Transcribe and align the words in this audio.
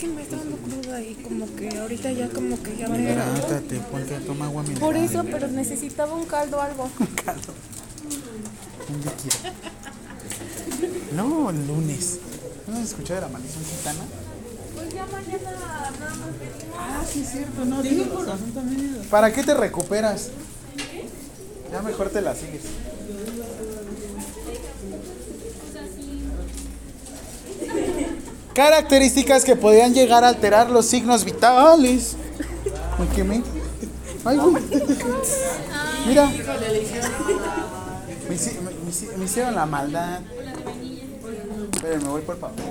que 0.00 0.08
me 0.08 0.22
está 0.22 0.36
dando 0.36 0.56
cruda 0.56 1.02
y 1.02 1.14
como 1.16 1.54
que 1.54 1.78
ahorita 1.78 2.10
ya 2.12 2.28
como 2.30 2.60
que 2.62 2.74
ya 2.74 2.88
me... 2.88 3.02
Hidrátate, 3.02 3.80
ponte 3.80 4.16
a 4.16 4.20
tomar 4.20 4.48
agua 4.48 4.62
mineral. 4.62 4.80
Por 4.80 4.96
eso, 4.96 5.22
pero 5.24 5.46
necesitaba 5.48 6.14
un 6.14 6.24
caldo 6.24 6.56
o 6.56 6.60
algo. 6.60 6.90
Caldo. 7.22 7.52
Un 8.88 8.96
líquido. 8.96 9.36
No, 11.14 11.50
el 11.50 11.66
lunes. 11.66 12.18
¿No 12.66 12.76
has 12.76 12.84
escuchado 12.84 13.20
de 13.20 13.26
la 13.26 13.32
maldición 13.32 13.62
gitana? 13.62 14.04
Pues 14.74 14.94
ya 14.94 15.04
mañana 15.04 15.50
nada 15.60 15.90
más 15.90 16.30
pedimos. 16.38 16.76
Ah, 16.78 17.04
sí, 17.06 17.20
es 17.20 17.30
cierto, 17.30 17.64
no. 17.66 17.82
Tienes 17.82 18.10
razón 18.10 18.52
también. 18.54 19.02
¿Para 19.10 19.32
qué 19.32 19.42
te 19.42 19.52
recuperas? 19.52 20.30
Ya 21.70 21.82
mejor 21.82 22.08
te 22.08 22.22
la 22.22 22.34
sigues. 22.34 22.62
Características 28.54 29.44
que 29.44 29.56
podrían 29.56 29.94
llegar 29.94 30.24
a 30.24 30.28
alterar 30.28 30.70
los 30.70 30.86
signos 30.86 31.24
vitales. 31.24 32.16
Me. 32.98 33.42
Ay, 34.24 34.36
güey. 34.36 34.62
Mira. 36.06 36.26
Me, 36.26 36.34
hici- 38.36 38.60
me- 38.60 38.70
me 38.70 38.90
hici- 38.90 39.16
me 39.16 39.24
hicieron 39.24 39.54
la 39.54 39.66
maldad. 39.66 40.20
Esperen, 41.72 42.02
me 42.02 42.08
voy 42.08 42.22
por 42.22 42.36
papel. 42.38 42.64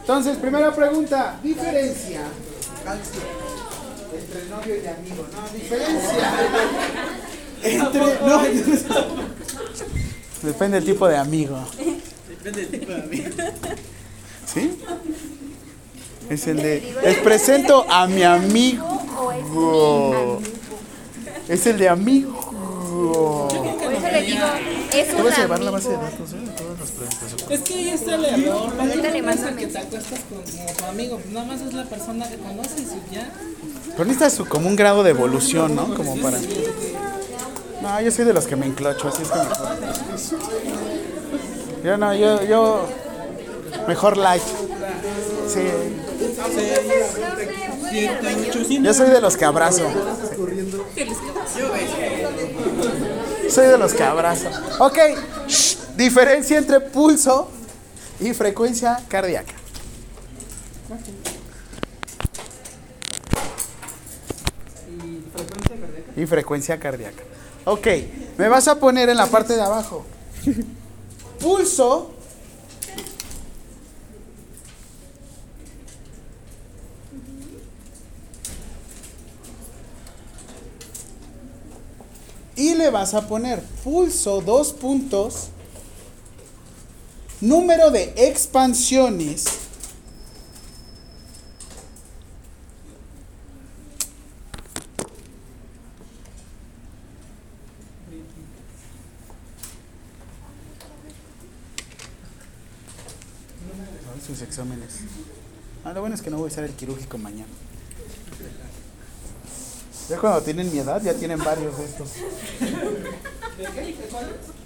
Entonces, 0.00 0.36
primera 0.36 0.72
pregunta. 0.74 1.38
Diferencia. 1.42 2.20
Entre 4.12 4.48
novio 4.48 4.76
y 4.76 4.86
amigo. 4.86 5.26
No, 5.32 5.48
diferencia. 5.48 6.32
Entre. 7.62 8.00
No, 8.20 9.43
Depende 10.44 10.76
del 10.80 10.84
tipo 10.84 11.08
de 11.08 11.16
amigo. 11.16 11.58
Depende 12.28 12.66
del 12.66 12.80
tipo 12.80 12.92
de 12.92 13.02
amigo. 13.02 13.24
¿Sí? 14.52 14.78
Es 16.30 16.46
el 16.46 16.56
de. 16.58 16.94
Les 17.02 17.18
presento 17.18 17.84
a 17.90 18.06
mi 18.06 18.22
amigo. 18.22 20.40
Es 21.48 21.66
el 21.66 21.78
de 21.78 21.88
amigo. 21.88 22.32
Por 23.84 23.92
eso 23.92 24.08
le 24.10 24.22
digo, 24.22 24.44
es 24.92 25.14
un 25.14 25.24
vas 25.24 25.38
a 25.38 25.42
llevar 25.42 25.60
la 25.60 25.70
base 25.72 25.88
de 25.90 25.96
amigo. 25.96 26.10
datos, 26.10 26.32
¿eh? 26.32 26.36
de 26.36 26.46
Todas 26.52 26.80
las 26.80 26.90
preguntas. 26.92 27.50
Es 27.50 27.60
que 27.60 27.74
ahí 27.74 27.88
está 27.88 28.14
el 28.14 28.24
error. 28.24 28.72
Ahorita 28.78 28.96
No 28.96 29.02
le 29.12 29.18
es 29.18 29.24
mando 29.24 29.56
que 29.56 29.66
te 29.66 29.78
acuestas 29.78 30.20
con 30.30 30.42
como 30.42 30.72
tu 30.76 30.84
amigo. 30.84 31.20
Nada 31.32 31.46
más 31.46 31.60
es 31.60 31.74
la 31.74 31.84
persona 31.84 32.28
que 32.30 32.36
conoces 32.36 32.80
y 32.82 33.14
ya. 33.14 33.32
Pero 33.92 34.04
necesitas 34.04 34.32
su- 34.34 34.46
como 34.46 34.68
un 34.68 34.76
grado 34.76 35.02
de 35.02 35.10
evolución, 35.10 35.74
¿no? 35.74 35.94
Como 35.94 36.16
para. 36.16 36.38
No, 37.84 38.00
yo 38.00 38.10
soy 38.10 38.24
de 38.24 38.32
los 38.32 38.46
que 38.46 38.56
me 38.56 38.64
enclocho, 38.64 39.08
así 39.08 39.22
es 39.22 39.30
que 39.30 39.38
mejor. 39.38 39.76
Yo 41.84 41.98
no, 41.98 42.14
yo, 42.14 42.42
yo. 42.44 42.88
Mejor 43.86 44.16
light. 44.16 44.42
Sí. 45.46 45.60
Yo 48.80 48.94
soy 48.94 49.10
de 49.10 49.20
los 49.20 49.36
que 49.36 49.44
abrazo. 49.44 49.82
Soy 53.50 53.66
de 53.66 53.76
los 53.76 53.92
que 53.92 54.02
abrazo. 54.02 54.48
Ok. 54.78 54.98
Diferencia 55.94 56.56
entre 56.56 56.80
pulso 56.80 57.50
y 58.18 58.32
frecuencia 58.32 58.98
cardíaca. 59.08 59.52
Y 66.16 66.24
frecuencia 66.24 66.80
cardíaca. 66.80 67.33
Ok, 67.66 67.86
me 68.36 68.48
vas 68.48 68.68
a 68.68 68.78
poner 68.78 69.08
en 69.08 69.16
la 69.16 69.26
parte 69.26 69.54
de 69.54 69.62
abajo. 69.62 70.04
Pulso. 71.40 72.10
Y 82.56 82.74
le 82.74 82.90
vas 82.90 83.14
a 83.14 83.26
poner 83.26 83.60
pulso, 83.82 84.40
dos 84.40 84.72
puntos, 84.72 85.48
número 87.40 87.90
de 87.90 88.14
expansiones 88.16 89.64
Ay, 104.12 104.20
sus 104.24 104.42
exámenes. 104.42 105.00
Ah, 105.84 105.92
lo 105.92 106.00
bueno 106.00 106.13
es 106.13 106.13
que 106.24 106.30
no 106.30 106.38
voy 106.38 106.48
a 106.48 106.52
usar 106.52 106.64
el 106.64 106.72
quirúrgico 106.72 107.18
mañana. 107.18 107.52
Ya 110.08 110.18
cuando 110.18 110.40
tienen 110.42 110.72
mi 110.72 110.78
edad, 110.78 111.02
ya 111.02 111.14
tienen 111.14 111.38
varios 111.38 111.78
de 111.78 111.84
estos. 111.84 112.08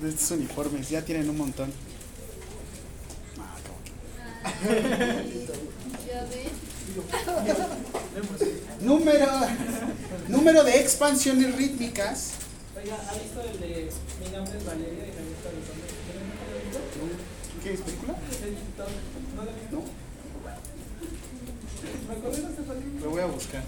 De 0.01 0.09
estos 0.09 0.31
uniformes, 0.31 0.89
ya 0.89 1.05
tienen 1.05 1.29
un 1.29 1.37
montón. 1.37 1.73
Ah, 3.39 3.57
qué. 7.45 7.59
Número, 8.81 9.27
número 10.29 10.65
de 10.65 10.81
expansiones 10.81 11.55
rítmicas. 11.57 12.31
Oiga, 12.77 12.97
¿ha 13.09 13.15
visto 13.15 13.41
el 13.43 13.61
de 13.61 13.91
Mi 14.21 14.31
nombre 14.31 14.59
es 14.59 14.65
Valeria 14.65 15.05
de 15.05 15.13
Javier 15.13 15.37
Cabezón? 15.43 15.77
¿Qué 17.63 17.73
es 17.73 17.81
película? 17.81 18.15
¿No 19.37 19.45
lo 19.45 19.51
No. 19.83 19.85
Me 22.09 22.15
acordé 22.15 22.41
de 22.41 22.49
esta 22.49 22.63
película. 22.63 23.01
Lo 23.05 23.11
voy 23.11 23.21
a 23.21 23.27
buscar. 23.27 23.63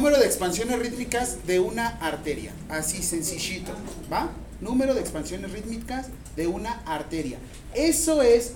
Número 0.00 0.18
de 0.18 0.24
expansiones 0.24 0.78
rítmicas 0.78 1.46
de 1.46 1.60
una 1.60 1.88
arteria. 1.98 2.54
Así 2.70 3.02
sencillito. 3.02 3.72
¿Va? 4.10 4.30
Número 4.62 4.94
de 4.94 5.00
expansiones 5.02 5.52
rítmicas 5.52 6.06
de 6.36 6.46
una 6.46 6.80
arteria. 6.86 7.36
Eso 7.74 8.22
es 8.22 8.54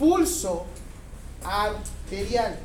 pulso 0.00 0.66
arterial. 1.44 2.58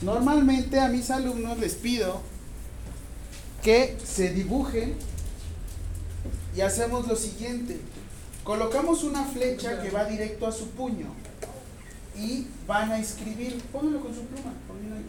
Normalmente 0.00 0.80
a 0.80 0.88
mis 0.88 1.12
alumnos 1.12 1.60
les 1.60 1.74
pido 1.76 2.20
que 3.62 3.96
se 4.04 4.30
dibujen 4.30 4.96
y 6.56 6.62
hacemos 6.62 7.06
lo 7.06 7.14
siguiente. 7.14 7.78
Colocamos 8.42 9.04
una 9.04 9.26
flecha 9.26 9.80
que 9.80 9.90
va 9.90 10.06
directo 10.06 10.44
a 10.44 10.50
su 10.50 10.70
puño 10.70 11.14
y 12.18 12.46
van 12.66 12.90
a 12.92 12.98
escribir. 12.98 13.62
Pónganlo 13.72 14.00
con 14.00 14.14
su 14.14 14.22
pluma. 14.22 14.52
pónganlo 14.66 14.96
ahí. 14.96 15.04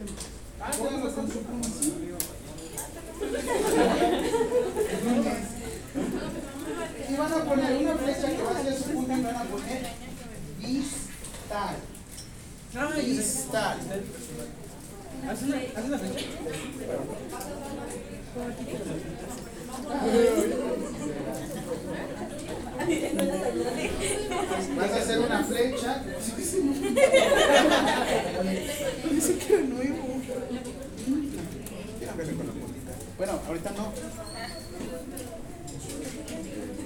Pónganlo 0.78 1.16
con 1.16 1.32
su 1.32 1.40
pluma. 1.44 1.64
sí. 1.64 1.94
Y 7.10 7.16
van 7.16 7.34
a 7.34 7.44
poner 7.46 7.78
una 7.78 7.96
flecha 7.96 8.28
que 8.28 8.44
va 8.44 8.52
hacia 8.52 8.78
su 8.78 8.84
puño 8.84 9.18
y 9.18 9.22
van 9.22 9.36
a 9.36 9.44
poner 9.44 9.88
distal. 10.60 11.76
Distal. 13.06 13.80
¿Hace 15.30 15.46
una, 15.46 15.58
hace 15.58 15.88
una 15.88 15.98
fecha? 15.98 16.26
Vas 24.78 24.92
a 24.92 24.96
hacer 24.96 25.20
una 25.20 25.44
flecha. 25.44 26.04
Dice 29.12 29.38
que 29.38 29.54
era 29.54 29.64
nuevo. 29.64 29.98
Con 31.08 32.48
la. 32.48 32.52
Bueno, 33.18 33.40
ahorita 33.48 33.72
no. 33.72 33.92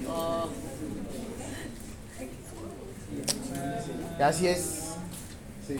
Ah. 0.10 0.46
Así 4.20 4.48
es. 4.48 4.94
Sí. 5.68 5.78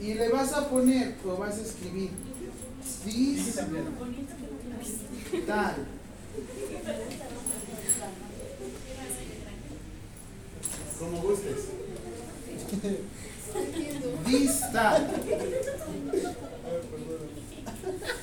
Y 0.00 0.14
le 0.14 0.28
vas 0.28 0.52
a 0.52 0.68
poner, 0.68 1.14
o 1.26 1.36
vas 1.36 1.58
a 1.58 1.62
escribir, 1.62 2.10
distal. 3.04 3.76
Como 10.98 11.20
gustes. 11.22 11.66
Distal. 14.26 15.10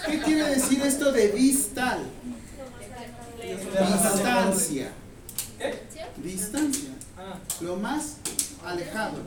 ¿Qué 0.05 0.19
quiere 0.19 0.49
decir 0.49 0.81
esto 0.81 1.11
de 1.11 1.29
distal? 1.29 2.03
Distancia. 3.41 4.91
Distancia. 6.17 6.89
Lo 7.61 7.75
más 7.77 8.17
alejado. 8.65 9.19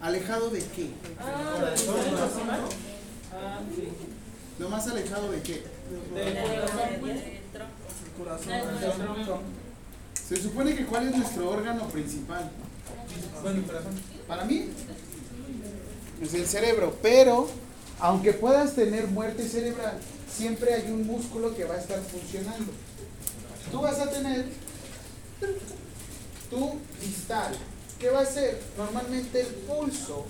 ¿Alejado 0.00 0.50
de 0.50 0.60
qué? 0.60 0.90
¿Lo 4.58 4.68
más 4.68 4.88
alejado 4.88 5.30
de 5.30 5.42
qué? 5.42 5.64
Se 10.28 10.36
supone 10.36 10.74
que 10.76 10.86
cuál 10.86 11.08
es 11.08 11.16
nuestro 11.16 11.50
órgano 11.50 11.88
principal. 11.88 12.50
Bueno. 13.42 13.62
Para 14.26 14.44
mí 14.44 14.68
es 16.22 16.34
el 16.34 16.46
cerebro, 16.46 16.96
pero 17.02 17.48
aunque 17.98 18.32
puedas 18.32 18.74
tener 18.74 19.08
muerte 19.08 19.48
cerebral, 19.48 19.98
siempre 20.30 20.74
hay 20.74 20.90
un 20.90 21.06
músculo 21.06 21.54
que 21.54 21.64
va 21.64 21.74
a 21.74 21.78
estar 21.78 22.00
funcionando. 22.00 22.72
Tú 23.70 23.80
vas 23.80 23.98
a 23.98 24.10
tener 24.10 24.46
tu 26.50 26.74
distal. 27.00 27.54
¿Qué 27.98 28.10
va 28.10 28.20
a 28.20 28.26
ser? 28.26 28.60
Normalmente 28.76 29.40
el 29.40 29.46
pulso 29.46 30.26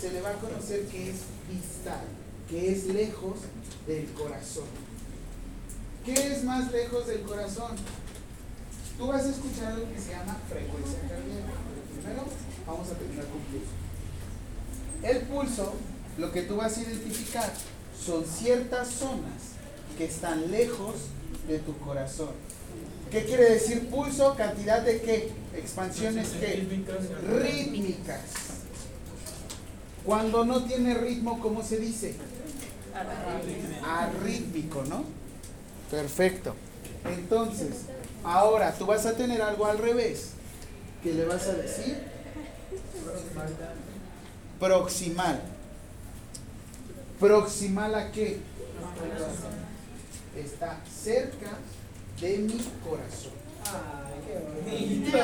se 0.00 0.10
le 0.10 0.20
va 0.22 0.30
a 0.30 0.34
conocer 0.34 0.86
que 0.86 1.10
es 1.10 1.16
distal, 1.50 2.04
que 2.48 2.72
es 2.72 2.86
lejos 2.86 3.40
del 3.86 4.06
corazón. 4.12 4.64
¿Qué 6.04 6.14
es 6.14 6.44
más 6.44 6.72
lejos 6.72 7.06
del 7.06 7.20
corazón? 7.22 7.76
Tú 8.96 9.06
vas 9.06 9.24
a 9.24 9.30
escuchar 9.30 9.72
algo 9.72 9.92
que 9.92 10.00
se 10.00 10.10
llama 10.10 10.38
frecuencia 10.48 11.00
cardíaca. 11.00 11.69
Primero 12.02 12.24
vamos 12.66 12.88
a 12.88 12.94
terminar 12.94 13.24
con 13.26 13.40
pulso. 13.40 13.72
El 15.02 15.20
pulso, 15.22 15.74
lo 16.18 16.32
que 16.32 16.42
tú 16.42 16.56
vas 16.56 16.76
a 16.76 16.82
identificar 16.82 17.52
son 18.04 18.24
ciertas 18.24 18.88
zonas 18.88 19.54
que 19.96 20.04
están 20.04 20.50
lejos 20.50 20.94
de 21.46 21.58
tu 21.58 21.76
corazón. 21.78 22.30
¿Qué 23.10 23.24
quiere 23.24 23.50
decir 23.50 23.88
pulso? 23.88 24.34
Cantidad 24.36 24.82
de 24.82 25.00
qué? 25.00 25.32
Expansiones 25.56 26.28
qué? 26.38 26.66
Rítmicas. 27.28 28.20
Cuando 30.04 30.44
no 30.44 30.64
tiene 30.64 30.94
ritmo, 30.94 31.40
¿cómo 31.40 31.62
se 31.62 31.78
dice? 31.78 32.14
Arrítmico, 33.84 34.84
¿no? 34.84 35.04
Perfecto. 35.90 36.54
Entonces, 37.04 37.86
ahora 38.24 38.72
tú 38.78 38.86
vas 38.86 39.06
a 39.06 39.16
tener 39.16 39.42
algo 39.42 39.66
al 39.66 39.78
revés. 39.78 40.30
¿Qué 41.02 41.14
le 41.14 41.24
vas 41.24 41.46
a 41.48 41.54
decir? 41.54 41.98
Proximal. 44.58 45.40
¿Proximal 47.18 47.94
a 47.94 48.12
qué? 48.12 48.40
Está 50.36 50.80
cerca 50.86 51.58
de 52.20 52.38
mi 52.38 52.60
corazón. 52.84 53.32
Ay, 53.64 54.20
qué 54.26 54.38
bonito. 55.08 55.18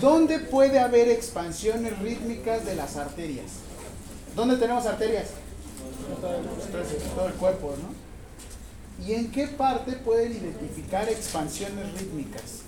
¿Dónde 0.00 0.38
puede 0.40 0.78
haber 0.78 1.08
expansiones 1.08 1.98
rítmicas 2.00 2.66
de 2.66 2.74
las 2.74 2.96
arterias? 2.96 3.46
¿Dónde 4.36 4.56
tenemos 4.56 4.84
arterias? 4.86 5.28
Todo 7.14 7.28
el 7.28 7.34
cuerpo, 7.34 7.74
¿no? 7.80 8.04
¿Y 9.04 9.12
en 9.14 9.30
qué 9.30 9.48
parte 9.48 9.92
pueden 9.92 10.32
identificar 10.32 11.08
expansiones 11.08 11.92
rítmicas? 11.98 12.62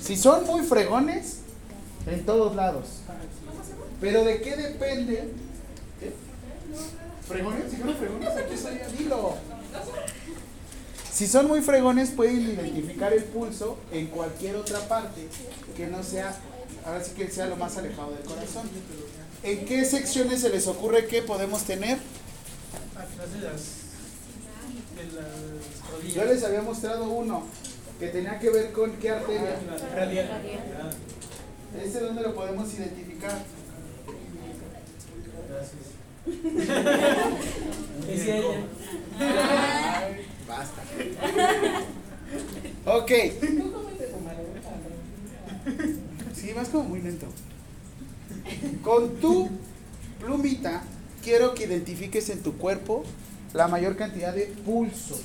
Si 0.00 0.16
son 0.16 0.44
muy 0.44 0.62
fregones, 0.62 1.38
en 2.06 2.24
todos 2.24 2.54
lados. 2.54 3.00
Pero 4.00 4.24
¿de 4.24 4.40
qué 4.40 4.56
depende? 4.56 5.32
¿Qué? 6.00 6.12
¿Fregones? 7.26 7.70
Si 7.70 7.76
fueron 7.76 7.96
fregones, 7.96 8.28
aquí 8.28 8.54
estaría, 8.54 8.88
dilo. 8.88 9.34
Si 11.12 11.26
son 11.26 11.48
muy 11.48 11.62
fregones, 11.62 12.10
pueden 12.10 12.42
identificar 12.42 13.12
el 13.12 13.24
pulso 13.24 13.78
en 13.90 14.08
cualquier 14.08 14.56
otra 14.56 14.80
parte 14.86 15.28
que 15.76 15.86
no 15.86 16.02
sea, 16.02 16.36
ahora 16.84 17.02
sí 17.02 17.12
que 17.16 17.30
sea 17.30 17.46
lo 17.46 17.56
más 17.56 17.76
alejado 17.78 18.12
del 18.12 18.22
corazón. 18.22 18.68
¿En 19.42 19.64
qué 19.64 19.84
secciones 19.84 20.42
se 20.42 20.50
les 20.50 20.66
ocurre 20.66 21.06
que 21.06 21.22
podemos 21.22 21.62
tener? 21.62 21.98
Atrás 22.98 23.32
de 23.32 23.40
las. 23.40 23.62
de 24.96 25.04
las 25.20 25.90
rodillas. 25.92 26.14
Yo 26.14 26.24
les 26.24 26.44
había 26.44 26.62
mostrado 26.62 27.08
uno 27.10 27.44
que 28.00 28.08
tenía 28.08 28.38
que 28.38 28.50
ver 28.50 28.72
con 28.72 28.92
qué 28.96 29.10
arteria. 29.10 29.58
Ah, 29.70 29.94
Radial. 29.94 30.28
¿Ese 31.82 32.00
dónde 32.00 32.22
lo 32.22 32.34
podemos 32.34 32.72
identificar? 32.74 33.38
Decía 38.06 38.36
ella. 38.38 38.66
Basta. 40.48 40.82
Ok. 42.86 43.10
Sí, 46.34 46.52
vas 46.52 46.68
como 46.68 46.84
muy 46.84 47.02
lento. 47.02 47.26
Con 48.82 49.16
tu 49.16 49.48
plumita 50.20 50.82
quiero 51.26 51.54
que 51.54 51.64
identifiques 51.64 52.30
en 52.30 52.40
tu 52.40 52.56
cuerpo 52.56 53.02
la 53.52 53.66
mayor 53.66 53.96
cantidad 53.96 54.32
de 54.32 54.46
pulsos. 54.64 55.22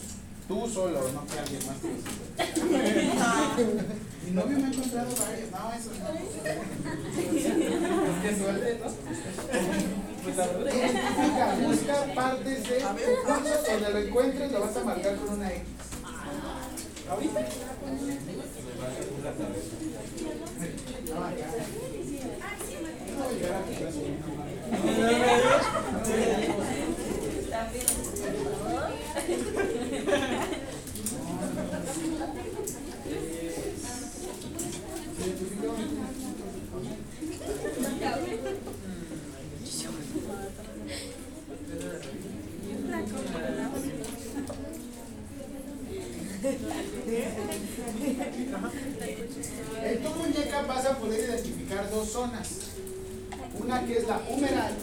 Tú 0.47 0.67
solo, 0.67 0.99
no 1.13 1.27
que 1.27 1.37
alguien 1.37 1.61
más 1.67 1.77
te 3.55 3.63
Mi 4.25 4.31
novio 4.33 4.57
me 4.57 4.63
ha 4.63 4.67
encontrado 4.71 5.11
varios. 5.15 5.51
No, 5.51 5.71
eso 5.71 5.91
no. 5.99 6.09
¿no? 8.79 8.89
Pues 10.23 10.35
busca 11.67 12.13
partes 12.15 12.63
de 12.63 12.79
tu 12.79 12.87
pulso. 13.27 13.71
Donde 13.71 13.89
lo 13.91 13.99
encuentres 13.99 14.51
lo 14.51 14.59
vas 14.61 14.75
a 14.75 14.83
marcar 14.83 15.15
con 15.17 15.29
una 15.35 15.51
X. 15.51 15.61
Ahorita. 17.11 17.41
No, 21.13 21.25
acá. 21.25 21.45
No 23.13 23.23
a 23.23 23.57
a. 25.67 25.80
En 49.83 50.03
tu 50.03 50.09
muñeca 50.09 50.61
vas 50.63 50.85
a 50.85 50.97
poder 50.97 51.19
identificar 51.19 51.89
dos 51.91 52.09
zonas. 52.09 52.49
Una 53.59 53.85
que 53.85 53.97
es 53.97 54.07
la 54.07 54.19
humeral 54.29 54.73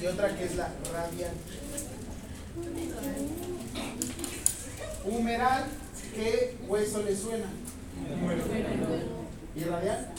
y 0.00 0.06
otra 0.06 0.36
que 0.36 0.44
es 0.44 0.56
la 0.56 0.70
radial. 0.92 1.32
Humeral, 5.04 5.64
¿qué 6.14 6.56
hueso 6.66 7.02
le 7.02 7.16
suena? 7.16 7.46
¿Y 9.56 9.64
radial? 9.64 10.12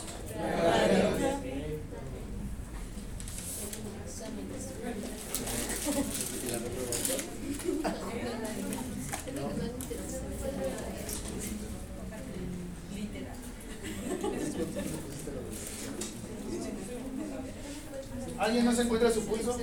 ¿Alguien 18.49 18.65
no 18.65 18.73
se 18.73 18.81
encuentra 18.81 19.11
su 19.11 19.23
pulso? 19.25 19.59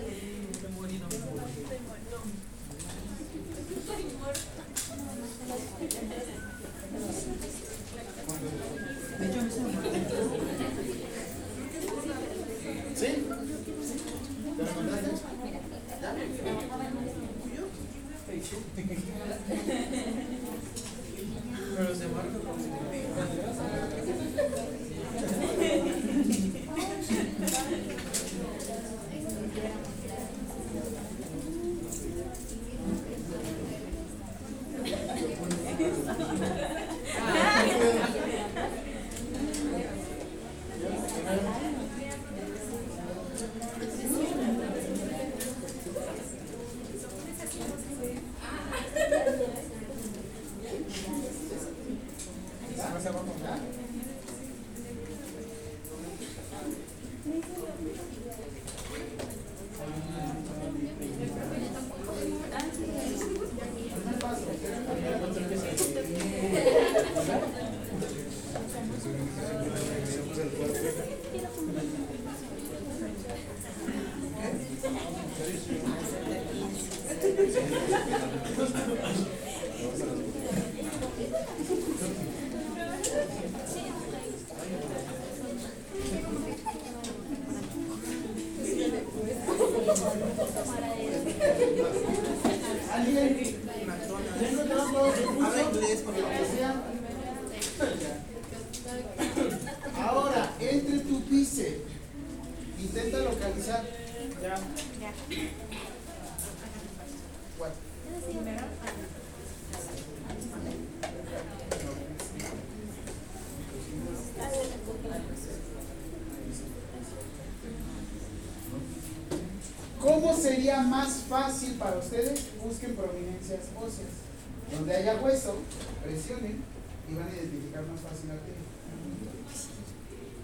Presionen 126.16 126.64
y 127.10 127.14
van 127.14 127.28
a 127.28 127.32
identificar 127.36 127.84
más 127.86 128.00
fácil 128.00 128.30
piel. 128.40 128.56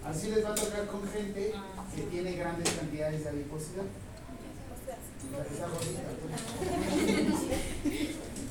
Así 0.04 0.28
les 0.28 0.44
va 0.44 0.50
a 0.50 0.54
tocar 0.54 0.86
con 0.86 1.08
gente 1.08 1.54
que 1.96 2.02
tiene 2.02 2.36
grandes 2.36 2.68
cantidades 2.70 3.24
de 3.24 3.30
adiposidad. 3.30 3.84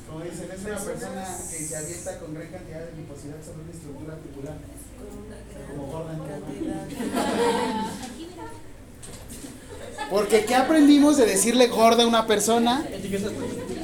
Como 0.08 0.24
dicen, 0.24 0.50
es 0.50 0.64
una 0.64 0.78
persona 0.78 1.24
que 1.50 1.64
se 1.64 1.76
avienta 1.76 2.18
con 2.18 2.34
gran 2.34 2.48
cantidad 2.48 2.80
de 2.80 2.92
adiposidad 2.92 3.36
sobre 3.44 3.62
una 3.62 3.72
estructura 3.72 4.18
tubular. 4.18 4.56
Como 5.70 5.86
gorda 5.86 6.12
en 6.14 6.22
Porque 10.10 10.44
¿qué 10.44 10.54
aprendimos 10.56 11.16
de 11.18 11.26
decirle 11.26 11.68
gorda 11.68 12.02
a 12.02 12.06
una 12.06 12.26
persona? 12.26 12.84
Etiquetas. 12.90 13.30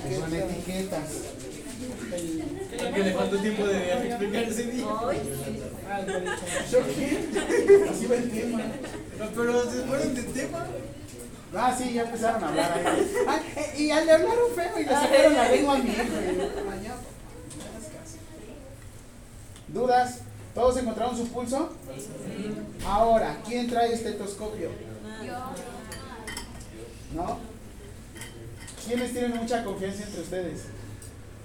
Que 0.09 0.17
son 0.17 0.35
etiquetas. 0.35 1.29
El 2.79 2.88
que 2.99 3.05
le 3.05 3.15
faltó 3.15 3.39
tiempo 3.39 3.67
de 3.67 4.09
explicar 4.09 4.43
ese 4.43 4.63
día. 4.65 4.87
¿Yo 6.71 6.79
qué? 6.95 7.89
Así 7.91 8.07
va 8.07 8.17
el 8.17 8.31
tema. 8.31 8.63
No, 9.19 9.27
Pero 9.37 9.71
se 9.71 9.83
fueron 9.83 10.15
de 10.15 10.23
tema. 10.23 10.67
Ah, 11.55 11.75
sí, 11.77 11.95
ya 11.95 12.03
empezaron 12.03 12.45
a 12.45 12.49
hablar 12.49 12.73
ahí. 12.73 13.13
Ah, 13.27 13.41
eh, 13.57 13.75
y 13.79 13.91
al 13.91 14.05
le 14.05 14.13
hablaron 14.13 14.53
feo 14.55 14.81
y 14.81 14.85
le 14.85 14.91
sacaron 14.91 15.35
la 15.35 15.49
lengua 15.49 15.75
a 15.75 15.79
mi 15.79 15.91
hijo. 15.91 16.03
yo. 16.85 16.95
¿Dudas? 19.69 20.21
¿Todos 20.55 20.77
encontraron 20.79 21.17
su 21.17 21.29
pulso? 21.29 21.71
Ahora, 22.85 23.39
¿quién 23.47 23.69
trae 23.69 23.93
estetoscopio? 23.95 24.71
¿No? 27.15 27.39
¿Quiénes 28.87 29.13
tienen 29.13 29.37
mucha 29.37 29.65
confianza 29.65 30.03
entre 30.03 30.21
ustedes? 30.21 30.65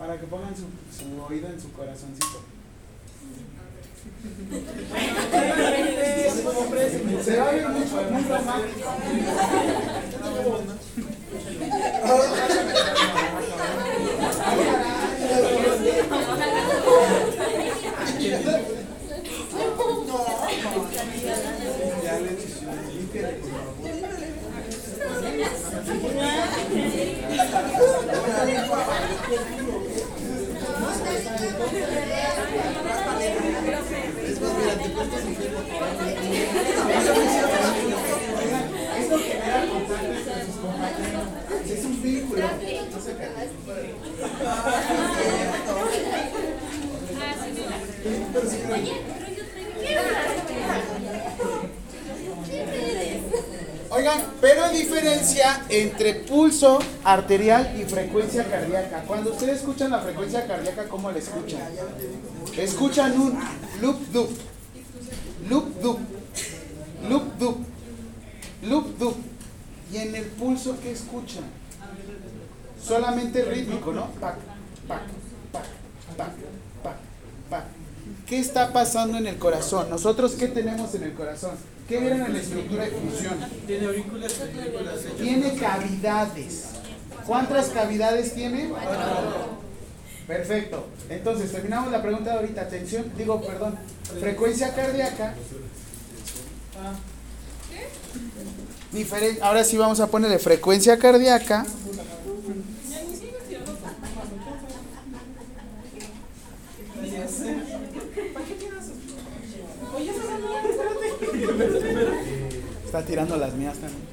Para 0.03 0.19
que 0.19 0.27
pongan 0.27 0.53
su, 0.53 0.63
su 0.91 1.23
oído 1.23 1.47
en 1.47 1.61
su 1.61 1.71
corazoncito. 1.71 2.41
Se 7.23 7.37
va 7.37 7.47
a 7.47 7.51
ver 7.53 7.69
mucho. 7.69 8.01
Esto 38.99 39.17
genera 39.19 39.65
contacto 39.67 40.05
entre 40.05 40.45
sus 40.45 40.55
compañeros. 40.55 41.23
Es 41.69 41.85
un 41.85 42.01
vínculo. 42.01 42.43
Oigan, 53.89 54.21
pero 54.41 54.69
diferencia 54.69 55.65
entre 55.69 56.15
pulso 56.15 56.79
arterial 57.03 57.75
y 57.79 57.83
frecuencia 57.83 58.45
cardíaca. 58.45 59.03
Cuando 59.05 59.31
ustedes 59.31 59.57
escuchan 59.59 59.91
la 59.91 59.99
frecuencia 59.99 60.47
cardíaca, 60.47 60.85
¿cómo 60.87 61.11
la 61.11 61.19
escuchan? 61.19 61.61
Escuchan 62.57 63.19
un 63.19 63.37
loop 63.81 63.99
dup, 64.11 64.29
loop 65.49 65.81
dup, 65.81 65.99
loop 67.09 67.37
dup, 67.37 67.57
loop 68.63 68.97
dup. 68.97 69.15
Y 69.91 69.97
en 69.97 70.15
el 70.15 70.25
pulso, 70.25 70.77
¿qué 70.81 70.91
escuchan? 70.91 71.43
Solamente 72.81 73.43
rítmico, 73.43 73.93
¿no? 73.93 74.07
Pac, 74.19 74.35
pac, 74.87 75.01
pac, 75.51 75.65
pac, 76.17 76.31
pac, 76.83 76.95
pac. 77.49 77.63
¿Qué 78.25 78.39
está 78.39 78.73
pasando 78.73 79.17
en 79.17 79.27
el 79.27 79.37
corazón? 79.37 79.89
Nosotros, 79.89 80.33
¿qué 80.33 80.47
tenemos 80.47 80.93
en 80.95 81.03
el 81.03 81.13
corazón? 81.13 81.51
¿Qué 81.87 81.99
vieron 81.99 82.21
en 82.23 82.33
la 82.33 82.39
estructura 82.39 82.85
de 82.85 82.91
función? 82.91 83.33
Tiene 83.67 83.85
auriculares. 83.85 84.41
Tiene 85.17 85.55
cavidades. 85.55 86.65
¿Cuántas 87.27 87.67
cavidades 87.67 88.33
tiene? 88.33 88.71
Perfecto. 90.27 90.87
Entonces, 91.09 91.51
terminamos 91.51 91.91
la 91.91 92.01
pregunta 92.01 92.31
de 92.31 92.37
ahorita. 92.37 92.61
Atención, 92.61 93.11
digo, 93.17 93.41
perdón. 93.41 93.77
Frecuencia 94.19 94.73
cardíaca. 94.73 95.33
Ah, 96.81 96.93
Diferen- 98.93 99.39
Ahora 99.41 99.63
sí 99.63 99.75
vamos 99.77 99.99
a 99.99 100.07
ponerle 100.07 100.37
frecuencia 100.39 100.97
cardíaca. 100.99 101.65
Está 112.85 113.03
tirando 113.05 113.37
las 113.37 113.53
mías 113.53 113.75
también. 113.75 114.03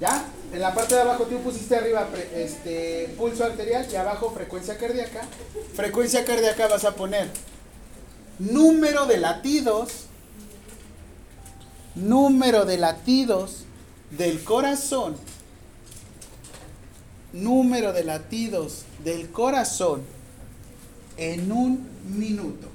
¿Ya? 0.00 0.24
En 0.52 0.60
la 0.60 0.74
parte 0.74 0.94
de 0.94 1.02
abajo 1.02 1.24
tú 1.24 1.38
pusiste 1.40 1.76
arriba 1.76 2.08
este 2.34 3.14
pulso 3.18 3.44
arterial 3.44 3.86
y 3.90 3.96
abajo 3.96 4.30
frecuencia 4.30 4.78
cardíaca. 4.78 5.22
Frecuencia 5.74 6.24
cardíaca 6.24 6.68
vas 6.68 6.84
a 6.84 6.94
poner 6.94 7.28
número 8.38 9.06
de 9.06 9.18
latidos, 9.18 10.06
número 11.94 12.64
de 12.64 12.78
latidos 12.78 13.64
del 14.10 14.42
corazón 14.44 15.16
número 17.36 17.92
de 17.92 18.04
latidos 18.04 18.84
del 19.04 19.30
corazón 19.30 20.02
en 21.16 21.52
un 21.52 21.86
minuto. 22.16 22.68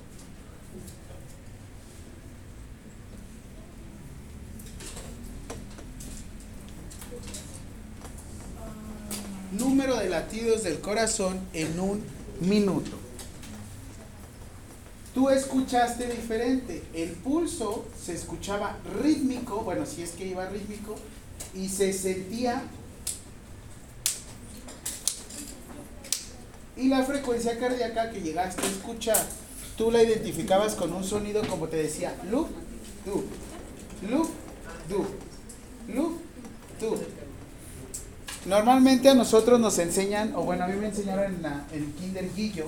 Número 9.51 9.97
de 9.97 10.09
latidos 10.09 10.63
del 10.63 10.79
corazón 10.79 11.39
en 11.53 11.79
un 11.79 12.03
minuto. 12.39 12.91
Tú 15.13 15.29
escuchaste 15.29 16.07
diferente. 16.07 16.83
El 16.93 17.11
pulso 17.11 17.85
se 18.01 18.13
escuchaba 18.13 18.77
rítmico, 19.01 19.61
bueno, 19.61 19.85
si 19.85 20.03
es 20.03 20.11
que 20.11 20.25
iba 20.25 20.45
rítmico, 20.47 20.95
y 21.53 21.67
se 21.67 21.91
sentía 21.91 22.63
Y 26.81 26.87
la 26.87 27.03
frecuencia 27.03 27.59
cardíaca 27.59 28.09
que 28.09 28.21
llegaste 28.21 28.63
a 28.63 28.65
escuchar, 28.65 29.23
tú 29.77 29.91
la 29.91 30.01
identificabas 30.01 30.73
con 30.73 30.91
un 30.93 31.03
sonido 31.03 31.45
como 31.47 31.67
te 31.67 31.77
decía, 31.77 32.15
loop, 32.31 32.47
du, 33.05 33.23
loop, 34.09 34.29
du, 34.89 35.05
loop, 35.93 36.19
du. 36.79 36.97
Normalmente 38.45 39.09
a 39.09 39.13
nosotros 39.13 39.59
nos 39.59 39.77
enseñan, 39.77 40.33
o 40.35 40.43
bueno, 40.43 40.63
a 40.63 40.67
mí 40.67 40.75
me 40.75 40.87
enseñaron 40.87 41.35
en, 41.35 41.41
la, 41.43 41.65
en 41.71 41.93
Kinder 41.93 42.33
Guillo, 42.33 42.65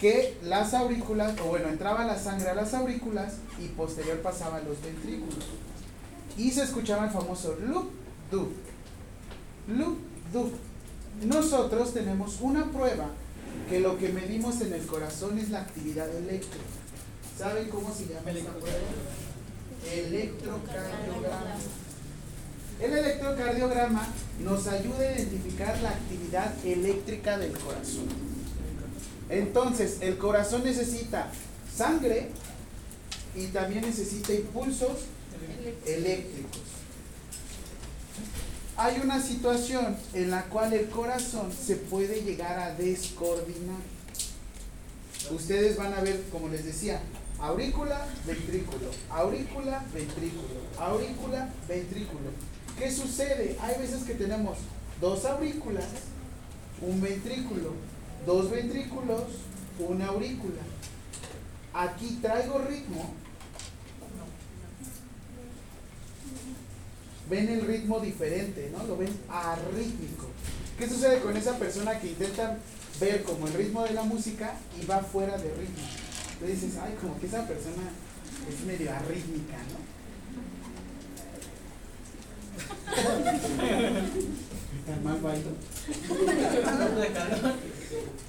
que 0.00 0.36
las 0.42 0.74
aurículas, 0.74 1.38
o 1.40 1.44
bueno, 1.44 1.68
entraba 1.68 2.04
la 2.04 2.18
sangre 2.18 2.50
a 2.50 2.54
las 2.54 2.74
aurículas 2.74 3.34
y 3.58 3.68
posterior 3.68 4.20
pasaba 4.20 4.56
a 4.56 4.62
los 4.62 4.82
ventrículos. 4.82 5.44
Y 6.36 6.50
se 6.50 6.64
escuchaba 6.64 7.04
el 7.04 7.10
famoso 7.10 7.56
loop, 7.64 7.90
du, 8.30 8.48
loop, 9.68 9.98
du. 10.32 10.50
Nosotros 11.24 11.94
tenemos 11.94 12.40
una 12.40 12.70
prueba 12.70 13.06
que 13.70 13.80
lo 13.80 13.96
que 13.96 14.10
medimos 14.10 14.60
en 14.60 14.74
el 14.74 14.84
corazón 14.86 15.38
es 15.38 15.50
la 15.50 15.60
actividad 15.60 16.14
eléctrica. 16.14 16.64
¿Saben 17.38 17.68
cómo 17.68 17.94
se 17.94 18.06
llama 18.06 18.30
esa 18.32 18.50
prueba? 18.52 18.76
Electrocardiograma. 19.94 21.54
El 22.80 22.92
electrocardiograma 22.92 24.06
nos 24.40 24.66
ayuda 24.66 25.00
a 25.00 25.12
identificar 25.12 25.80
la 25.80 25.90
actividad 25.90 26.52
eléctrica 26.64 27.38
del 27.38 27.52
corazón. 27.52 28.06
Entonces, 29.28 29.98
el 30.00 30.18
corazón 30.18 30.62
necesita 30.64 31.30
sangre 31.74 32.30
y 33.34 33.46
también 33.46 33.82
necesita 33.82 34.32
impulsos 34.34 35.06
eléctricos 35.86 36.60
hay 38.76 39.00
una 39.02 39.20
situación 39.22 39.96
en 40.12 40.30
la 40.30 40.44
cual 40.44 40.72
el 40.74 40.88
corazón 40.90 41.50
se 41.50 41.76
puede 41.76 42.22
llegar 42.22 42.58
a 42.58 42.74
descoordinar. 42.74 43.80
Ustedes 45.30 45.76
van 45.76 45.94
a 45.94 46.02
ver, 46.02 46.22
como 46.30 46.48
les 46.48 46.64
decía, 46.64 47.00
aurícula, 47.40 48.06
ventrículo, 48.26 48.90
aurícula, 49.10 49.84
ventrículo, 49.94 50.60
aurícula, 50.78 51.48
ventrículo. 51.66 52.30
¿Qué 52.78 52.90
sucede? 52.90 53.56
Hay 53.60 53.80
veces 53.80 54.02
que 54.04 54.14
tenemos 54.14 54.58
dos 55.00 55.24
aurículas, 55.24 55.86
un 56.80 57.00
ventrículo, 57.00 57.72
dos 58.26 58.50
ventrículos, 58.50 59.22
una 59.78 60.08
aurícula. 60.08 60.60
Aquí 61.72 62.18
traigo 62.20 62.58
ritmo, 62.58 63.14
ven 67.30 67.48
el 67.48 67.66
ritmo 67.66 68.00
diferente, 68.00 68.70
¿no? 68.76 68.84
Lo 68.86 68.96
ven 68.96 69.14
arrítmico. 69.28 70.26
¿Qué 70.78 70.88
sucede 70.88 71.20
con 71.20 71.36
esa 71.36 71.58
persona 71.58 71.98
que 71.98 72.08
intenta 72.08 72.58
ver 73.00 73.22
como 73.22 73.46
el 73.46 73.54
ritmo 73.54 73.84
de 73.84 73.94
la 73.94 74.02
música 74.02 74.54
y 74.80 74.84
va 74.84 75.00
fuera 75.00 75.38
de 75.38 75.48
ritmo? 75.54 75.84
Le 76.42 76.48
dices, 76.48 76.74
ay, 76.82 76.94
como 77.00 77.18
que 77.18 77.26
esa 77.26 77.46
persona 77.46 77.90
es 78.48 78.66
medio 78.66 78.92
arrítmica, 78.92 79.56
¿no? 79.56 79.95
Mal 85.04 85.20
bailo. 85.20 85.50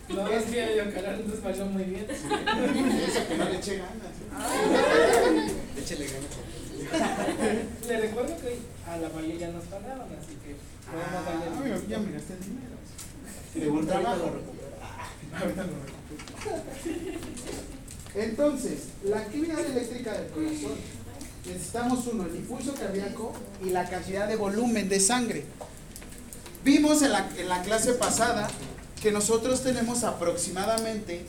No, 0.10 0.28
es 0.30 0.44
que 0.46 0.76
yo 0.78 0.94
calor, 0.94 1.14
entonces 1.16 1.44
bailó 1.44 1.66
muy 1.66 1.84
bien. 1.84 2.06
Eso 2.10 2.30
que 3.28 3.38
no 3.38 3.46
le 3.50 3.58
eche 3.58 3.78
ganas. 3.78 4.16
Échale 5.78 6.06
ganas. 6.08 6.34
Le 7.88 8.02
recuerdo 8.02 8.34
que 8.38 8.60
a 8.90 8.98
la 8.98 9.10
mayoría 9.10 9.36
ya 9.38 9.52
nos 9.52 9.64
pagaban, 9.66 10.08
así 10.20 10.36
que 10.44 10.56
podemos 10.86 11.12
Ah, 11.14 11.24
darle. 11.60 11.88
ya 11.88 11.98
me 12.00 12.12
gasté 12.12 12.34
el 12.34 12.40
dinero. 12.40 12.78
De 13.56 13.70
un 13.70 13.88
trabajo. 13.88 14.26
Lo 14.26 15.46
recupero. 15.46 15.88
Entonces, 18.16 18.78
la 19.04 19.18
actividad 19.20 19.60
eléctrica 19.66 20.14
del 20.14 20.28
corazón. 20.32 20.76
Necesitamos 21.48 22.06
uno, 22.08 22.26
el 22.26 22.36
impulso 22.36 22.74
cardíaco 22.74 23.34
y 23.66 23.70
la 23.70 23.90
cantidad 23.90 24.28
de 24.28 24.36
volumen 24.36 24.90
de 24.90 25.00
sangre. 25.00 25.46
Vimos 26.64 27.02
en 27.02 27.14
la, 27.14 27.30
en 27.38 27.48
la 27.48 27.62
clase 27.62 27.94
pasada 27.94 28.50
que 29.02 29.12
nosotros 29.12 29.64
tenemos 29.64 30.04
aproximadamente 30.04 31.26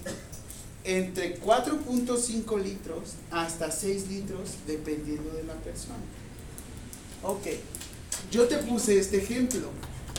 entre 0.84 1.40
4.5 1.40 2.62
litros 2.62 3.14
hasta 3.30 3.70
6 3.70 4.08
litros 4.08 4.54
dependiendo 4.66 5.30
de 5.30 5.44
la 5.44 5.54
persona. 5.54 5.98
Ok, 7.22 7.46
yo 8.30 8.48
te 8.48 8.58
puse 8.58 8.98
este 8.98 9.18
ejemplo. 9.18 9.70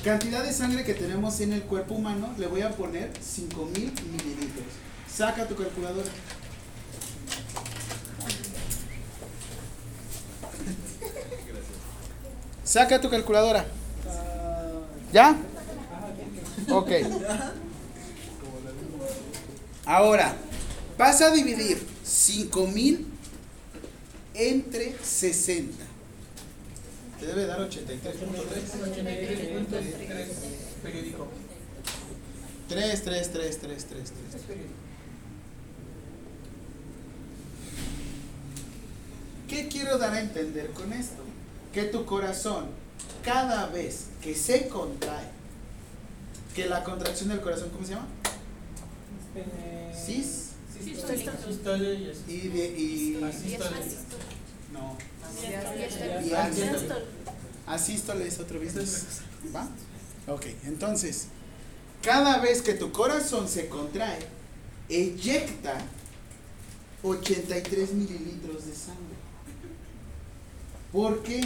Cantidad 0.04 0.44
de 0.44 0.54
sangre 0.54 0.86
que 0.86 0.94
tenemos 0.94 1.42
en 1.42 1.54
el 1.54 1.64
cuerpo 1.64 1.96
humano, 1.96 2.34
le 2.38 2.48
voy 2.48 2.62
a 2.62 2.72
poner 2.72 3.12
5000 3.22 3.74
mililitros. 3.76 4.68
Saca 5.14 5.48
tu 5.48 5.56
calculadora. 5.56 6.08
Saca 12.70 13.02
tu 13.02 13.10
calculadora. 13.10 13.66
¿Ya? 15.12 15.36
Ok. 16.70 16.92
Ahora, 19.86 20.36
vas 20.96 21.20
a 21.24 21.32
dividir 21.32 21.84
5000 22.04 23.08
entre 24.36 24.96
60. 25.02 25.84
Te 27.20 27.26
debe 27.26 27.48
dar 27.48 27.60
83.3. 27.60 27.82
Periódico. 30.84 31.28
3, 32.68 33.04
3, 33.04 33.32
3, 33.32 33.60
3, 33.60 33.86
3, 33.86 33.86
3. 33.88 34.14
¿Qué 39.48 39.68
quiero 39.70 39.98
dar 39.98 40.14
a 40.14 40.20
entender 40.20 40.70
con 40.70 40.94
esto? 40.94 41.29
Que 41.74 41.84
tu 41.84 42.06
corazón, 42.06 42.68
cada 43.24 43.68
vez 43.68 44.08
que 44.22 44.36
se 44.36 44.68
contrae, 44.68 45.28
que 46.56 46.68
la 46.68 46.84
contracción 46.84 47.30
del 47.30 47.42
corazón, 47.42 47.70
¿cómo 47.70 47.86
se 47.86 47.94
llama? 47.94 48.08
Sis. 49.94 50.46
Sistole 50.84 52.14
y 52.28 52.48
de, 52.48 52.68
y, 52.68 53.24
Asístole. 53.24 53.76
no. 54.74 54.98
Asístole. 55.28 56.36
asístole. 56.36 57.06
Asístole 57.68 58.28
es 58.28 58.40
otro 58.40 58.60
business. 58.60 59.22
¿Va? 59.56 59.68
Ok, 60.28 60.46
entonces, 60.66 61.28
cada 62.02 62.40
vez 62.40 62.62
que 62.62 62.74
tu 62.74 62.92
corazón 62.92 63.48
se 63.48 63.68
contrae, 63.68 64.20
eyecta 64.88 65.78
83 67.04 67.94
mililitros 67.94 68.66
de 68.66 68.74
sangre. 68.74 69.09
¿Por 70.92 71.24
qué? 71.24 71.42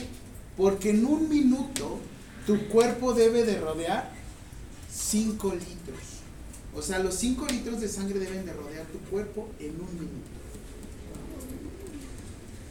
Porque 0.56 0.92
en 0.92 1.06
un 1.06 1.28
minuto 1.30 2.00
tu 2.46 2.68
cuerpo 2.68 3.14
debe 3.14 3.44
de 3.44 3.60
rodear 3.60 4.12
5 4.92 5.54
litros. 5.54 6.00
O 6.76 6.82
sea, 6.82 7.00
los 7.00 7.16
5 7.16 7.48
litros 7.48 7.82
de 7.82 7.88
sangre 7.88 8.20
deben 8.20 8.46
de 8.46 8.54
rodear 8.54 8.86
tu 8.88 9.00
cuerpo 9.10 9.50
en 9.60 9.72
un 9.72 9.94
minuto. 9.94 10.30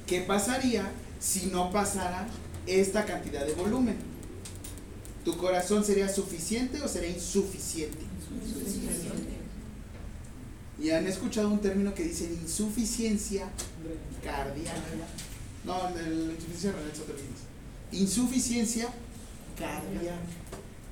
¿Qué 0.06 0.20
pasaría 0.22 0.90
si 1.20 1.46
no 1.46 1.70
pasara 1.70 2.28
esta 2.66 3.04
cantidad 3.04 3.46
de 3.46 3.54
volumen? 3.54 3.96
¿Tu 5.24 5.36
corazón 5.36 5.84
sería 5.84 6.08
suficiente 6.08 6.82
o 6.82 6.88
sería 6.88 7.10
insuficiente? 7.10 8.04
Y 10.80 10.90
han 10.90 11.06
escuchado 11.06 11.48
un 11.48 11.60
término 11.60 11.94
que 11.94 12.02
dice 12.02 12.24
insuficiencia 12.24 13.48
cardíaca. 14.24 14.80
No, 15.64 15.74
la 15.90 16.02
insuficiencia 16.02 16.72
renal 16.72 16.90
es 16.90 16.98
business. 16.98 17.40
Insuficiencia 17.92 18.88
cardíaca. 19.58 20.18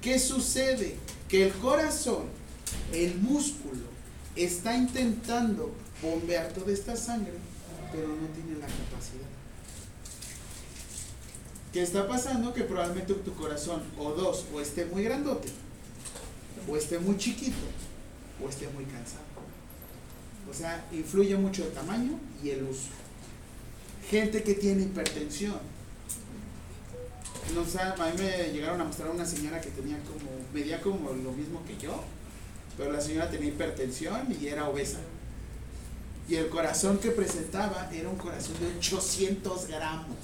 ¿Qué 0.00 0.18
sucede? 0.18 0.96
Que 1.28 1.46
el 1.46 1.52
corazón, 1.54 2.24
el 2.92 3.16
músculo, 3.16 3.82
está 4.36 4.76
intentando 4.76 5.72
bombear 6.02 6.52
toda 6.52 6.72
esta 6.72 6.96
sangre, 6.96 7.34
pero 7.92 8.08
no 8.08 8.26
tiene 8.28 8.58
la 8.58 8.66
capacidad. 8.66 9.28
¿Qué 11.72 11.82
está 11.82 12.08
pasando? 12.08 12.52
Que 12.52 12.64
probablemente 12.64 13.14
tu 13.14 13.34
corazón 13.34 13.82
o 13.98 14.10
dos, 14.12 14.46
o 14.52 14.60
esté 14.60 14.86
muy 14.86 15.04
grandote, 15.04 15.48
o 16.68 16.76
esté 16.76 16.98
muy 16.98 17.16
chiquito, 17.16 17.56
o 18.44 18.48
esté 18.48 18.68
muy 18.68 18.84
cansado. 18.84 19.22
O 20.50 20.54
sea, 20.54 20.84
influye 20.90 21.36
mucho 21.36 21.64
el 21.64 21.72
tamaño 21.72 22.18
y 22.42 22.50
el 22.50 22.64
uso. 22.64 22.88
Gente 24.10 24.42
que 24.42 24.54
tiene 24.54 24.82
hipertensión. 24.82 25.54
No, 27.54 27.60
o 27.60 28.02
a 28.02 28.10
mí 28.10 28.12
me 28.18 28.52
llegaron 28.52 28.80
a 28.80 28.84
mostrar 28.84 29.10
una 29.10 29.24
señora 29.24 29.60
que 29.60 29.70
tenía 29.70 29.98
como, 29.98 30.30
medía 30.52 30.80
como 30.80 31.12
lo 31.12 31.32
mismo 31.32 31.64
que 31.64 31.76
yo, 31.78 32.02
pero 32.76 32.92
la 32.92 33.00
señora 33.00 33.30
tenía 33.30 33.48
hipertensión 33.48 34.26
y 34.40 34.48
era 34.48 34.68
obesa. 34.68 34.98
Y 36.28 36.34
el 36.36 36.48
corazón 36.48 36.98
que 36.98 37.10
presentaba 37.10 37.88
era 37.92 38.08
un 38.08 38.16
corazón 38.16 38.54
de 38.60 38.76
800 38.78 39.66
gramos. 39.68 40.16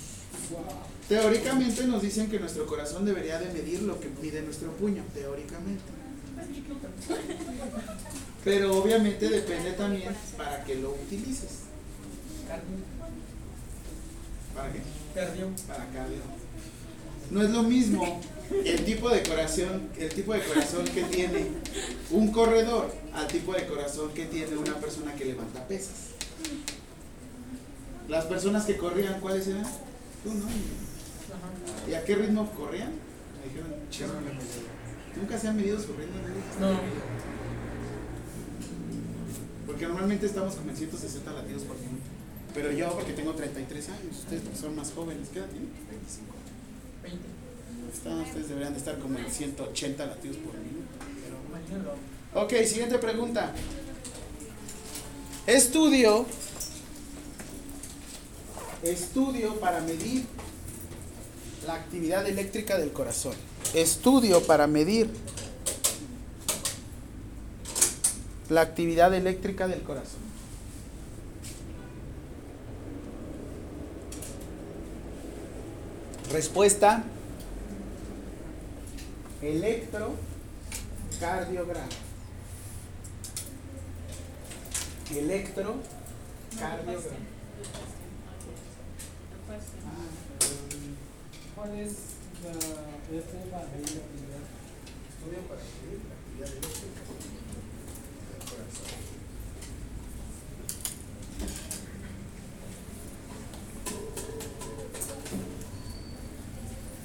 Teóricamente 1.09 1.87
nos 1.87 2.03
dicen 2.03 2.29
que 2.29 2.41
nuestro 2.41 2.67
corazón 2.67 3.05
debería 3.05 3.39
de 3.39 3.53
medir 3.53 3.83
lo 3.83 4.01
que 4.01 4.09
mide 4.21 4.43
nuestro 4.43 4.73
puño, 4.73 5.05
teóricamente. 5.15 5.85
Pero 8.45 8.79
obviamente 8.79 9.29
depende 9.29 9.73
también 9.73 10.15
para 10.37 10.65
que 10.65 10.75
lo 10.77 10.91
utilices. 10.91 11.67
¿Para 14.57 14.73
qué? 14.73 14.81
Cardio. 15.15 15.51
Para 15.69 15.87
cardio. 15.91 16.19
No 17.31 17.43
es 17.43 17.51
lo 17.51 17.63
mismo 17.63 18.21
el 18.51 18.85
tipo 18.85 19.11
de 19.11 19.23
corazón, 19.23 19.89
el 19.99 20.09
tipo 20.09 20.33
de 20.33 20.41
corazón 20.43 20.85
que 20.87 21.03
tiene 21.05 21.47
un 22.11 22.31
corredor 22.31 22.95
al 23.13 23.27
tipo 23.27 23.53
de 23.53 23.67
corazón 23.67 24.13
que 24.15 24.27
tiene 24.27 24.57
una 24.57 24.75
persona 24.77 25.15
que 25.15 25.25
levanta 25.25 25.67
pesas. 25.67 26.11
Las 28.09 28.25
personas 28.27 28.65
que 28.65 28.77
corrían, 28.77 29.21
¿cuáles 29.21 29.49
eran? 29.49 29.65
Tú, 30.23 30.33
¿no? 30.33 30.47
¿Y 31.91 31.95
a 31.95 32.05
qué 32.05 32.15
ritmo 32.15 32.49
corrían? 32.53 32.93
Me 32.93 33.49
dijeron, 33.49 33.75
"Chévere". 33.91 34.39
¿Nunca 35.17 35.39
se 35.39 35.49
han 35.49 35.57
medido 35.57 35.77
corriendo? 35.79 36.17
No. 36.61 36.81
Porque 39.67 39.87
normalmente 39.87 40.27
estamos 40.27 40.55
como 40.55 40.71
en 40.71 40.77
160 40.77 41.33
latidos 41.33 41.63
por. 41.65 41.77
Pero 42.57 42.73
yo, 42.73 42.91
porque 42.95 43.13
tengo 43.13 43.33
33 43.35 43.89
años, 43.91 44.17
ustedes 44.19 44.43
son 44.59 44.75
más 44.75 44.91
jóvenes, 44.93 45.29
¿qué 45.33 45.39
edad 45.41 45.49
tienen? 45.49 45.71
25. 45.91 46.35
20. 47.03 47.19
Están- 47.95 48.21
ustedes 48.23 48.49
deberían 48.49 48.73
de 48.73 48.79
estar 48.79 48.99
como 48.99 49.19
en 49.19 49.31
180 49.31 50.07
latidos 50.07 50.37
por 50.39 50.55
minuto. 50.55 50.89
Pero. 52.33 52.43
Ok, 52.45 52.53
siguiente 52.67 52.99
pregunta. 52.99 53.53
Estudio. 55.47 56.27
Estudio 58.83 59.55
para 59.61 59.81
medir 59.81 60.25
la 61.67 61.75
actividad 61.75 62.27
eléctrica 62.27 62.79
del 62.79 62.93
corazón. 62.93 63.35
Estudio 63.75 64.43
para 64.47 64.67
medir 64.67 65.11
la 68.49 68.61
actividad 68.63 69.13
eléctrica 69.15 69.67
del 69.69 69.83
corazón. 69.83 70.26
Respuesta. 76.33 77.05
Electrocardiograma. 79.41 81.87
Electrocardiograma. 85.15 87.17
¿Cuál 91.55 91.79
es 91.79 91.93
la, 92.43 92.51
este 93.17 93.39
para 93.51 93.67
medir 93.69 93.91
la 93.93 94.01
actividad? 94.03 94.45
Estudio 95.09 95.41
para 95.49 95.63
medir 95.63 96.01
la 96.07 96.15
actividad 96.17 96.51
eléctrica 96.51 97.01
del 98.33 98.43
corazón. 98.51 98.97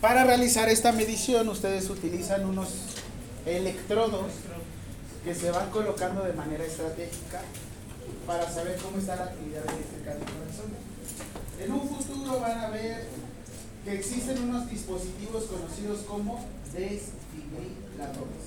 Para 0.01 0.23
realizar 0.23 0.67
esta 0.67 0.91
medición 0.91 1.47
ustedes 1.47 1.87
utilizan 1.91 2.43
unos 2.45 2.69
electrodos 3.45 4.31
que 5.23 5.35
se 5.35 5.51
van 5.51 5.69
colocando 5.69 6.23
de 6.23 6.33
manera 6.33 6.65
estratégica 6.65 7.41
para 8.25 8.51
saber 8.51 8.77
cómo 8.81 8.97
está 8.97 9.15
la 9.15 9.25
actividad 9.25 9.63
eléctrica 9.63 10.15
del 10.15 10.23
corazón. 10.23 10.71
En 11.59 11.71
un 11.71 11.87
futuro 11.87 12.39
van 12.39 12.59
a 12.61 12.69
ver 12.71 13.05
que 13.85 13.93
existen 13.93 14.41
unos 14.41 14.67
dispositivos 14.71 15.43
conocidos 15.43 15.99
como 16.07 16.43
desfibriladores. 16.73 18.41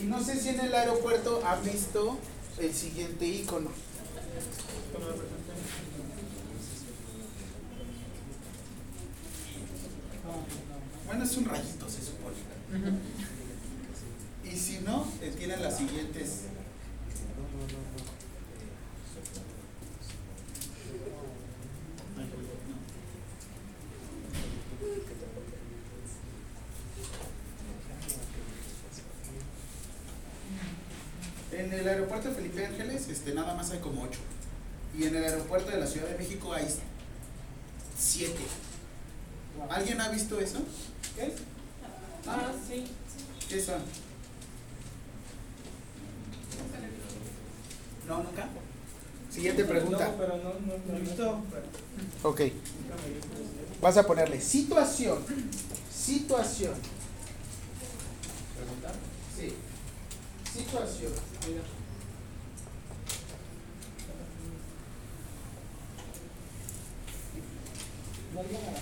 Y 0.00 0.04
no 0.04 0.22
sé 0.22 0.36
si 0.40 0.50
en 0.50 0.60
el 0.60 0.72
aeropuerto 0.72 1.42
han 1.44 1.64
visto 1.64 2.16
el 2.58 2.72
siguiente 2.72 3.26
icono. 3.26 3.70
Bueno, 11.22 11.30
es 11.34 11.38
un 11.38 11.44
rayito, 11.44 11.88
se 11.88 12.00
supone 12.02 12.34
si 14.56 14.80
no, 14.80 15.06
eh, 15.20 15.32
tienen 15.38 15.62
las 15.62 15.78
siguientes. 15.78 16.46
En 31.52 31.72
el 31.72 31.86
aeropuerto 31.86 32.30
de 32.30 32.34
Felipe 32.34 32.66
Ángeles, 32.66 33.08
este, 33.08 33.32
nada 33.32 33.54
más 33.54 33.70
hay 33.70 33.78
como 33.78 34.02
ocho. 34.02 34.18
Y 34.98 35.04
en 35.04 35.14
el 35.14 35.22
aeropuerto 35.22 35.70
de 35.70 35.78
la 35.78 35.86
Ciudad 35.86 36.08
de 36.08 36.18
México 36.18 36.52
hay 36.52 36.66
siete. 37.96 38.42
¿Alguien 39.70 40.00
ha 40.00 40.08
visto 40.08 40.40
eso? 40.40 40.58
¿Qué 41.14 41.26
es? 41.26 41.34
Ah, 42.26 42.52
sí. 42.68 42.86
¿Qué 43.48 43.60
son? 43.60 43.82
No, 48.08 48.22
nunca. 48.22 48.48
Siguiente 49.30 49.64
pregunta. 49.64 50.08
No, 50.08 50.16
pero 50.16 50.36
no, 50.38 50.54
no, 50.54 50.74
no 50.86 50.96
he 50.96 51.00
visto. 51.00 51.42
pero 51.50 52.30
Ok. 52.30 52.40
nunca 52.40 53.02
me 53.02 53.12
dio 53.12 53.20
curiosidad. 53.20 53.62
Vas 53.92 53.98
a 53.98 54.06
ponerle 54.06 54.40
situación. 54.40 55.18
Situación. 55.94 56.72
¿Preguntar? 58.56 58.94
Sí. 59.36 59.52
Situación. 60.50 61.12
Mira. 61.46 61.62
No 68.34 68.42
diga 68.44 68.60
nada. 68.60 68.78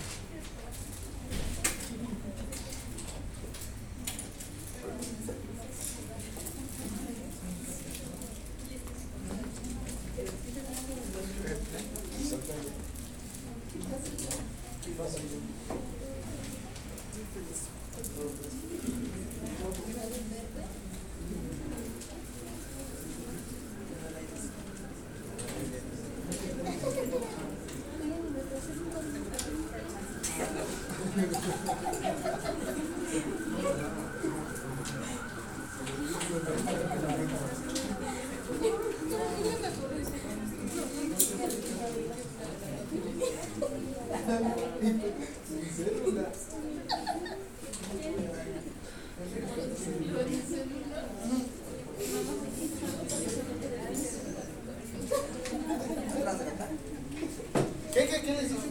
¿Qué, 57.93 58.07
qué, 58.07 58.21
qué 58.21 58.31
les 58.33 58.49
dije? 58.49 58.61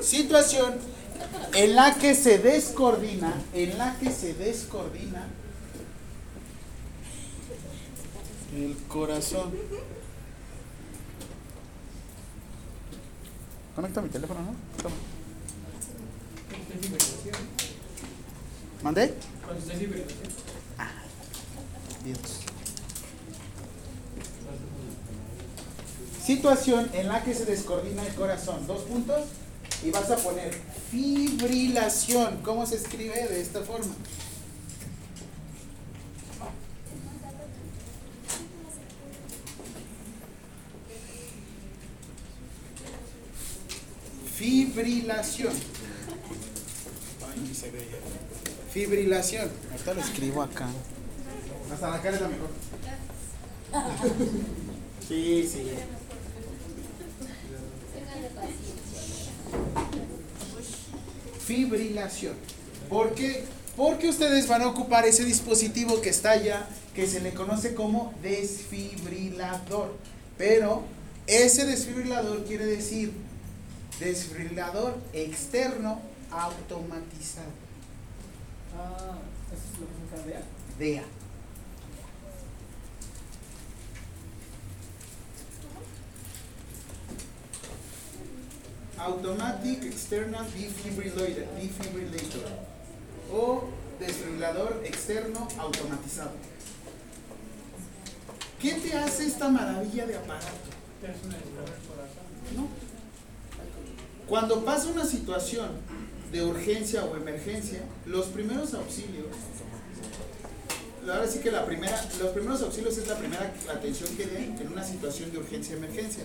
Situación 0.00 0.74
en 1.54 1.73
la 1.84 1.94
que 1.96 2.14
se 2.14 2.38
descoordina, 2.38 3.34
en 3.52 3.76
la 3.76 3.94
que 3.98 4.10
se 4.10 4.32
descoordina 4.32 5.26
el 8.54 8.74
corazón. 8.88 9.52
Conecta 13.74 14.00
mi 14.00 14.08
teléfono, 14.08 14.40
¿no? 14.40 14.54
Toma. 14.82 14.94
¿Mandé? 18.82 19.14
Libre. 19.78 20.06
Dios. 22.02 22.18
Situación 26.24 26.88
en 26.94 27.08
la 27.08 27.22
que 27.22 27.34
se 27.34 27.44
descoordina 27.44 28.06
el 28.06 28.14
corazón. 28.14 28.66
Dos 28.66 28.82
puntos. 28.84 29.24
Y 29.84 29.90
vas 29.90 30.10
a 30.10 30.16
poner 30.16 30.54
fibrilación. 30.90 32.40
¿Cómo 32.42 32.64
se 32.66 32.76
escribe 32.76 33.28
de 33.28 33.40
esta 33.40 33.60
forma? 33.60 33.94
Fibrilación. 44.34 45.52
Ay, 47.30 47.40
ni 47.46 47.54
se 47.54 47.70
ve 47.70 47.86
ya. 47.90 48.72
Fibrilación. 48.72 49.50
Ahorita 49.70 49.94
lo 49.94 50.00
escribo 50.00 50.42
acá. 50.42 50.68
Hasta 51.72 51.90
la 51.90 52.02
cara 52.02 52.16
es 52.16 52.22
la 52.22 52.28
mejor. 52.28 52.48
Sí, 55.06 55.48
sí. 55.50 55.70
Fibrilación. 61.54 62.34
¿Por 62.88 63.14
qué? 63.14 63.44
Porque 63.76 64.08
ustedes 64.08 64.48
van 64.48 64.62
a 64.62 64.68
ocupar 64.68 65.04
ese 65.06 65.24
dispositivo 65.24 66.00
que 66.00 66.10
está 66.10 66.32
allá, 66.32 66.68
que 66.94 67.06
se 67.06 67.20
le 67.20 67.32
conoce 67.32 67.74
como 67.74 68.12
desfibrilador. 68.22 69.94
Pero 70.36 70.82
ese 71.26 71.64
desfibrilador 71.64 72.44
quiere 72.44 72.66
decir 72.66 73.12
desfibrilador 74.00 74.98
externo 75.12 76.00
automatizado. 76.30 77.46
Ah, 78.76 79.18
eso 79.52 79.62
es 79.72 79.80
lo 79.80 79.86
que 79.86 79.92
se 79.94 80.16
cambia. 80.16 80.42
DEA. 80.78 81.04
Automatic 89.04 89.84
External 89.84 90.46
Defibrillator, 90.46 91.44
defibrillator 91.60 92.48
o 93.30 93.64
desfibrilador 94.00 94.82
externo 94.84 95.46
automatizado. 95.58 96.32
¿Qué 98.58 98.72
te 98.74 98.94
hace 98.94 99.26
esta 99.26 99.50
maravilla 99.50 100.06
de 100.06 100.16
aparato? 100.16 100.46
Cuando 104.26 104.64
pasa 104.64 104.88
una 104.88 105.04
situación 105.04 105.68
de 106.32 106.42
urgencia 106.42 107.04
o 107.04 107.14
emergencia, 107.14 107.82
los 108.06 108.26
primeros 108.26 108.72
auxilios, 108.72 109.26
ahora 111.02 111.28
sí 111.28 111.40
que 111.40 111.50
la 111.50 111.66
primera, 111.66 112.02
los 112.18 112.30
primeros 112.30 112.62
auxilios 112.62 112.96
es 112.96 113.06
la 113.06 113.18
primera 113.18 113.52
atención 113.70 114.16
que 114.16 114.26
den 114.26 114.56
en 114.58 114.72
una 114.72 114.82
situación 114.82 115.30
de 115.30 115.38
urgencia 115.38 115.76
emergencia. 115.76 116.24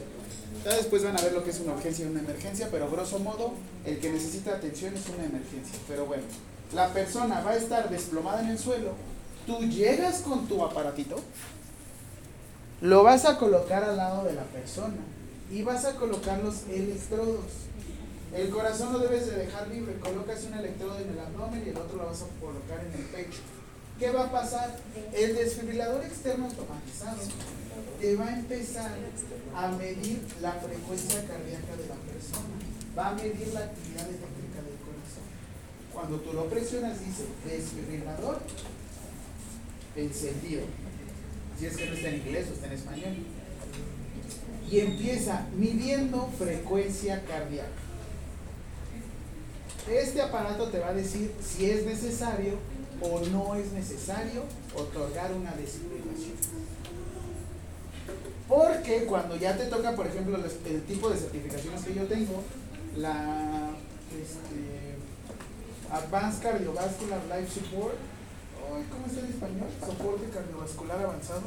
Ya 0.66 0.76
después 0.76 1.04
van 1.04 1.18
a 1.18 1.22
ver 1.22 1.34
lo 1.34 1.44
que 1.44 1.52
es 1.52 1.60
una 1.60 1.74
urgencia 1.74 2.06
y 2.06 2.10
una 2.10 2.20
emergencia, 2.20 2.68
pero 2.70 2.90
grosso 2.90 3.20
modo, 3.20 3.54
el 3.86 4.00
que 4.00 4.12
necesita 4.12 4.52
atención 4.52 4.94
es 4.94 5.08
una 5.08 5.26
emergencia. 5.26 5.80
Pero 5.88 6.06
bueno, 6.06 6.24
la 6.74 6.90
persona 6.94 7.42
va 7.42 7.52
a 7.52 7.56
estar 7.56 7.90
desplomada 7.90 8.42
en 8.42 8.50
el 8.50 8.60
suelo, 8.60 8.92
tú 9.48 9.60
llegas 9.60 10.20
con 10.20 10.48
tu 10.48 10.64
aparatito, 10.64 11.16
lo 12.82 13.04
vas 13.04 13.26
a 13.26 13.38
colocar 13.38 13.84
al 13.84 13.98
lado 13.98 14.26
de 14.26 14.34
la 14.34 14.44
persona 14.44 14.98
y 15.52 15.64
vas 15.64 15.86
a 15.86 15.96
colocar 15.96 16.44
los 16.44 16.64
electrodos. 16.70 17.46
El 18.36 18.50
corazón 18.50 18.94
lo 18.94 19.00
debes 19.00 19.26
de 19.26 19.38
dejar 19.38 19.68
libre, 19.70 19.98
colocas 20.00 20.44
un 20.44 20.54
electrodo 20.54 21.00
en 21.00 21.10
el 21.10 21.20
abdomen 21.20 21.64
y 21.66 21.70
el 21.70 21.78
otro 21.78 21.98
lo 21.98 22.06
vas 22.06 22.22
a 22.22 22.28
colocar 22.40 22.86
en 22.86 23.02
el 23.02 23.08
pecho. 23.08 23.40
¿Qué 23.98 24.12
va 24.12 24.26
a 24.26 24.32
pasar? 24.32 24.78
El 25.14 25.36
desfibrilador 25.36 26.06
externo 26.06 26.46
automatizado 26.46 27.18
te 28.00 28.16
va 28.16 28.28
a 28.28 28.36
empezar 28.36 28.92
a 29.56 29.68
medir 29.72 30.22
la 30.42 30.54
frecuencia 30.54 31.26
cardíaca 31.28 31.76
de 31.76 31.88
la 31.88 31.96
persona, 31.96 32.56
va 32.98 33.10
a 33.10 33.14
medir 33.14 33.48
la 33.54 33.62
actividad 33.62 34.08
eléctrica 34.08 34.62
del 34.64 34.78
corazón. 34.80 35.26
Cuando 35.94 36.18
tú 36.22 36.34
lo 36.34 36.50
presionas 36.50 37.00
dice 37.06 37.26
desfibrilador 37.46 38.42
encendido. 39.96 40.64
Si 41.58 41.66
es 41.66 41.76
que 41.76 41.86
no 41.88 41.94
está 41.94 42.10
en 42.10 42.16
inglés 42.16 42.48
o 42.50 42.54
está 42.54 42.68
en 42.68 42.74
español. 42.74 43.18
Y 44.70 44.80
empieza 44.80 45.48
midiendo 45.58 46.30
frecuencia 46.38 47.24
cardíaca. 47.26 47.70
Este 49.92 50.22
aparato 50.22 50.70
te 50.70 50.80
va 50.80 50.90
a 50.90 50.94
decir 50.94 51.34
si 51.42 51.70
es 51.70 51.86
necesario 51.86 52.54
o 53.02 53.22
no 53.28 53.56
es 53.56 53.72
necesario 53.72 54.44
otorgar 54.76 55.34
una 55.34 55.52
desfibrilación. 55.54 56.49
Porque 58.50 59.06
cuando 59.06 59.36
ya 59.38 59.56
te 59.56 59.66
toca, 59.66 59.96
por 59.96 60.08
ejemplo, 60.08 60.38
los- 60.38 60.56
el 60.66 60.82
tipo 60.84 61.10
de 61.10 61.18
certificaciones 61.18 61.84
que 61.86 61.94
yo 61.94 62.04
tengo, 62.06 62.44
la 62.98 63.70
este, 64.12 64.98
Advanced 65.92 66.42
Cardiovascular 66.42 67.20
Life 67.30 67.60
Support, 67.60 67.96
ay, 68.74 68.86
¿cómo 68.92 69.06
está 69.06 69.20
en 69.20 69.26
español? 69.28 69.70
Soporte 69.80 70.30
cardiovascular 70.30 71.00
avanzado. 71.00 71.42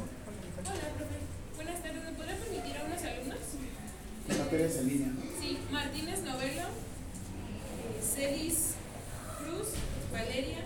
Hola, 0.63 0.89
profe. 0.97 1.15
Buenas 1.55 1.83
tardes. 1.83 2.03
¿Me 2.05 2.11
podrá 2.13 2.35
permitir 2.37 2.77
a 2.77 2.83
unos 2.85 3.03
alumnos? 3.03 3.39
Materias 4.39 4.75
en 4.77 4.87
línea. 4.87 5.11
Sí, 5.41 5.57
Martínez 5.71 6.21
Novelo, 6.23 6.63
Celis 8.01 8.75
Cruz, 9.39 9.67
Valeria, 10.13 10.59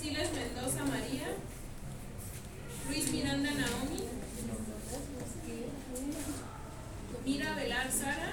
Silas 0.00 0.28
Mendoza 0.32 0.84
María, 0.84 1.28
Luis 2.88 3.12
Miranda 3.12 3.50
Naomi, 3.52 4.04
Mira 7.24 7.54
Velar 7.54 7.90
Sara, 7.92 8.32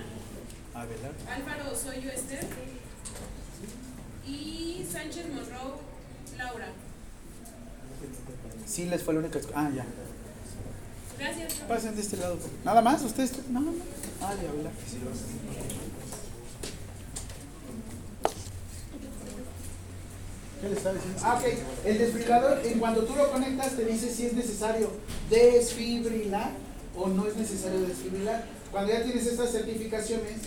Abelardo. 0.74 1.18
Álvaro 1.30 1.72
Osoyo 1.72 2.10
Esther 2.12 2.46
y 4.26 4.86
Sánchez 4.90 5.28
Monroe 5.28 5.78
Laura. 6.38 6.68
Sí, 8.66 8.86
les 8.86 9.04
fue 9.04 9.14
la 9.14 9.20
única. 9.22 9.40
Ah, 9.54 9.70
ya. 9.76 9.86
Gracias. 11.20 11.54
Pasen 11.68 11.96
de 11.96 12.02
este 12.02 12.18
lado. 12.18 12.38
¿Nada 12.64 12.82
más? 12.82 13.02
¿Ustedes? 13.04 13.48
No, 13.50 13.62
no. 13.62 13.74
Ah, 14.22 14.36
de 14.36 14.48
hablar. 14.48 14.72
¿Qué 14.74 15.00
le 15.00 15.12
está 15.12 15.12
diciendo? 15.12 15.56
Ah, 21.24 21.36
ok. 21.40 21.46
El 21.86 21.98
desfibrilador, 21.98 22.66
en 22.66 22.80
cuando 22.80 23.04
tú 23.04 23.16
lo 23.16 23.32
conectas, 23.32 23.76
te 23.76 23.86
dice 23.86 24.10
si 24.12 24.28
es 24.28 24.34
necesario 24.34 24.92
desfibrilar 25.30 26.52
o 26.96 27.08
no 27.08 27.28
es 27.28 27.36
necesario 27.36 27.82
desfibrilar. 27.82 28.46
Cuando 28.72 28.92
ya 28.92 29.04
tienes 29.04 29.26
estas 29.28 29.52
certificaciones, 29.52 30.42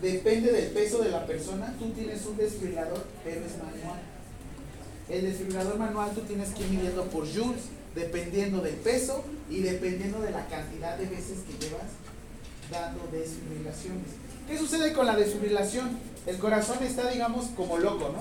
depende 0.00 0.52
del 0.52 0.70
peso 0.70 1.02
de 1.02 1.10
la 1.10 1.26
persona, 1.26 1.74
tú 1.78 1.90
tienes 1.90 2.24
un 2.26 2.36
desfibrilador, 2.36 3.04
pero 3.24 3.40
es 3.44 3.52
manual. 3.58 4.00
El 5.08 5.22
desfibrilador 5.22 5.78
manual 5.78 6.10
tú 6.14 6.22
tienes 6.22 6.50
que 6.50 6.62
ir 6.62 6.70
midiendo 6.70 7.04
por 7.04 7.26
joules, 7.26 7.62
dependiendo 7.94 8.60
del 8.60 8.74
peso 8.74 9.24
y 9.48 9.60
dependiendo 9.60 10.20
de 10.20 10.30
la 10.30 10.46
cantidad 10.46 10.96
de 10.98 11.06
veces 11.06 11.38
que 11.46 11.64
llevas 11.64 11.86
dando 12.70 13.08
desfibrilaciones. 13.12 14.06
¿Qué 14.48 14.58
sucede 14.58 14.92
con 14.92 15.06
la 15.06 15.16
desfibrilación? 15.16 15.98
El 16.26 16.38
corazón 16.38 16.82
está, 16.82 17.10
digamos, 17.10 17.46
como 17.56 17.78
loco, 17.78 18.10
¿no? 18.10 18.20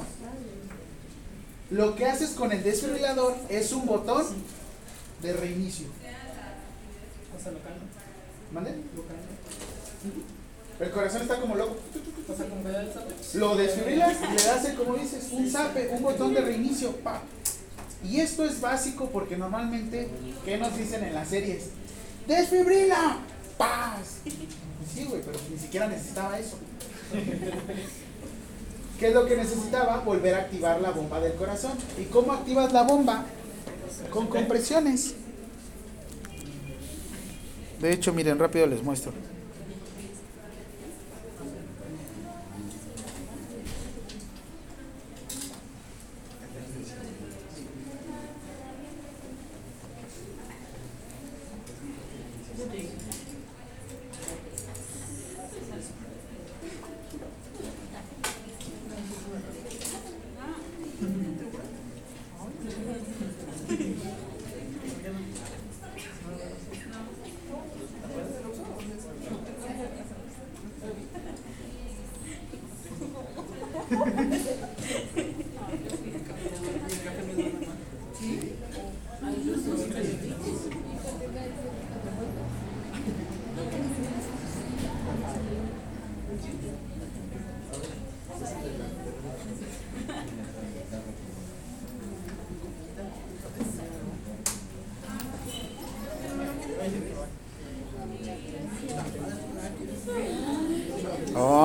Lo 1.71 1.95
que 1.95 2.05
haces 2.05 2.31
con 2.31 2.51
el 2.51 2.63
desfibrilador 2.63 3.35
es 3.49 3.71
un 3.71 3.85
botón 3.85 4.25
de 5.21 5.33
reinicio. 5.33 5.87
Pasa 7.35 7.51
local. 7.51 7.73
¿Mande? 8.51 8.71
Local. 8.95 9.15
El 10.79 10.91
corazón 10.91 11.21
está 11.23 11.39
como 11.39 11.55
loco. 11.55 11.77
Lo 13.35 13.55
desfibrilas 13.55 14.17
y 14.21 14.35
le 14.35 14.43
das, 14.43 14.65
el, 14.65 14.75
como 14.75 14.95
dices, 14.95 15.29
un 15.31 15.49
zape, 15.49 15.89
un 15.91 16.03
botón 16.03 16.33
de 16.33 16.41
reinicio. 16.41 16.91
pa. 16.97 17.21
Y 18.03 18.19
esto 18.19 18.45
es 18.45 18.61
básico 18.61 19.09
porque 19.09 19.35
normalmente, 19.35 20.09
¿qué 20.43 20.57
nos 20.57 20.77
dicen 20.77 21.03
en 21.03 21.15
las 21.15 21.29
series? 21.29 21.69
¡Desfibrila! 22.27 23.17
¡Paz! 23.57 24.19
Sí, 24.93 25.05
güey, 25.05 25.21
pero 25.21 25.39
ni 25.51 25.57
siquiera 25.57 25.87
necesitaba 25.87 26.37
eso. 26.37 26.57
¿Qué 28.99 29.07
es 29.07 29.13
lo 29.13 29.25
que 29.25 29.35
necesitaba? 29.35 29.99
Volver 29.99 30.35
a 30.35 30.39
activar 30.39 30.79
la 30.79 30.91
bomba 30.91 31.19
del 31.19 31.33
corazón. 31.33 31.73
¿Y 31.99 32.05
cómo 32.05 32.31
activas 32.31 32.71
la 32.71 32.83
bomba? 32.83 33.25
Con 34.09 34.27
compresiones. 34.27 35.15
De 37.81 37.91
hecho, 37.91 38.13
miren, 38.13 38.39
rápido 38.39 38.65
les 38.67 38.81
muestro. 38.81 39.11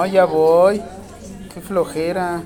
No, 0.00 0.06
ya 0.06 0.24
voy. 0.24 0.80
Qué 1.52 1.60
flojera. 1.60 2.40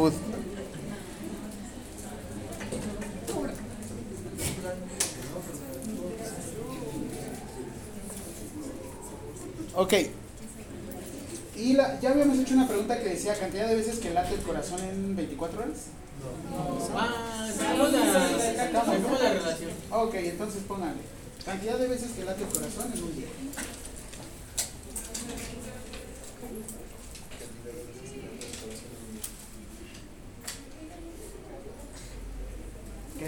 Food. 0.00 0.14
Ok. 9.74 9.94
Y 11.56 11.74
la- 11.74 12.00
ya 12.00 12.10
habíamos 12.10 12.38
hecho 12.38 12.54
una 12.54 12.66
pregunta 12.66 12.98
que 12.98 13.10
decía 13.10 13.38
cantidad 13.38 13.68
de 13.68 13.76
veces 13.76 13.98
que 13.98 14.10
late 14.10 14.34
el 14.34 14.40
corazón 14.40 14.80
en 14.80 15.14
24 15.14 15.60
horas. 15.60 15.76
Ah, 16.96 17.48
sacamos 17.56 17.92
la, 17.92 17.98
la 17.98 19.32
relación. 19.32 19.70
Ok, 19.90 20.14
entonces 20.14 20.62
pónganle. 20.66 21.02
Cantidad 21.44 21.78
de 21.78 21.88
veces 21.88 22.10
que 22.12 22.24
late 22.24 22.42
el 22.42 22.48
corazón 22.48 22.92
en 22.94 23.02
un 23.02 23.16
día. 23.16 23.26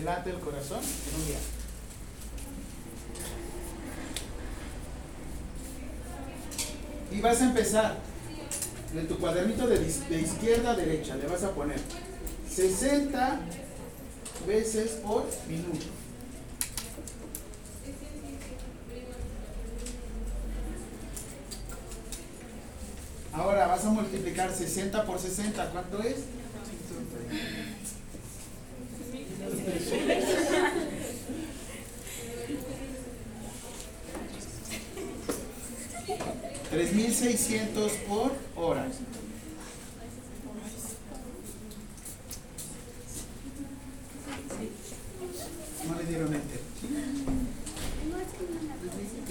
Que 0.03 0.07
late 0.07 0.31
el 0.31 0.41
corazón 0.41 0.81
en 0.81 1.21
un 1.21 1.27
día. 1.27 1.39
Y 7.13 7.21
vas 7.21 7.41
a 7.41 7.45
empezar 7.45 7.99
en 8.97 9.07
tu 9.07 9.17
cuadernito 9.19 9.69
de, 9.69 9.79
de 9.79 10.21
izquierda 10.21 10.73
a 10.73 10.75
derecha. 10.75 11.15
Le 11.15 11.29
vas 11.29 11.45
a 11.45 11.53
poner 11.53 11.79
60 12.51 13.41
veces 14.45 14.91
por 15.05 15.25
minuto. 15.49 15.87
Ahora 23.33 23.69
vas 23.69 23.85
a 23.85 23.91
multiplicar 23.91 24.53
60 24.53 25.07
por 25.07 25.21
60. 25.21 25.71
¿Cuánto 25.71 26.03
es? 26.03 26.17
Tres 36.71 36.93
mil 36.95 37.13
seiscientos 37.13 37.93
por 38.09 38.33
hora. 38.57 38.87
No 45.89 45.99
le 45.99 46.05
dieron 46.05 46.35
enter. 46.35 46.61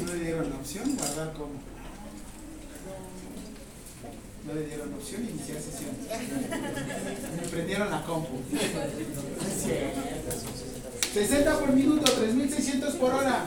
No 0.06 0.14
le 0.14 0.20
dieron 0.24 0.50
la 0.50 0.56
opción 0.56 0.96
guardar 0.96 1.34
como. 1.34 1.71
No 4.52 4.60
le 4.60 4.68
dieron 4.68 4.94
opción 4.94 5.24
iniciar 5.24 5.62
sesión. 5.62 5.92
Me 7.42 7.48
prendieron 7.48 7.90
la 7.90 8.04
compu. 8.04 8.42
60 11.14 11.60
por 11.60 11.72
minuto, 11.72 12.12
3600 12.12 12.96
por 12.96 13.14
hora. 13.14 13.46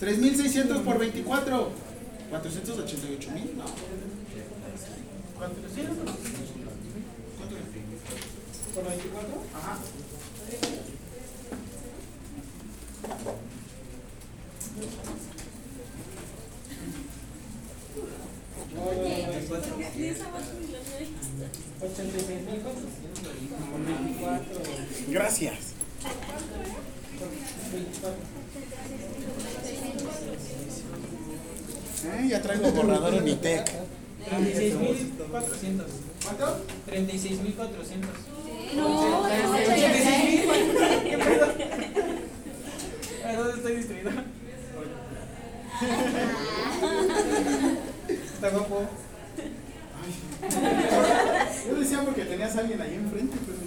3600 0.00 0.78
por 0.78 0.98
24. 0.98 1.70
488 2.30 3.30
mil, 3.30 3.56
no. 3.56 3.64
¿Cuánto 5.38 5.60
¿Por 8.74 8.84
24? 8.88 9.42
Ajá. 9.54 9.78
Gracias. 25.08 25.54
Eh, 32.04 32.26
ya 32.28 32.42
traigo 32.42 32.72
borrador 32.72 33.14
Unitec. 33.14 33.70
36.400. 34.30 35.86
¿Cuánto? 36.24 36.64
36.400. 36.88 38.06
No, 38.74 39.24
¿Qué 41.04 41.18
pedo? 41.18 41.46
¿A 43.24 43.32
dónde 43.36 43.54
estoy 43.56 43.76
distraído? 43.76 44.10
Está 48.08 48.48
guapo. 48.50 48.82
Yo 51.68 51.74
decía 51.76 52.02
porque 52.04 52.24
tenías 52.24 52.56
a 52.56 52.60
alguien 52.60 52.80
ahí 52.80 52.94
enfrente, 52.94 53.36
pero 53.46 53.58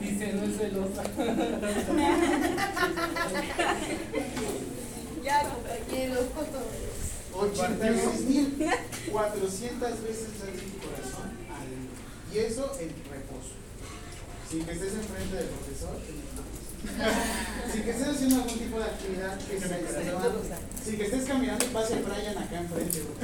Dice, 0.00 0.32
no 0.34 0.42
es 0.44 0.56
celosa. 0.58 1.02
Ya, 5.24 5.42
compañeros, 5.42 6.26
foto. 6.34 6.58
86.400 7.32 10.02
veces 10.02 10.28
late 10.40 10.62
tu 10.62 10.78
corazón 10.86 11.28
al 11.50 11.66
día. 11.68 11.90
Y 12.32 12.34
eso 12.38 12.64
en 12.78 12.88
reposo. 13.10 13.54
Sin 14.50 14.64
que 14.64 14.72
estés 14.72 14.94
enfrente 14.94 15.36
del 15.36 15.48
profesor. 15.48 15.96
en 15.96 16.02
el 16.14 16.20
reposo. 16.36 16.56
Sin 17.72 17.82
que 17.82 17.90
estés 17.90 18.08
haciendo 18.08 18.36
algún 18.36 18.58
tipo 18.58 18.78
de 18.78 18.84
actividad 18.84 19.38
que 19.38 19.58
sea 19.58 19.78
extrema. 19.78 20.22
Sin 20.84 20.96
que 20.96 21.04
estés 21.04 21.24
caminando 21.24 21.64
y 21.64 21.68
pase 21.68 21.94
Brian 22.02 22.38
acá 22.38 22.58
enfrente. 22.60 23.02
güey. 23.02 23.16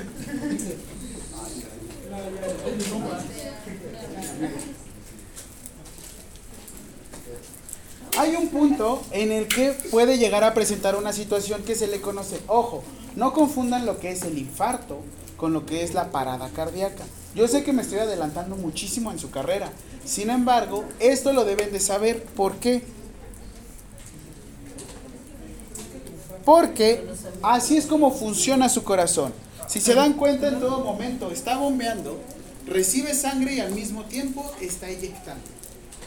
Es 2.67 2.77
mi 2.77 2.85
compa. 2.91 3.21
Hay 8.19 8.37
un 8.37 8.49
punto 8.49 9.03
en 9.11 9.33
el 9.33 9.49
que 9.49 9.75
puede 9.93 10.17
llegar 10.17 10.43
a 10.43 10.55
presentar 10.55 10.97
una 10.97 11.13
situación 11.13 11.63
que 11.65 11.75
se 11.75 11.87
le 11.87 12.01
conoce. 12.01 12.41
Ojo, 12.47 12.83
no 13.15 13.35
confundan 13.35 13.85
lo 13.85 14.01
que 14.01 14.11
es 14.11 14.23
el 14.23 14.39
infarto 14.39 15.03
con 15.37 15.53
lo 15.53 15.67
que 15.67 15.83
es 15.83 15.93
la 15.93 16.11
parada 16.11 16.49
cardíaca. 16.49 17.05
Yo 17.35 17.47
sé 17.47 17.63
que 17.63 17.75
me 17.75 17.83
estoy 17.83 17.99
adelantando 17.99 18.57
muchísimo 18.57 19.13
en 19.13 19.19
su 19.19 19.31
carrera. 19.31 19.71
Sin 20.03 20.31
embargo, 20.31 20.85
esto 20.99 21.35
lo 21.35 21.45
deben 21.45 21.73
de 21.73 21.79
saber. 21.79 22.23
¿Por 22.23 22.57
qué? 22.57 22.83
Porque 26.47 27.05
así 27.43 27.77
es 27.77 27.85
como 27.85 28.13
funciona 28.13 28.71
su 28.71 28.85
corazón. 28.85 29.35
Si 29.69 29.79
se 29.79 29.95
dan 29.95 30.15
cuenta 30.15 30.49
en 30.49 30.59
todo 30.59 30.83
momento, 30.83 31.31
está 31.31 31.59
bombeando, 31.59 32.19
recibe 32.67 33.13
sangre 33.15 33.57
y 33.57 33.61
al 33.61 33.73
mismo 33.73 34.05
tiempo 34.05 34.51
está 34.59 34.89
eyectando. 34.89 35.45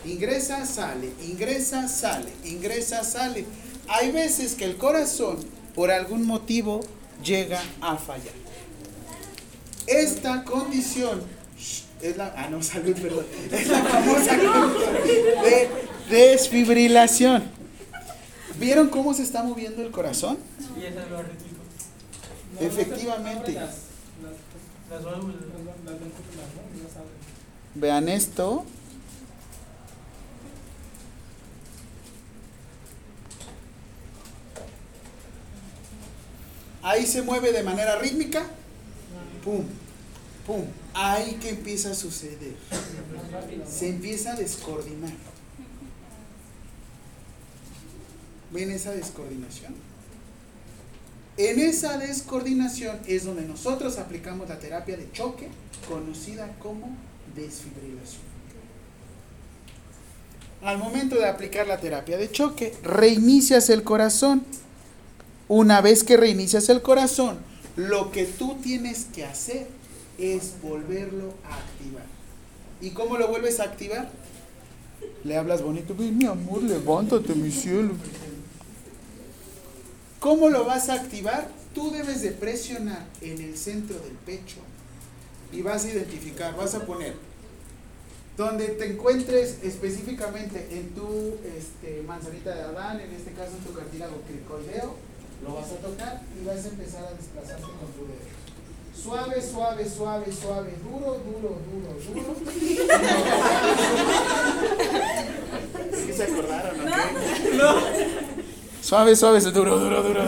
Ingresa, 0.05 0.65
sale, 0.65 1.11
ingresa, 1.27 1.87
sale, 1.87 2.31
ingresa, 2.43 3.03
sale. 3.03 3.45
Hay 3.87 4.11
veces 4.11 4.53
que 4.53 4.65
el 4.65 4.77
corazón, 4.77 5.37
por 5.73 5.89
algún 5.91 6.25
motivo, 6.25 6.81
llega 7.23 7.61
a 7.81 7.97
fallar. 7.97 8.33
Esta 9.87 10.43
condición 10.43 11.23
es 12.01 12.17
la, 12.17 12.33
ah, 12.37 12.49
no, 12.49 12.61
salud, 12.61 12.93
perdón, 12.93 13.25
es 13.51 13.67
la 13.67 13.83
famosa 13.83 14.37
condición 14.37 14.93
de 15.41 15.69
desfibrilación. 16.09 17.43
¿Vieron 18.59 18.89
cómo 18.89 19.13
se 19.13 19.23
está 19.23 19.43
moviendo 19.43 19.81
el 19.81 19.91
corazón? 19.91 20.37
Lo 20.69 21.21
repito. 21.21 21.55
No, 22.53 22.61
no, 22.61 22.67
Efectivamente. 22.67 23.51
no, 23.53 23.59
Las, 23.59 23.69
las, 24.21 24.33
las, 24.89 25.03
válvulas, 25.03 25.35
las, 25.41 25.91
las 25.91 25.99
ventrículas, 25.99 26.47
¿no? 26.55 26.77
No 26.77 26.83
las 26.83 26.95
abren. 26.95 27.11
Vean 27.75 28.09
esto. 28.09 28.65
Ahí 36.85 37.07
se 37.07 37.23
mueve 37.23 37.51
de 37.51 37.63
manera 37.63 37.97
rítmica. 37.97 38.43
Pum, 39.43 39.63
pum. 40.45 40.65
Ahí 40.93 41.33
que 41.41 41.49
empieza 41.49 41.89
a 41.89 41.95
suceder. 41.95 42.53
Se 43.67 43.89
empieza 43.89 44.33
a 44.33 44.35
descoordinar. 44.35 45.11
¿Ven 48.51 48.69
esa 48.69 48.91
descoordinación? 48.91 49.73
En 51.37 51.59
esa 51.59 51.97
descoordinación 51.97 52.99
es 53.07 53.25
donde 53.25 53.41
nosotros 53.41 53.97
aplicamos 53.97 54.47
la 54.47 54.59
terapia 54.59 54.95
de 54.95 55.11
choque, 55.11 55.49
conocida 55.89 56.55
como 56.59 56.95
desfibrilación. 57.35 58.21
Al 60.61 60.77
momento 60.77 61.15
de 61.15 61.27
aplicar 61.27 61.65
la 61.65 61.79
terapia 61.79 62.17
de 62.17 62.31
choque, 62.31 62.75
reinicias 62.83 63.71
el 63.71 63.81
corazón. 63.83 64.45
Una 65.47 65.81
vez 65.81 66.03
que 66.03 66.17
reinicias 66.17 66.69
el 66.69 66.81
corazón, 66.81 67.37
lo 67.75 68.11
que 68.11 68.25
tú 68.25 68.57
tienes 68.63 69.05
que 69.13 69.25
hacer 69.25 69.67
es 70.17 70.53
volverlo 70.61 71.33
a 71.49 71.55
activar. 71.55 72.05
¿Y 72.81 72.91
cómo 72.91 73.17
lo 73.17 73.27
vuelves 73.27 73.59
a 73.59 73.63
activar? 73.63 74.09
Le 75.23 75.37
hablas 75.37 75.61
bonito, 75.61 75.93
"Ven, 75.95 76.17
mi 76.17 76.25
amor, 76.25 76.63
levántate, 76.63 77.35
mi 77.35 77.51
cielo. 77.51 77.93
¿Cómo 80.19 80.49
lo 80.49 80.65
vas 80.65 80.89
a 80.89 80.95
activar? 80.95 81.49
Tú 81.75 81.91
debes 81.91 82.21
de 82.21 82.31
presionar 82.31 83.05
en 83.21 83.39
el 83.41 83.57
centro 83.57 83.99
del 83.99 84.13
pecho 84.25 84.57
y 85.51 85.61
vas 85.61 85.85
a 85.85 85.89
identificar, 85.89 86.55
vas 86.55 86.73
a 86.73 86.85
poner 86.85 87.13
donde 88.37 88.67
te 88.67 88.85
encuentres 88.91 89.59
específicamente 89.63 90.67
en 90.71 90.89
tu 90.89 91.37
este, 91.57 92.03
manzanita 92.05 92.53
de 92.53 92.61
Adán, 92.63 92.99
en 92.99 93.11
este 93.11 93.31
caso 93.31 93.51
en 93.57 93.63
tu 93.63 93.73
cartílago 93.73 94.21
cricoideo, 94.27 94.95
lo 95.43 95.55
vas 95.55 95.71
a 95.71 95.75
tocar 95.75 96.21
y 96.39 96.45
vas 96.45 96.65
a 96.65 96.67
empezar 96.69 97.05
a 97.05 97.11
desplazarte 97.13 97.61
con 97.61 97.91
tu 97.93 98.05
dedo. 98.07 98.35
Suave, 99.01 99.41
suave, 99.41 99.89
suave, 99.89 100.31
suave, 100.31 100.73
duro, 100.83 101.19
duro, 101.25 101.59
duro, 101.69 101.91
duro. 102.11 102.35
¿Sí 105.93 106.13
se 106.13 106.23
acordaron, 106.23 106.85
no? 107.57 107.75
Suave, 108.81 109.15
suave, 109.15 109.41
duro, 109.41 109.79
duro, 109.79 110.03
duro. 110.03 110.21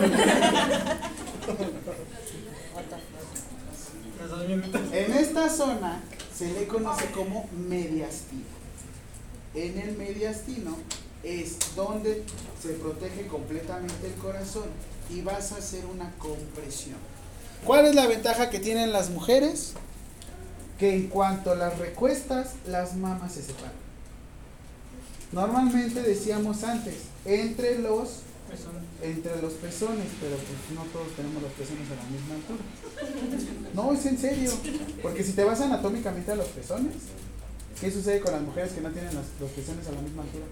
En 4.91 5.13
esta 5.13 5.49
zona 5.49 6.01
se 6.35 6.51
le 6.53 6.67
conoce 6.67 7.05
como 7.11 7.49
mediastino. 7.67 8.45
En 9.55 9.77
el 9.79 9.97
mediastino 9.97 10.77
es 11.23 11.57
donde 11.75 12.23
se 12.61 12.69
protege 12.73 13.27
completamente 13.27 14.07
el 14.07 14.13
corazón 14.15 14.65
y 15.09 15.21
vas 15.21 15.51
a 15.51 15.57
hacer 15.57 15.85
una 15.85 16.11
compresión. 16.17 16.97
¿Cuál 17.65 17.85
es 17.85 17.95
la 17.95 18.07
ventaja 18.07 18.49
que 18.49 18.59
tienen 18.59 18.91
las 18.91 19.09
mujeres? 19.09 19.73
Que 20.77 20.95
en 20.95 21.07
cuanto 21.07 21.55
las 21.55 21.77
recuestas, 21.79 22.53
las 22.67 22.95
mamas 22.95 23.33
se 23.33 23.43
separan. 23.43 23.71
Normalmente 25.31 26.01
decíamos 26.01 26.63
antes, 26.63 26.95
entre 27.25 27.79
los 27.79 28.21
entre 29.01 29.41
los 29.41 29.53
pezones, 29.53 30.07
pero 30.21 30.37
pues 30.37 30.73
no 30.73 30.83
todos 30.93 31.13
tenemos 31.15 31.43
los 31.43 31.51
pezones 31.51 31.85
a 31.91 31.95
la 31.95 32.03
misma 32.09 32.35
altura. 32.35 32.63
No, 33.73 33.93
es 33.93 34.05
en 34.05 34.17
serio. 34.17 34.51
Porque 35.01 35.23
si 35.23 35.33
te 35.33 35.43
vas 35.43 35.59
anatómicamente 35.59 36.31
a 36.31 36.35
los 36.35 36.47
pezones, 36.47 36.93
¿qué 37.79 37.91
sucede 37.91 38.21
con 38.21 38.31
las 38.31 38.41
mujeres 38.41 38.71
que 38.71 38.81
no 38.81 38.89
tienen 38.89 39.13
los, 39.13 39.25
los 39.39 39.51
pezones 39.51 39.85
a 39.87 39.91
la 39.91 40.01
misma 40.01 40.23
altura? 40.23 40.45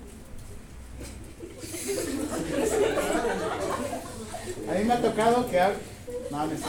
A 4.70 4.74
mí 4.78 4.84
me 4.86 4.94
ha 4.94 5.02
tocado 5.02 5.48
que... 5.50 5.60
No, 6.32 6.46
no, 6.48 6.52
es- 6.54 6.60
no, 6.62 6.68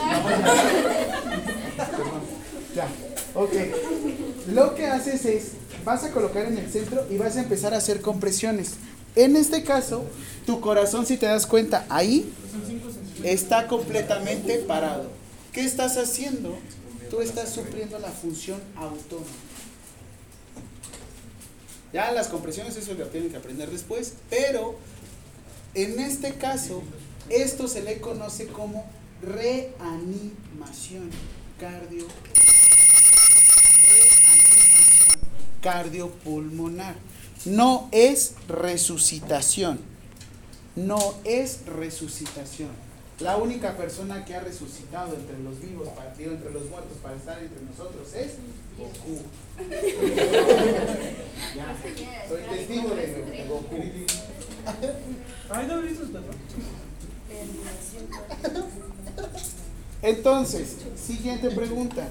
Perdón. 1.76 2.20
Ya, 2.74 2.88
ok. 3.34 3.52
Lo 4.52 4.74
que 4.74 4.86
haces 4.86 5.24
es, 5.24 5.44
vas 5.84 6.04
a 6.04 6.10
colocar 6.10 6.44
en 6.46 6.58
el 6.58 6.70
centro 6.70 7.06
y 7.10 7.16
vas 7.16 7.36
a 7.36 7.40
empezar 7.42 7.72
a 7.74 7.78
hacer 7.78 8.00
compresiones. 8.00 8.74
En 9.14 9.34
este 9.36 9.62
caso, 9.64 10.04
tu 10.44 10.60
corazón, 10.60 11.06
si 11.06 11.16
te 11.16 11.26
das 11.26 11.46
cuenta, 11.46 11.86
ahí 11.88 12.30
está 13.24 13.66
completamente 13.66 14.58
parado. 14.58 15.10
¿Qué 15.52 15.62
estás 15.64 15.96
haciendo? 15.96 16.54
Tú 17.10 17.20
estás 17.22 17.48
supliendo 17.50 17.98
la 17.98 18.08
función 18.10 18.60
autónoma. 18.76 19.26
Ya 21.92 22.10
las 22.12 22.28
compresiones 22.28 22.76
eso 22.76 22.92
lo 22.94 23.06
tienen 23.06 23.30
que 23.30 23.36
aprender 23.38 23.70
después, 23.70 24.14
pero 24.28 24.76
en 25.74 25.98
este 26.00 26.34
caso, 26.34 26.82
esto 27.30 27.68
se 27.68 27.82
le 27.82 28.00
conoce 28.00 28.46
como 28.46 28.84
reanimación 29.22 31.10
cardio 31.58 32.06
reanimación 33.86 34.76
cardiopulmonar. 35.62 36.94
No 37.44 37.88
es 37.92 38.34
resucitación. 38.48 39.80
No 40.76 41.14
es 41.24 41.66
resucitación. 41.66 42.70
La 43.18 43.38
única 43.38 43.76
persona 43.76 44.24
que 44.24 44.34
ha 44.34 44.40
resucitado 44.40 45.16
entre 45.16 45.38
los 45.38 45.58
vivos, 45.60 45.88
para, 45.88 46.14
digo, 46.14 46.32
entre 46.32 46.52
los 46.52 46.66
muertos 46.68 46.98
para 47.02 47.16
estar 47.16 47.38
entre 47.42 47.62
nosotros 47.64 48.14
es 48.14 48.34
Goku. 48.76 49.22
Ya, 51.56 51.76
soy 52.28 52.42
testigo 52.42 52.94
de 52.94 53.46
Goku. 53.48 53.76
Entonces, 60.02 60.76
siguiente 60.96 61.50
pregunta. 61.50 62.08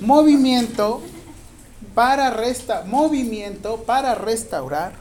Movimiento 0.00 1.02
para 1.94 2.30
resta 2.30 2.84
movimiento 2.84 3.82
para 3.84 4.14
restaurar. 4.14 4.92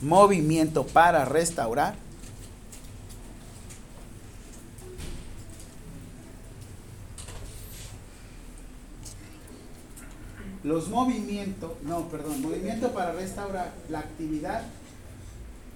Movimiento 0.00 0.86
para 0.86 1.24
restaurar. 1.24 2.07
Los 10.64 10.88
movimientos, 10.88 11.72
no, 11.82 12.08
perdón, 12.08 12.42
movimiento 12.42 12.92
para 12.92 13.12
restaurar 13.12 13.72
la 13.88 14.00
actividad 14.00 14.62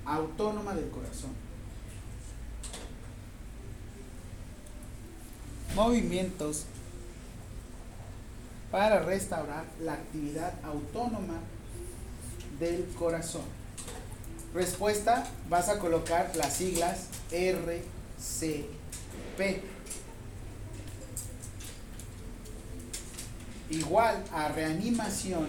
autónoma 0.05 0.75
del 0.75 0.91
corazón. 0.91 1.31
Movimientos 5.75 6.65
para 8.71 9.01
restaurar 9.01 9.65
la 9.81 9.93
actividad 9.95 10.55
autónoma 10.65 11.39
del 12.59 12.87
corazón. 12.99 13.45
Respuesta, 14.55 15.25
vas 15.49 15.69
a 15.69 15.79
colocar 15.79 16.33
las 16.37 16.55
siglas 16.55 17.07
RCP. 17.31 17.83
Igual 23.73 24.23
a 24.33 24.49
reanimación 24.49 25.47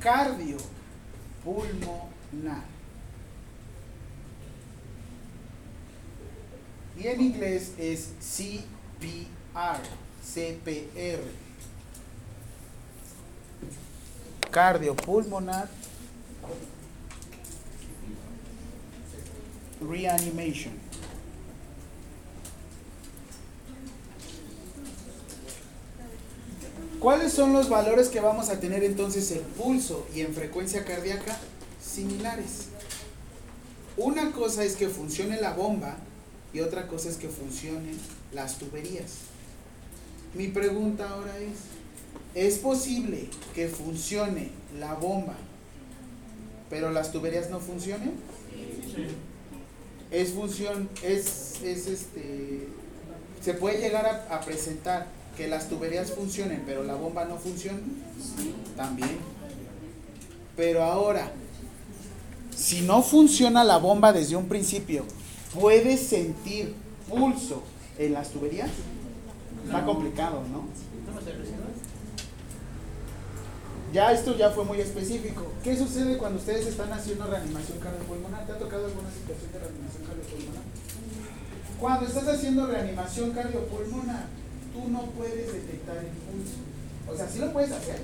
cardiopulmonar. 0.00 2.64
Y 6.98 7.06
en 7.06 7.20
inglés 7.20 7.74
es 7.78 8.08
CPR, 8.20 9.84
CPR. 10.20 11.22
Cardiopulmonar 14.50 15.68
reanimation. 19.80 20.87
¿Cuáles 27.00 27.32
son 27.32 27.52
los 27.52 27.68
valores 27.68 28.08
que 28.08 28.20
vamos 28.20 28.48
a 28.48 28.58
tener 28.58 28.82
entonces 28.82 29.30
en 29.30 29.42
pulso 29.42 30.06
y 30.14 30.22
en 30.22 30.34
frecuencia 30.34 30.84
cardíaca? 30.84 31.38
Similares. 31.80 32.66
Una 33.96 34.32
cosa 34.32 34.64
es 34.64 34.76
que 34.76 34.88
funcione 34.88 35.40
la 35.40 35.52
bomba 35.52 35.96
y 36.52 36.60
otra 36.60 36.88
cosa 36.88 37.08
es 37.08 37.16
que 37.16 37.28
funcionen 37.28 37.98
las 38.32 38.58
tuberías. 38.58 39.12
Mi 40.34 40.48
pregunta 40.48 41.08
ahora 41.08 41.38
es, 41.38 41.78
¿Es 42.34 42.58
posible 42.58 43.28
que 43.54 43.68
funcione 43.68 44.50
la 44.78 44.94
bomba, 44.94 45.34
pero 46.70 46.90
las 46.90 47.10
tuberías 47.10 47.50
no 47.50 47.58
funcionen? 47.58 48.12
Es 50.10 50.32
función, 50.32 50.88
es, 51.02 51.60
es 51.62 51.86
este, 51.86 52.68
se 53.42 53.54
puede 53.54 53.80
llegar 53.80 54.26
a 54.30 54.40
presentar 54.42 55.17
que 55.38 55.46
las 55.46 55.68
tuberías 55.68 56.10
funcionen, 56.10 56.64
pero 56.66 56.82
la 56.82 56.96
bomba 56.96 57.24
no 57.24 57.36
funcione. 57.36 57.78
También. 58.76 59.16
Pero 60.56 60.82
ahora, 60.82 61.30
si 62.54 62.80
no 62.80 63.04
funciona 63.04 63.62
la 63.62 63.76
bomba 63.78 64.12
desde 64.12 64.34
un 64.34 64.48
principio, 64.48 65.04
¿puedes 65.54 66.00
sentir 66.00 66.74
pulso 67.08 67.62
en 67.98 68.14
las 68.14 68.30
tuberías? 68.30 68.68
Está 69.64 69.84
complicado, 69.84 70.42
¿no? 70.50 70.64
Ya 73.92 74.12
esto 74.12 74.36
ya 74.36 74.50
fue 74.50 74.64
muy 74.64 74.80
específico. 74.80 75.46
¿Qué 75.62 75.76
sucede 75.76 76.18
cuando 76.18 76.40
ustedes 76.40 76.66
están 76.66 76.92
haciendo 76.92 77.26
reanimación 77.26 77.78
cardiopulmonar? 77.78 78.44
¿Te 78.44 78.52
ha 78.52 78.58
tocado 78.58 78.86
alguna 78.86 79.10
situación 79.10 79.52
de 79.52 79.58
reanimación 79.60 80.02
cardiopulmonar? 80.04 80.62
Cuando 81.80 82.06
estás 82.06 82.28
haciendo 82.28 82.66
reanimación 82.66 83.30
cardiopulmonar, 83.30 84.37
tú 84.78 84.88
no 84.90 85.02
puedes 85.18 85.52
detectar 85.52 85.98
el 85.98 86.14
pulso. 86.22 86.62
O 87.10 87.16
sea, 87.16 87.26
sí 87.28 87.38
lo 87.40 87.52
puedes 87.52 87.72
hacer, 87.72 87.98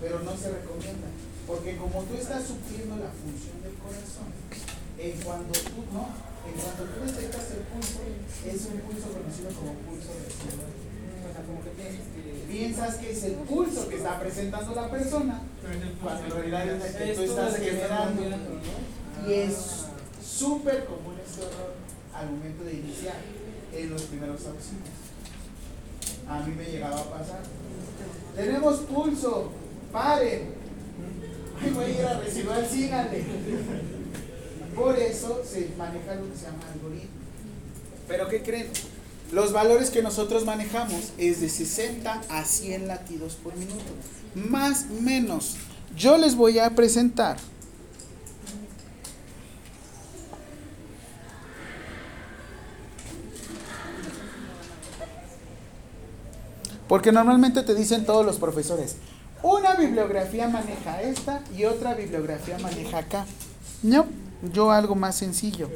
pero 0.00 0.20
no 0.20 0.36
se 0.36 0.50
recomienda. 0.50 1.10
Porque 1.46 1.76
como 1.76 2.02
tú 2.06 2.14
estás 2.14 2.46
supliendo 2.46 2.96
la 3.02 3.10
función 3.10 3.58
del 3.66 3.74
corazón, 3.82 4.30
en 4.98 5.18
cuando 5.26 5.50
tú 5.50 5.82
no, 5.90 6.06
en 6.46 6.54
cuando 6.54 6.82
tú 6.94 6.98
detectas 7.02 7.50
el 7.58 7.66
pulso, 7.66 7.98
es 8.46 8.60
un 8.70 8.78
pulso 8.86 9.10
conocido 9.10 9.50
como 9.58 9.74
pulso 9.82 10.14
respiratorio. 10.22 10.78
O 11.26 11.30
sea, 11.32 11.42
como 11.42 11.58
que 11.66 11.70
piensas 11.74 12.06
que. 12.14 12.22
Piensas 12.46 12.94
que 12.96 13.10
es 13.10 13.24
el 13.24 13.34
pulso 13.42 13.88
que 13.88 13.96
está 13.96 14.20
presentando 14.20 14.74
la 14.74 14.90
persona, 14.90 15.42
cuando 16.02 16.24
en 16.24 16.30
realidad 16.30 16.68
es 16.68 16.94
el 16.94 17.08
que 17.08 17.14
tú 17.14 17.22
estás 17.22 17.56
generando. 17.56 18.22
Y 19.26 19.32
es 19.32 19.86
súper 20.22 20.84
común 20.84 21.16
este 21.24 21.42
error 21.42 21.74
al 22.14 22.30
momento 22.30 22.64
de 22.64 22.74
iniciar 22.74 23.16
en 23.72 23.90
los 23.90 24.02
primeros 24.02 24.46
auxilios. 24.46 25.01
A 26.28 26.40
mí 26.40 26.54
me 26.54 26.64
llegaba 26.64 26.98
a 26.98 27.04
pasar. 27.04 27.42
Tenemos 28.36 28.80
pulso, 28.80 29.50
paren. 29.92 30.54
Ay, 31.60 31.70
voy 31.70 31.84
a 31.84 31.88
ir 31.88 32.06
a 32.06 32.20
residual, 32.20 32.66
síganle. 32.68 33.24
Por 34.74 34.98
eso 34.98 35.42
se 35.44 35.70
maneja 35.76 36.14
lo 36.14 36.30
que 36.30 36.38
se 36.38 36.44
llama 36.46 36.58
algoritmo. 36.72 37.10
Pero 38.08 38.28
¿qué 38.28 38.42
creen? 38.42 38.68
Los 39.32 39.52
valores 39.52 39.90
que 39.90 40.02
nosotros 40.02 40.44
manejamos 40.44 41.12
es 41.18 41.40
de 41.40 41.48
60 41.48 42.22
a 42.28 42.44
100 42.44 42.88
latidos 42.88 43.34
por 43.34 43.56
minuto. 43.56 43.82
Más 44.34 44.86
menos. 44.90 45.56
Yo 45.96 46.18
les 46.18 46.34
voy 46.36 46.58
a 46.58 46.70
presentar 46.70 47.36
Porque 56.92 57.10
normalmente 57.10 57.62
te 57.62 57.74
dicen 57.74 58.04
todos 58.04 58.26
los 58.26 58.36
profesores, 58.36 58.96
una 59.42 59.76
bibliografía 59.76 60.46
maneja 60.46 61.00
esta 61.00 61.42
y 61.56 61.64
otra 61.64 61.94
bibliografía 61.94 62.58
maneja 62.58 62.98
acá. 62.98 63.24
No, 63.82 64.04
yo 64.52 64.70
algo 64.70 64.94
más 64.94 65.16
sencillo. 65.16 65.70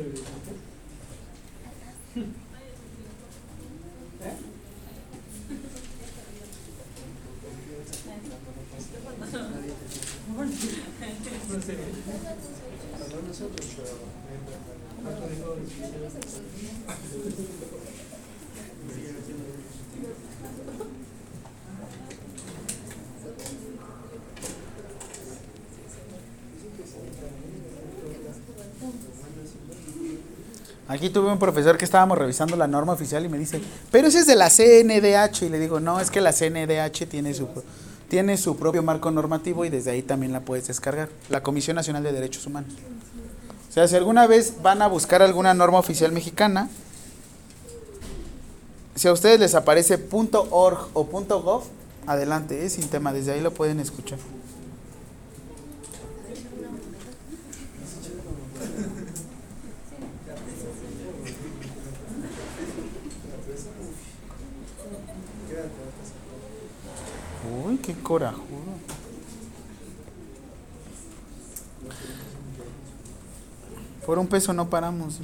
Aquí 30.89 31.11
tuve 31.11 31.33
un 31.33 31.39
profesor 31.39 31.77
que 31.77 31.85
estábamos 31.85 32.17
revisando 32.17 32.57
la 32.57 32.69
norma 32.69 32.93
oficial 32.93 33.25
y 33.25 33.29
me 33.29 33.39
dice, 33.39 33.61
pero 33.91 34.07
ese 34.07 34.21
es 34.21 34.27
de 34.27 34.37
la 34.37 34.49
CNDH. 34.49 35.43
Y 35.43 35.49
le 35.49 35.59
digo, 35.59 35.81
no, 35.81 35.99
es 35.99 36.11
que 36.11 36.21
la 36.21 36.33
CNDH 36.33 37.09
tiene 37.09 37.35
su, 37.35 37.49
tiene 38.09 38.37
su 38.37 38.57
propio 38.57 38.83
marco 38.83 39.11
normativo 39.11 39.65
y 39.65 39.69
desde 39.69 39.91
ahí 39.91 40.03
también 40.03 40.33
la 40.33 40.41
puedes 40.41 40.69
descargar. 40.69 41.09
La 41.29 41.43
Comisión 41.43 41.75
Nacional 41.75 42.05
de 42.05 42.13
Derechos 42.13 42.47
Humanos. 42.47 42.73
O 43.69 43.73
sea, 43.73 43.89
si 43.89 43.97
alguna 43.97 44.27
vez 44.27 44.63
van 44.63 44.81
a 44.81 44.87
buscar 44.87 45.23
alguna 45.23 45.55
norma 45.55 45.79
oficial 45.79 46.13
mexicana, 46.13 46.71
si 48.95 49.09
a 49.09 49.13
ustedes 49.13 49.41
les 49.41 49.55
aparece 49.55 49.99
.org 50.11 50.89
o 50.95 51.05
.gov, 51.05 51.65
adelante, 52.07 52.65
es 52.65 52.75
sin 52.75 52.89
tema, 52.89 53.13
desde 53.13 53.33
ahí 53.33 53.41
lo 53.41 53.53
pueden 53.53 53.81
escuchar. 53.81 54.19
Uy, 67.67 67.79
qué 67.79 67.95
corajudo. 67.95 68.45
Por 74.05 74.21
un 74.21 74.29
peso 74.29 74.53
no 74.53 74.71
paramos. 74.71 75.19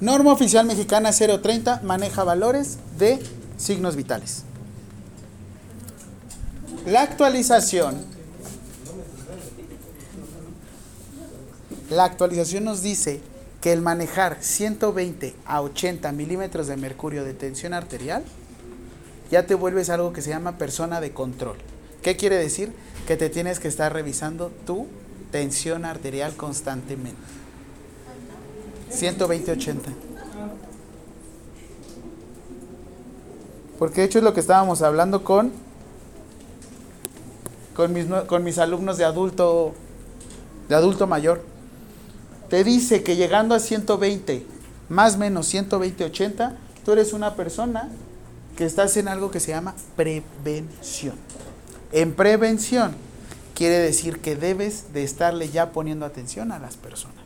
Norma 0.00 0.32
oficial 0.32 0.66
mexicana 0.66 1.10
030 1.10 1.80
maneja 1.82 2.22
valores 2.22 2.78
de 2.96 3.20
signos 3.56 3.96
vitales. 3.96 4.44
La 6.86 7.02
actualización. 7.02 8.04
La 11.90 12.04
actualización 12.04 12.64
nos 12.64 12.82
dice 12.82 13.31
que 13.62 13.72
el 13.72 13.80
manejar 13.80 14.38
120 14.40 15.36
a 15.46 15.62
80 15.62 16.10
milímetros 16.12 16.66
de 16.66 16.76
mercurio 16.76 17.24
de 17.24 17.32
tensión 17.32 17.72
arterial 17.72 18.24
ya 19.30 19.46
te 19.46 19.54
vuelves 19.54 19.88
algo 19.88 20.12
que 20.12 20.20
se 20.20 20.30
llama 20.30 20.58
persona 20.58 21.00
de 21.00 21.12
control. 21.12 21.56
¿Qué 22.02 22.16
quiere 22.16 22.36
decir? 22.36 22.72
Que 23.06 23.16
te 23.16 23.30
tienes 23.30 23.60
que 23.60 23.68
estar 23.68 23.92
revisando 23.92 24.50
tu 24.66 24.88
tensión 25.30 25.84
arterial 25.84 26.34
constantemente. 26.34 27.16
120-80. 28.90 29.76
Porque 33.78 34.00
de 34.00 34.06
hecho 34.08 34.18
es 34.18 34.24
lo 34.24 34.34
que 34.34 34.40
estábamos 34.40 34.82
hablando 34.82 35.22
con, 35.22 35.52
con, 37.74 37.92
mis, 37.92 38.06
con 38.26 38.42
mis 38.42 38.58
alumnos 38.58 38.98
de 38.98 39.04
adulto, 39.04 39.72
de 40.68 40.74
adulto 40.74 41.06
mayor. 41.06 41.51
Te 42.52 42.64
dice 42.64 43.02
que 43.02 43.16
llegando 43.16 43.54
a 43.54 43.60
120, 43.60 44.44
más 44.90 45.14
o 45.14 45.18
menos 45.20 45.54
120-80, 45.54 46.54
tú 46.84 46.92
eres 46.92 47.14
una 47.14 47.34
persona 47.34 47.88
que 48.58 48.66
estás 48.66 48.94
en 48.98 49.08
algo 49.08 49.30
que 49.30 49.40
se 49.40 49.52
llama 49.52 49.74
prevención. 49.96 51.14
En 51.92 52.12
prevención 52.12 52.94
quiere 53.54 53.78
decir 53.78 54.18
que 54.20 54.36
debes 54.36 54.92
de 54.92 55.02
estarle 55.02 55.48
ya 55.48 55.72
poniendo 55.72 56.04
atención 56.04 56.52
a 56.52 56.58
las 56.58 56.76
personas. 56.76 57.24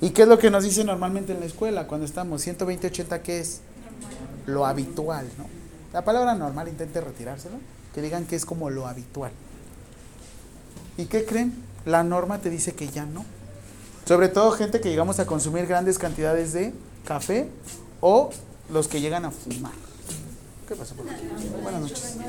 ¿Y 0.00 0.10
qué 0.10 0.22
es 0.22 0.28
lo 0.28 0.40
que 0.40 0.50
nos 0.50 0.64
dice 0.64 0.82
normalmente 0.82 1.32
en 1.32 1.38
la 1.38 1.46
escuela 1.46 1.86
cuando 1.86 2.04
estamos 2.04 2.44
120-80? 2.44 3.22
¿Qué 3.22 3.38
es? 3.38 3.60
Lo 4.46 4.66
habitual, 4.66 5.28
¿no? 5.38 5.46
La 5.92 6.04
palabra 6.04 6.34
normal 6.34 6.66
intente 6.66 7.00
retirárselo, 7.00 7.54
que 7.94 8.02
digan 8.02 8.26
que 8.26 8.34
es 8.34 8.46
como 8.46 8.68
lo 8.68 8.88
habitual. 8.88 9.30
¿Y 10.96 11.04
qué 11.04 11.24
creen? 11.24 11.54
La 11.84 12.02
norma 12.02 12.40
te 12.40 12.50
dice 12.50 12.74
que 12.74 12.88
ya 12.88 13.06
no. 13.06 13.24
Sobre 14.06 14.28
todo 14.28 14.50
gente 14.52 14.80
que 14.80 14.88
llegamos 14.90 15.20
a 15.20 15.26
consumir 15.26 15.66
grandes 15.66 15.98
cantidades 15.98 16.52
de 16.52 16.72
café 17.04 17.48
o 18.00 18.30
los 18.70 18.88
que 18.88 19.00
llegan 19.00 19.24
a 19.24 19.30
fumar. 19.30 19.72
¿Qué 20.66 20.74
pasa 20.74 20.94
por 20.94 21.08
aquí? 21.08 21.22
Buenas 21.62 21.80
noches. 21.82 22.16
¿Me 22.16 22.24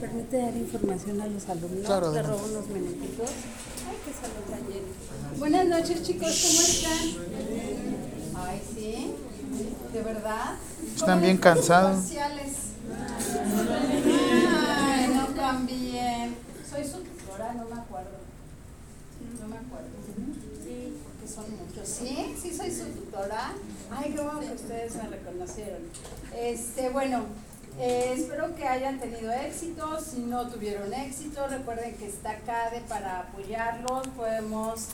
permite 0.00 0.36
dar 0.36 0.56
información 0.56 1.20
a 1.20 1.26
los 1.26 1.48
alumnos? 1.48 1.86
Claro, 1.86 2.12
Te 2.12 2.22
robo 2.22 2.44
unos 2.46 2.66
minutitos. 2.68 3.30
Ay, 3.88 3.96
que 4.04 4.72
lleno. 4.72 4.86
Buenas 5.38 5.66
noches, 5.66 6.02
chicos, 6.02 6.28
¿cómo 6.46 6.60
están? 6.60 7.08
Ay, 8.36 8.62
sí, 8.74 9.14
¿de 9.92 10.02
verdad? 10.02 10.54
Están 10.94 11.08
¿Cómo 11.10 11.22
bien 11.22 11.36
cansados. 11.38 12.04
Ay, 14.70 15.08
no 15.14 15.34
cambien. 15.34 16.36
Soy 16.68 16.84
su 16.84 16.98
tutora, 16.98 17.54
no 17.54 17.64
me 17.64 17.80
acuerdo. 17.80 18.18
No 19.40 19.48
me 19.48 19.56
acuerdo. 19.56 19.88
Muchos. 21.46 21.88
Sí, 21.88 22.34
sí 22.40 22.54
soy 22.54 22.70
su 22.72 22.84
tutora. 22.86 23.52
Ay, 23.90 24.12
qué 24.12 24.20
bueno 24.20 24.40
que 24.40 24.52
ustedes 24.52 24.96
me 24.96 25.08
reconocieron. 25.08 25.82
Este, 26.36 26.90
bueno, 26.90 27.26
eh, 27.78 28.14
espero 28.16 28.54
que 28.56 28.66
hayan 28.66 28.98
tenido 28.98 29.32
éxito. 29.32 30.00
Si 30.00 30.20
no 30.20 30.48
tuvieron 30.48 30.92
éxito, 30.92 31.46
recuerden 31.46 31.94
que 31.94 32.08
está 32.08 32.38
CADE 32.40 32.80
para 32.88 33.20
apoyarlos. 33.20 34.08
Podemos 34.08 34.88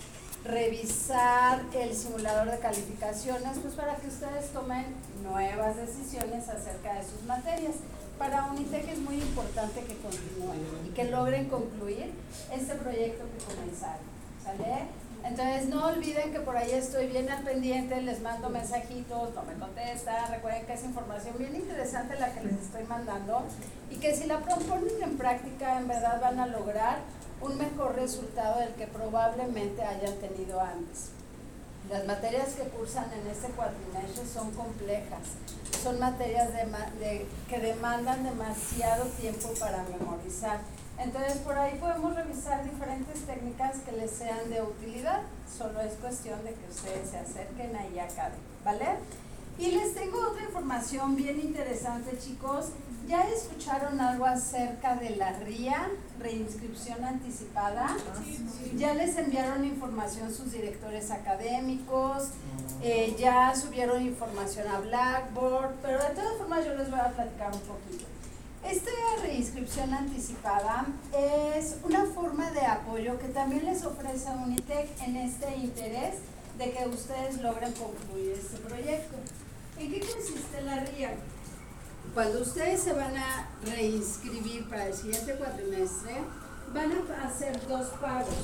revisar 0.45 1.63
el 1.75 1.95
simulador 1.95 2.51
de 2.51 2.59
calificaciones, 2.59 3.59
pues 3.63 3.75
para 3.75 3.97
que 3.97 4.09
ustedes 4.09 4.51
tomen 4.53 4.85
nuevas 5.23 5.77
decisiones 5.77 6.49
acerca 6.49 6.95
de 6.95 7.05
sus 7.05 7.23
materias. 7.27 7.77
Para 8.19 8.45
Unitec 8.53 8.87
es 8.89 8.99
muy 8.99 9.17
importante 9.17 9.81
que 9.81 9.97
continúen 9.97 10.61
y 10.87 10.91
que 10.91 11.05
logren 11.05 11.49
concluir 11.49 12.13
este 12.53 12.75
proyecto 12.75 13.25
que 13.25 13.55
comenzaron. 13.55 14.15
¿Sale? 14.45 15.04
Entonces 15.25 15.69
no 15.69 15.87
olviden 15.87 16.33
que 16.33 16.41
por 16.41 16.55
ahí 16.55 16.71
estoy 16.73 17.07
bien 17.07 17.31
al 17.31 17.43
pendiente, 17.43 17.99
les 18.03 18.21
mando 18.21 18.51
mensajitos, 18.51 19.35
no 19.35 19.43
me 19.45 19.55
contestan, 19.55 20.31
recuerden 20.31 20.67
que 20.67 20.75
es 20.75 20.85
información 20.85 21.35
bien 21.39 21.57
interesante 21.57 22.19
la 22.21 22.35
que 22.35 22.45
les 22.45 22.61
estoy 22.61 22.85
mandando 22.85 23.43
y 23.91 23.97
que 23.97 24.15
si 24.15 24.27
la 24.27 24.41
proponen 24.41 25.03
en 25.03 25.17
práctica 25.17 25.79
en 25.79 25.89
verdad 25.89 26.21
van 26.21 26.41
a 26.41 26.47
lograr 26.47 26.99
un 27.41 27.57
mejor 27.57 27.97
resultado 27.97 28.61
del 28.61 28.75
que 28.75 28.87
probablemente 28.87 29.83
hayan 29.83 30.15
tenido 30.17 30.61
antes. 30.61 31.09
Las 31.91 32.05
materias 32.07 32.55
que 32.55 32.65
cursan 32.65 33.07
en 33.13 33.27
este 33.31 33.49
cuatrimestre 33.49 34.27
son 34.27 34.51
complejas, 34.53 35.21
son 35.83 35.99
materias 36.01 36.51
que 37.49 37.59
demandan 37.59 38.25
demasiado 38.25 39.05
tiempo 39.07 39.51
para 39.59 39.85
memorizar. 39.85 40.61
Entonces 40.99 41.39
por 41.39 41.59
ahí 41.59 41.77
podemos 41.79 42.15
revisar 42.15 42.65
diferentes 42.65 43.21
técnicas 43.27 43.79
que 43.79 43.93
les 43.93 44.11
sean 44.11 44.49
de 44.49 44.63
utilidad, 44.63 45.23
solo 45.57 45.81
es 45.81 45.95
cuestión 45.95 46.43
de 46.45 46.55
que 46.55 46.71
ustedes 46.71 47.11
se 47.11 47.19
acerquen 47.19 47.75
ahí 47.77 47.99
a 47.99 48.07
¿vale? 48.65 48.87
Y 49.59 49.71
les 49.71 49.95
tengo 49.95 50.19
otra 50.19 50.43
información 50.43 51.15
bien 51.15 51.39
interesante 51.41 52.19
chicos, 52.19 52.71
¿ya 53.07 53.23
escucharon 53.29 54.01
algo 54.01 54.25
acerca 54.25 54.97
de 54.97 55.11
la 55.11 55.33
RIA, 55.33 55.91
reinscripción 56.19 57.05
anticipada? 57.05 57.97
¿Ya 58.77 58.95
les 58.95 59.17
enviaron 59.17 59.65
información 59.65 60.35
sus 60.35 60.51
directores 60.53 61.11
académicos? 61.13 62.31
Eh, 62.83 63.15
¿Ya 63.19 63.55
subieron 63.55 64.03
información 64.03 64.67
a 64.69 64.81
Blackboard? 64.81 65.75
Pero 65.83 65.99
de 66.03 66.11
todas 66.11 66.37
formas 66.39 66.65
yo 66.65 66.75
les 66.75 66.91
voy 66.91 67.01
a 67.01 67.11
platicar 67.11 67.53
un 67.53 67.61
poquito. 67.61 68.07
Esta 69.35 69.55
reinscripción 69.55 69.93
anticipada 69.93 70.87
es 71.13 71.75
una 71.83 72.05
forma 72.05 72.53
de 72.53 72.65
apoyo 72.67 73.19
que 73.19 73.27
también 73.27 73.65
les 73.65 73.85
ofrece 73.85 74.31
Unitec 74.31 74.89
en 75.03 75.17
este 75.17 75.57
interés 75.57 76.19
de 76.57 76.71
que 76.71 76.89
ustedes 76.89 77.43
logren 77.43 77.73
concluir 77.73 78.31
este 78.31 78.59
proyecto. 78.59 79.17
¿En 79.77 79.91
qué 79.91 79.99
consiste 79.99 80.63
la 80.63 80.85
RIA? 80.85 81.17
Cuando 82.15 82.43
ustedes 82.43 82.81
se 82.81 82.93
van 82.93 83.17
a 83.17 83.49
reinscribir 83.65 84.69
para 84.69 84.87
el 84.87 84.95
siguiente 84.95 85.35
cuatrimestre, 85.35 86.15
van 86.73 86.93
a 86.93 87.27
hacer 87.27 87.67
dos 87.67 87.89
pagos. 88.01 88.37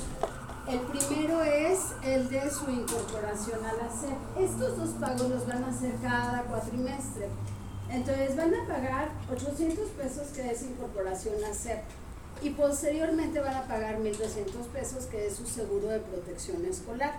El 0.68 0.80
primero 0.80 1.41
es 1.45 1.78
el 2.03 2.28
de 2.28 2.51
su 2.51 2.68
incorporación 2.68 3.64
a 3.64 3.74
la 3.74 3.88
SEP. 3.93 4.45
Estos 4.45 4.76
dos 4.76 4.91
pagos 5.01 5.30
los 5.30 5.47
van 5.47 5.62
a 5.62 5.68
hacer 5.68 5.95
cada 6.03 6.43
cuatrimestre. 6.43 7.28
Entonces 7.91 8.36
van 8.36 8.55
a 8.55 8.66
pagar 8.66 9.09
800 9.32 9.88
pesos 9.91 10.28
que 10.28 10.51
es 10.51 10.62
incorporación 10.62 11.34
a 11.45 11.53
SEP 11.53 11.82
y 12.43 12.51
posteriormente 12.51 13.41
van 13.41 13.55
a 13.55 13.66
pagar 13.66 13.99
1.200 13.99 14.66
pesos 14.72 15.07
que 15.07 15.26
es 15.26 15.34
su 15.34 15.47
seguro 15.47 15.88
de 15.88 15.99
protección 15.99 16.64
escolar. 16.64 17.14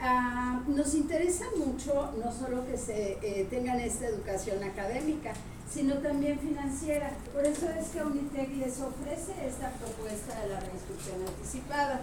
Ah, 0.00 0.62
nos 0.66 0.94
interesa 0.94 1.46
mucho 1.56 2.12
no 2.22 2.30
solo 2.32 2.66
que 2.66 2.76
se 2.76 3.18
eh, 3.22 3.46
tengan 3.48 3.80
esta 3.80 4.06
educación 4.06 4.62
académica, 4.62 5.32
sino 5.72 5.94
también 5.98 6.38
financiera. 6.38 7.10
Por 7.32 7.44
eso 7.44 7.68
es 7.70 7.88
que 7.88 8.02
Unitec 8.02 8.50
les 8.56 8.80
ofrece 8.80 9.32
esta 9.46 9.70
propuesta 9.70 10.40
de 10.40 10.48
la 10.48 10.60
reinscripción 10.60 11.16
anticipada. 11.26 12.02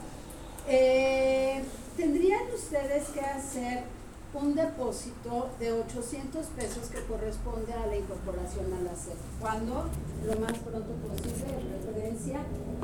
Eh, 0.67 1.63
tendrían 1.95 2.41
ustedes 2.53 3.09
que 3.09 3.21
hacer 3.21 3.83
un 4.33 4.55
depósito 4.55 5.49
de 5.59 5.73
800 5.73 6.45
pesos 6.47 6.87
que 6.87 7.01
corresponde 7.01 7.73
a 7.73 7.85
la 7.87 7.97
incorporación 7.97 8.65
a 8.73 8.81
la 8.81 8.95
SEP. 8.95 9.17
¿Cuándo? 9.39 9.85
Lo 10.25 10.39
más 10.39 10.57
pronto 10.59 10.93
posible, 11.05 11.47
de 11.47 11.77
referencia 11.77 12.39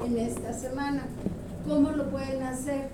en 0.06 0.18
esta 0.18 0.54
semana. 0.54 1.06
¿Cómo 1.66 1.91
lo 1.91 2.10
pueden 2.10 2.43
hacer? 2.43 2.89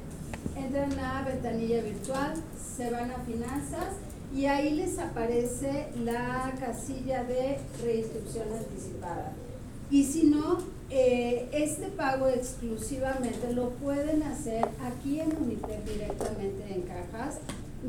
Entran 0.55 0.99
a 0.99 1.23
ventanilla 1.23 1.81
virtual, 1.81 2.33
se 2.75 2.91
van 2.91 3.09
a 3.11 3.19
finanzas 3.19 3.95
y 4.35 4.45
ahí 4.45 4.75
les 4.75 4.99
aparece 4.99 5.87
la 6.03 6.53
casilla 6.59 7.23
de 7.23 7.57
reinscripción 7.83 8.47
anticipada. 8.51 9.31
Y 9.89 10.03
si 10.03 10.25
no, 10.25 10.57
eh, 10.89 11.49
este 11.51 11.87
pago 11.87 12.27
exclusivamente 12.27 13.51
lo 13.53 13.69
pueden 13.71 14.23
hacer 14.23 14.67
aquí 14.83 15.19
en 15.19 15.35
Unitec 15.37 15.83
directamente 15.85 16.73
en 16.73 16.81
cajas 16.83 17.39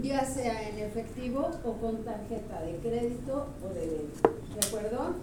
ya 0.02 0.24
sea 0.24 0.68
en 0.68 0.78
efectivo 0.78 1.50
o 1.64 1.72
con 1.74 2.04
tarjeta 2.04 2.62
de 2.62 2.76
crédito 2.76 3.46
o 3.64 3.74
de 3.74 3.80
débito. 3.80 4.34
¿De 4.54 4.66
acuerdo? 4.66 5.14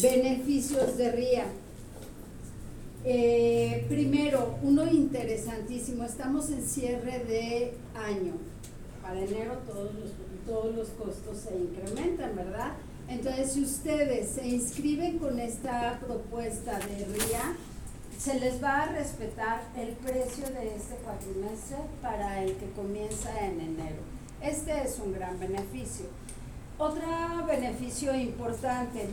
Beneficios 0.00 0.96
de 0.96 1.12
RIA. 1.12 1.46
Eh, 3.04 3.84
primero, 3.88 4.56
uno 4.62 4.86
interesantísimo, 4.90 6.04
estamos 6.04 6.50
en 6.50 6.62
cierre 6.62 7.24
de 7.24 7.74
año. 7.94 8.34
Para 9.02 9.20
enero 9.20 9.58
todos 9.66 9.90
todos 10.46 10.74
los 10.74 10.88
costos 10.88 11.38
se 11.38 11.56
incrementan, 11.56 12.34
¿verdad? 12.36 12.72
Entonces, 13.08 13.52
si 13.52 13.62
ustedes 13.62 14.30
se 14.30 14.46
inscriben 14.46 15.18
con 15.18 15.38
esta 15.38 16.00
propuesta 16.00 16.78
de 16.78 17.04
RIA, 17.04 17.56
se 18.22 18.38
les 18.38 18.62
va 18.62 18.82
a 18.82 18.86
respetar 18.86 19.62
el 19.76 19.94
precio 19.94 20.46
de 20.46 20.76
este 20.76 20.94
cuatrimestre 21.02 21.78
para 22.00 22.40
el 22.40 22.54
que 22.54 22.70
comienza 22.70 23.30
en 23.40 23.60
enero. 23.60 23.96
Este 24.40 24.84
es 24.84 25.00
un 25.00 25.12
gran 25.12 25.40
beneficio. 25.40 26.06
Otro 26.78 27.02
beneficio 27.48 28.14
importante, 28.14 29.08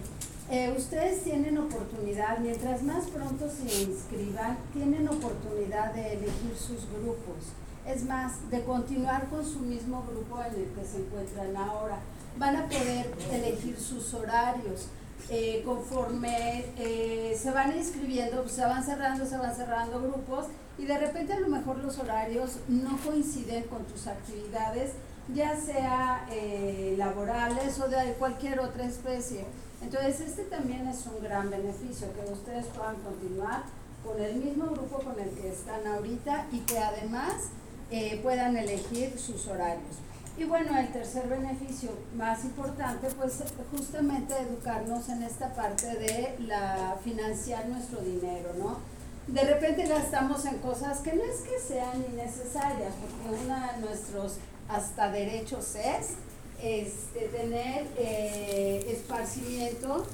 eh, 0.51 0.71
ustedes 0.77 1.23
tienen 1.23 1.57
oportunidad, 1.57 2.37
mientras 2.37 2.83
más 2.83 3.05
pronto 3.05 3.49
se 3.49 3.81
inscriban, 3.81 4.59
tienen 4.73 5.07
oportunidad 5.07 5.91
de 5.93 6.13
elegir 6.13 6.55
sus 6.55 6.87
grupos. 6.91 7.49
Es 7.87 8.03
más, 8.03 8.47
de 8.51 8.63
continuar 8.63 9.27
con 9.29 9.43
su 9.43 9.61
mismo 9.61 10.05
grupo 10.07 10.39
en 10.43 10.53
el 10.53 10.69
que 10.69 10.85
se 10.85 10.97
encuentran 10.97 11.57
ahora. 11.57 11.97
Van 12.37 12.55
a 12.55 12.67
poder 12.67 13.11
elegir 13.31 13.79
sus 13.79 14.13
horarios 14.13 14.87
eh, 15.29 15.61
conforme 15.63 16.65
eh, 16.77 17.37
se 17.39 17.51
van 17.51 17.77
inscribiendo, 17.77 18.41
pues, 18.41 18.53
se 18.53 18.61
van 18.61 18.83
cerrando, 18.83 19.25
se 19.25 19.37
van 19.37 19.55
cerrando 19.55 20.01
grupos 20.01 20.45
y 20.77 20.85
de 20.85 20.97
repente 20.97 21.33
a 21.33 21.39
lo 21.39 21.49
mejor 21.49 21.77
los 21.79 21.99
horarios 21.99 22.57
no 22.67 22.97
coinciden 22.97 23.65
con 23.65 23.85
tus 23.85 24.07
actividades, 24.07 24.93
ya 25.33 25.55
sea 25.55 26.27
eh, 26.31 26.95
laborales 26.97 27.79
o 27.79 27.87
de 27.87 28.13
cualquier 28.13 28.59
otra 28.59 28.85
especie. 28.85 29.45
Entonces 29.81 30.21
este 30.21 30.43
también 30.45 30.87
es 30.87 31.05
un 31.05 31.23
gran 31.23 31.49
beneficio, 31.49 32.07
que 32.13 32.31
ustedes 32.31 32.65
puedan 32.67 32.95
continuar 32.95 33.63
con 34.03 34.19
el 34.19 34.35
mismo 34.35 34.65
grupo 34.67 34.99
con 34.99 35.19
el 35.19 35.29
que 35.29 35.49
están 35.49 35.85
ahorita 35.85 36.47
y 36.51 36.59
que 36.61 36.79
además 36.79 37.33
puedan 38.21 38.55
elegir 38.55 39.17
sus 39.17 39.47
horarios. 39.47 39.97
Y 40.39 40.45
bueno, 40.45 40.77
el 40.79 40.87
tercer 40.93 41.27
beneficio 41.27 41.89
más 42.15 42.45
importante, 42.45 43.09
pues 43.17 43.43
justamente 43.75 44.33
educarnos 44.39 45.09
en 45.09 45.23
esta 45.23 45.53
parte 45.53 45.85
de 45.97 46.35
la 46.47 46.95
financiar 47.03 47.67
nuestro 47.67 47.99
dinero, 47.99 48.53
¿no? 48.57 48.77
De 49.27 49.43
repente 49.43 49.85
gastamos 49.85 50.45
en 50.45 50.59
cosas 50.59 50.99
que 50.99 51.11
no 51.11 51.23
es 51.23 51.41
que 51.41 51.59
sean 51.59 52.05
innecesarias, 52.09 52.93
porque 53.01 53.43
uno 53.43 53.53
de 53.53 53.85
nuestros 53.85 54.37
hasta 54.69 55.11
derechos 55.11 55.75
es 55.75 56.11
este, 56.63 57.27
tener 57.37 57.85
eh, 57.97 58.95
esparcimiento, 58.95 60.05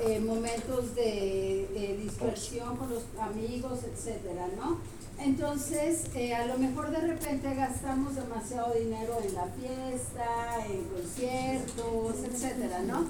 eh, 0.00 0.20
momentos 0.20 0.94
de, 0.94 1.68
de 1.74 1.98
dispersión 2.02 2.78
con 2.78 2.88
los 2.88 3.02
amigos, 3.20 3.80
etcétera, 3.84 4.48
¿no? 4.56 4.78
Entonces, 5.18 6.04
eh, 6.14 6.34
a 6.34 6.46
lo 6.46 6.58
mejor 6.58 6.90
de 6.90 6.98
repente 6.98 7.54
gastamos 7.54 8.14
demasiado 8.14 8.74
dinero 8.74 9.18
en 9.26 9.34
la 9.34 9.46
fiesta, 9.46 10.66
en 10.68 10.84
conciertos, 10.84 12.16
etcétera, 12.24 12.80
¿no? 12.80 13.06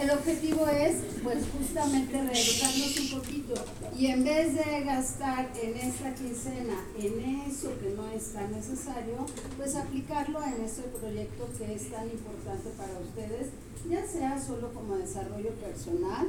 El 0.00 0.10
objetivo 0.10 0.68
es, 0.68 0.96
pues, 1.22 1.38
justamente 1.56 2.12
reeducarnos 2.12 2.98
un 2.98 3.18
poquito 3.18 3.54
y 3.98 4.06
en 4.08 4.24
vez 4.24 4.54
de 4.54 4.84
gastar 4.84 5.50
en 5.60 5.76
esta 5.76 6.14
quincena 6.14 6.76
en 6.98 7.20
eso 7.48 7.70
que 7.80 7.90
no 7.96 8.06
es 8.10 8.32
tan 8.32 8.52
necesario, 8.52 9.24
pues 9.56 9.74
aplicarlo 9.74 10.44
en 10.44 10.62
este 10.62 10.82
proyecto 10.82 11.48
que 11.56 11.74
es 11.74 11.90
tan 11.90 12.04
importante 12.04 12.68
para 12.76 12.98
ustedes, 12.98 13.48
ya 13.88 14.06
sea 14.06 14.38
solo 14.38 14.72
como 14.74 14.96
desarrollo 14.96 15.50
personal 15.54 16.28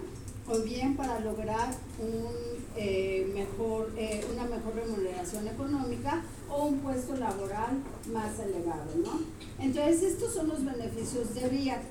o 0.49 0.59
bien 0.59 0.95
para 0.95 1.19
lograr 1.19 1.69
un, 1.99 2.57
eh, 2.75 3.29
mejor, 3.33 3.91
eh, 3.97 4.25
una 4.31 4.43
mejor 4.45 4.75
remuneración 4.75 5.47
económica 5.47 6.23
o 6.49 6.65
un 6.65 6.79
puesto 6.79 7.15
laboral 7.15 7.77
más 8.13 8.39
elevado, 8.39 8.85
¿no? 9.03 9.19
Entonces, 9.59 10.03
estos 10.03 10.33
son 10.33 10.47
los 10.47 10.63
beneficios 10.63 11.33
de 11.33 11.49
RIA. 11.49 11.81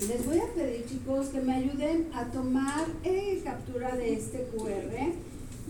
Les 0.00 0.24
voy 0.24 0.38
a 0.38 0.54
pedir, 0.54 0.86
chicos, 0.86 1.28
que 1.28 1.40
me 1.40 1.54
ayuden 1.54 2.10
a 2.14 2.24
tomar 2.26 2.86
eh, 3.04 3.40
captura 3.42 3.96
de 3.96 4.14
este 4.14 4.46
QR. 4.54 5.12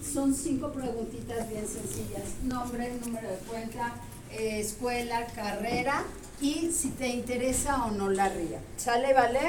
Son 0.05 0.35
cinco 0.35 0.71
preguntitas 0.71 1.49
bien 1.49 1.67
sencillas. 1.67 2.25
Nombre, 2.45 2.93
número 3.05 3.29
de 3.29 3.39
cuenta, 3.49 3.95
eh, 4.33 4.61
escuela, 4.61 5.27
carrera 5.35 6.05
y 6.41 6.71
si 6.73 6.91
te 6.91 7.09
interesa 7.09 7.87
o 7.87 7.91
no 7.91 8.11
la 8.11 8.29
RIA. 8.29 8.61
¿Sale, 8.77 9.15
vale? 9.15 9.41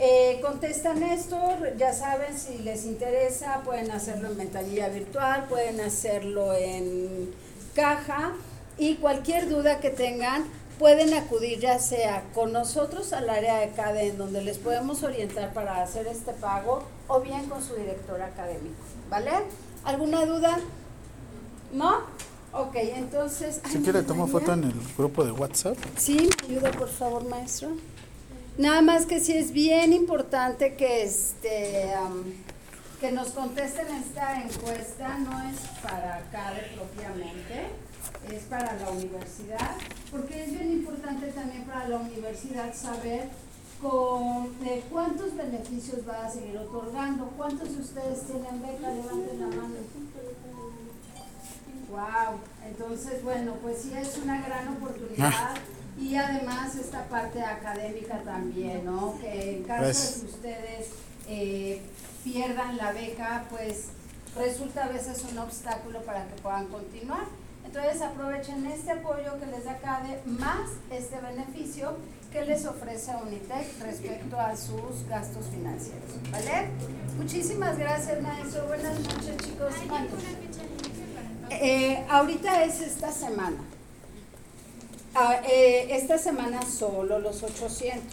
Eh, 0.00 0.40
contestan 0.42 1.02
esto, 1.02 1.36
ya 1.76 1.92
saben, 1.92 2.38
si 2.38 2.58
les 2.58 2.84
interesa, 2.84 3.62
pueden 3.64 3.90
hacerlo 3.90 4.28
en 4.28 4.36
ventanilla 4.38 4.88
virtual, 4.88 5.46
pueden 5.48 5.80
hacerlo 5.80 6.54
en 6.54 7.34
caja 7.74 8.32
y 8.76 8.94
cualquier 8.96 9.48
duda 9.48 9.80
que 9.80 9.90
tengan, 9.90 10.44
pueden 10.78 11.14
acudir 11.14 11.58
ya 11.58 11.80
sea 11.80 12.22
con 12.32 12.52
nosotros 12.52 13.12
al 13.12 13.28
área 13.28 13.58
de 13.58 13.70
CADE 13.72 14.08
en 14.10 14.18
donde 14.18 14.42
les 14.42 14.58
podemos 14.58 15.02
orientar 15.02 15.52
para 15.52 15.82
hacer 15.82 16.06
este 16.06 16.32
pago 16.32 16.84
o 17.08 17.20
bien 17.20 17.48
con 17.48 17.60
su 17.60 17.74
director 17.74 18.22
académico, 18.22 18.76
¿vale? 19.10 19.32
¿Alguna 19.84 20.24
duda? 20.26 20.60
¿No? 21.72 21.96
Ok, 22.52 22.76
entonces... 22.76 23.60
Si 23.68 23.78
quiere, 23.80 24.02
daría- 24.02 24.26
foto 24.26 24.52
en 24.52 24.64
el 24.64 24.74
grupo 24.96 25.24
de 25.24 25.32
WhatsApp. 25.32 25.76
Sí, 25.96 26.30
me 26.48 26.54
ayuda 26.56 26.70
por 26.70 26.88
favor, 26.88 27.24
maestro. 27.28 27.70
Nada 28.58 28.82
más 28.82 29.06
que 29.06 29.20
sí 29.20 29.34
es 29.34 29.52
bien 29.52 29.92
importante 29.92 30.74
que 30.74 31.04
este 31.04 31.94
que 33.00 33.12
nos 33.12 33.28
contesten 33.28 33.86
esta 33.94 34.42
encuesta, 34.42 35.16
no 35.18 35.48
es 35.48 35.60
para 35.80 36.20
CADE 36.32 36.72
propiamente, 36.74 37.68
es 38.34 38.42
para 38.50 38.72
la 38.74 38.90
universidad, 38.90 39.76
porque 40.10 40.42
es 40.42 40.50
bien 40.50 40.72
importante 40.72 41.28
también 41.28 41.62
para 41.66 41.86
la 41.86 41.98
universidad 41.98 42.74
saber 42.74 43.28
con 43.80 44.52
eh, 44.66 44.82
cuántos 44.90 45.36
beneficios 45.36 46.00
va 46.08 46.26
a 46.26 46.28
seguir 46.28 46.58
otorgando, 46.58 47.32
cuántos 47.36 47.76
de 47.76 47.80
ustedes 47.80 48.26
tienen 48.26 48.60
beca, 48.60 48.92
levanten 48.92 49.38
la 49.38 49.46
mano. 49.46 49.74
Wow, 51.90 52.40
entonces 52.66 53.22
bueno, 53.22 53.54
pues 53.62 53.82
sí 53.82 53.92
es 53.96 54.18
una 54.18 54.42
gran 54.44 54.76
oportunidad 54.76 55.54
y 55.98 56.14
además 56.16 56.74
esta 56.76 57.04
parte 57.04 57.42
académica 57.42 58.18
también, 58.22 58.84
¿no? 58.84 59.18
Que 59.20 59.56
en 59.56 59.62
caso 59.64 59.82
de 59.84 60.20
que 60.20 60.26
ustedes 60.26 60.88
eh, 61.28 61.82
pierdan 62.24 62.76
la 62.76 62.92
beca, 62.92 63.44
pues 63.50 63.86
resulta 64.36 64.84
a 64.84 64.88
veces 64.88 65.24
un 65.30 65.38
obstáculo 65.38 66.00
para 66.02 66.26
que 66.26 66.40
puedan 66.40 66.66
continuar. 66.66 67.24
Entonces 67.64 68.00
aprovechen 68.00 68.64
este 68.66 68.92
apoyo 68.92 69.38
que 69.38 69.46
les 69.46 69.64
da 69.64 69.76
CADE 69.78 70.22
más 70.24 70.70
este 70.90 71.20
beneficio 71.20 71.96
que 72.32 72.44
les 72.44 72.64
ofrece 72.64 73.12
Unitec 73.26 73.80
respecto 73.82 74.38
a 74.38 74.56
sus 74.56 75.06
gastos 75.08 75.46
financieros, 75.46 76.10
¿vale? 76.30 76.68
Muchísimas 77.18 77.78
gracias, 77.78 78.22
maestro. 78.22 78.66
Buenas 78.68 78.98
noches, 79.00 79.36
chicos. 79.44 79.74
¿Hay 79.80 79.88
Mande. 79.88 80.08
alguna 80.08 80.28
fecha 80.38 80.62
límite 80.62 81.14
para 81.14 81.48
pagar? 81.48 81.62
Eh, 81.62 82.06
ahorita 82.08 82.64
es 82.64 82.80
esta 82.80 83.10
semana. 83.10 83.58
Ah, 85.20 85.42
eh, 85.50 85.88
esta 85.90 86.16
semana 86.16 86.62
solo 86.62 87.18
los 87.18 87.42
800. 87.42 88.04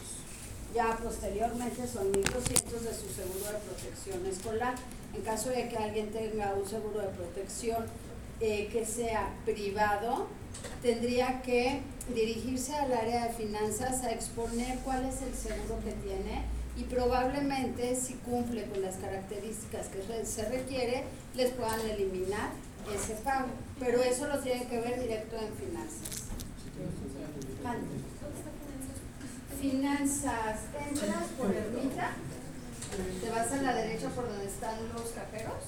Ya 0.73 0.97
posteriormente 1.03 1.87
son 1.87 2.09
1200 2.09 2.83
de 2.83 2.93
su 2.95 3.07
seguro 3.13 3.45
de 3.45 3.59
protección 3.59 4.25
escolar. 4.25 4.73
En 5.13 5.21
caso 5.21 5.49
de 5.49 5.69
que 5.69 5.77
alguien 5.77 6.11
tenga 6.11 6.55
un 6.55 6.67
seguro 6.67 7.01
de 7.01 7.09
protección 7.09 7.85
eh, 8.39 8.69
que 8.71 8.87
sea 8.87 9.29
privado, 9.45 10.25
tendría 10.81 11.43
que 11.43 11.81
dirigirse 12.11 12.73
al 12.73 12.91
área 12.91 13.27
de 13.27 13.33
finanzas 13.33 14.03
a 14.03 14.11
exponer 14.11 14.79
cuál 14.79 15.05
es 15.05 15.21
el 15.21 15.35
seguro 15.35 15.79
que 15.85 15.91
tiene 15.91 16.41
y 16.75 16.85
probablemente 16.85 17.95
si 17.95 18.15
cumple 18.15 18.65
con 18.65 18.81
las 18.81 18.95
características 18.95 19.89
que 19.89 20.25
se 20.25 20.45
requiere, 20.49 21.03
les 21.35 21.51
puedan 21.51 21.81
eliminar 21.81 22.49
ese 22.95 23.13
pago. 23.21 23.49
Pero 23.79 24.01
eso 24.01 24.27
lo 24.27 24.39
tienen 24.39 24.67
que 24.67 24.79
ver 24.79 24.99
directo 24.99 25.35
en 25.35 25.53
finanzas. 25.53 26.24
Mande. 27.63 27.95
Finanzas, 29.61 30.59
entras 30.89 31.27
por 31.37 31.53
ermita, 31.53 32.11
te 33.21 33.29
vas 33.29 33.51
a 33.51 33.61
la 33.61 33.75
derecha 33.75 34.09
por 34.09 34.27
donde 34.27 34.45
están 34.45 34.75
los 34.93 35.09
cajeros. 35.11 35.63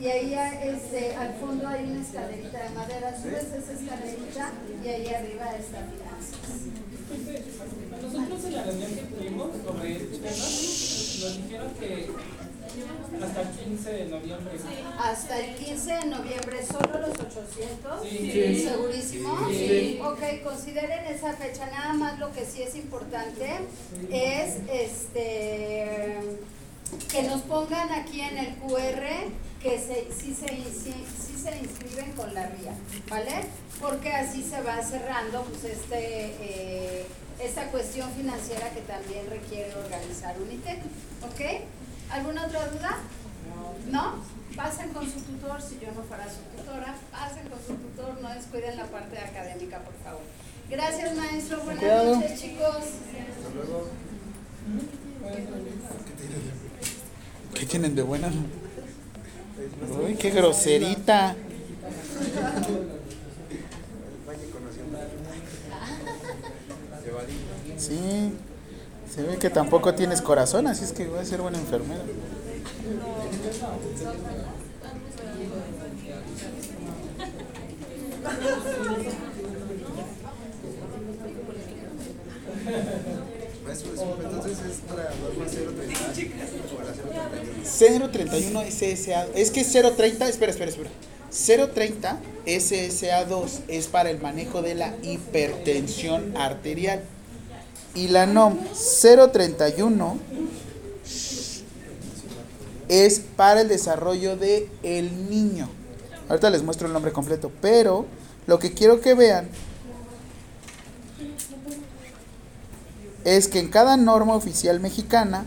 Y 0.00 0.06
ahí 0.06 0.34
este, 0.34 1.14
al 1.14 1.34
fondo 1.34 1.68
hay 1.68 1.84
una 1.84 2.00
escalerita 2.00 2.62
de 2.62 2.70
madera, 2.70 3.20
subes 3.20 3.52
esa 3.52 3.72
escalerita 3.72 4.52
y 4.82 4.88
ahí 4.88 5.08
arriba 5.08 5.52
está 5.56 5.84
finanzas. 5.84 6.80
Nosotros 8.00 8.44
en 8.44 8.54
la 8.54 8.62
reunión 8.62 8.94
que 8.94 9.02
tuvimos 9.02 9.50
sobre 9.62 9.98
nos 11.20 11.36
dijeron 11.36 11.74
que 11.78 12.08
hasta 13.22 13.42
el 13.42 13.48
15 13.48 13.92
de 13.92 14.04
noviembre. 14.06 14.52
Hasta 14.98 15.38
el 15.38 15.54
15 15.56 15.92
de 15.92 16.06
noviembre, 16.06 16.66
solo 16.66 16.98
los 16.98 17.10
800. 17.10 18.02
Sí. 18.02 18.64
¿Segurísimo? 18.64 19.48
Sí. 19.48 20.00
Ok, 20.04 20.42
consideren 20.44 21.06
esa 21.06 21.32
fecha. 21.34 21.66
Nada 21.66 21.92
más 21.94 22.18
lo 22.18 22.32
que 22.32 22.44
sí 22.44 22.62
es 22.62 22.74
importante 22.76 23.48
es 24.10 24.56
este 24.72 26.20
que 27.08 27.22
nos 27.22 27.42
pongan 27.42 27.92
aquí 27.92 28.20
en 28.20 28.38
el 28.38 28.54
QR 28.56 29.02
que 29.62 29.78
se, 29.78 30.08
sí, 30.12 30.34
se, 30.34 30.48
sí, 30.48 30.94
sí 31.04 31.36
se 31.40 31.56
inscriben 31.58 32.12
con 32.12 32.32
la 32.34 32.46
RIA, 32.46 32.74
¿vale? 33.08 33.46
Porque 33.80 34.12
así 34.12 34.42
se 34.42 34.60
va 34.62 34.82
cerrando 34.82 35.42
pues 35.44 35.64
este 35.64 36.34
eh, 36.40 37.06
esta 37.42 37.66
cuestión 37.70 38.10
financiera 38.12 38.70
que 38.70 38.80
también 38.82 39.28
requiere 39.30 39.74
organizar 39.74 40.36
Unitec, 40.40 40.78
¿ok? 41.22 41.62
¿Alguna 42.10 42.46
otra 42.46 42.66
duda? 42.68 42.98
¿No? 43.90 44.14
Pasen 44.56 44.90
con 44.90 45.04
su 45.04 45.20
tutor, 45.20 45.62
si 45.62 45.78
yo 45.80 45.92
no 45.92 46.02
fuera 46.02 46.26
su 46.28 46.40
tutora, 46.56 46.94
pasen 47.12 47.48
con 47.48 47.58
su 47.66 47.74
tutor, 47.74 48.20
no 48.20 48.28
descuiden 48.34 48.76
la 48.76 48.84
parte 48.86 49.18
académica, 49.18 49.78
por 49.78 49.94
favor. 50.02 50.22
Gracias, 50.68 51.16
maestro. 51.16 51.58
Buenas 51.62 51.78
Cuidado. 51.78 52.16
noches, 52.16 52.40
chicos. 52.40 52.84
¿Qué 57.54 57.66
tienen 57.66 57.94
de 57.94 58.02
buena? 58.02 58.30
Uy, 60.04 60.14
qué 60.16 60.30
groserita. 60.30 61.34
Sí, 67.76 68.32
se 69.20 69.26
ve 69.26 69.36
que 69.36 69.50
tampoco 69.50 69.94
tienes 69.94 70.22
corazón, 70.22 70.66
así 70.66 70.84
es 70.84 70.92
que 70.92 71.06
voy 71.06 71.18
a 71.18 71.24
ser 71.24 71.42
buena 71.42 71.58
enfermera. 71.58 72.00
Entonces 84.22 84.58
es 84.70 84.80
para 84.88 85.10
norma 85.16 85.44
030 85.46 85.98
o 86.76 86.82
la 86.82 86.92
031. 87.68 88.10
031 88.10 88.62
SSA, 88.70 89.26
es 89.34 89.50
que 89.50 89.64
030, 89.64 90.28
espera, 90.28 90.52
espera, 90.52 90.70
espera. 90.70 90.90
030 91.30 92.18
SSA2 92.46 93.60
es 93.68 93.86
para 93.86 94.10
el 94.10 94.20
manejo 94.20 94.62
de 94.62 94.74
la 94.74 94.94
hipertensión 95.02 96.36
arterial. 96.36 97.02
Y 97.94 98.08
la 98.08 98.26
NOM 98.26 98.58
031 99.32 100.18
es 102.88 103.20
para 103.36 103.60
el 103.60 103.68
desarrollo 103.68 104.36
de 104.36 104.68
el 104.82 105.30
niño. 105.30 105.68
Ahorita 106.28 106.50
les 106.50 106.62
muestro 106.62 106.86
el 106.86 106.92
nombre 106.92 107.12
completo, 107.12 107.50
pero 107.60 108.06
lo 108.46 108.58
que 108.58 108.72
quiero 108.72 109.00
que 109.00 109.14
vean 109.14 109.48
es 113.24 113.48
que 113.48 113.58
en 113.58 113.68
cada 113.68 113.96
norma 113.96 114.34
oficial 114.34 114.80
mexicana 114.80 115.44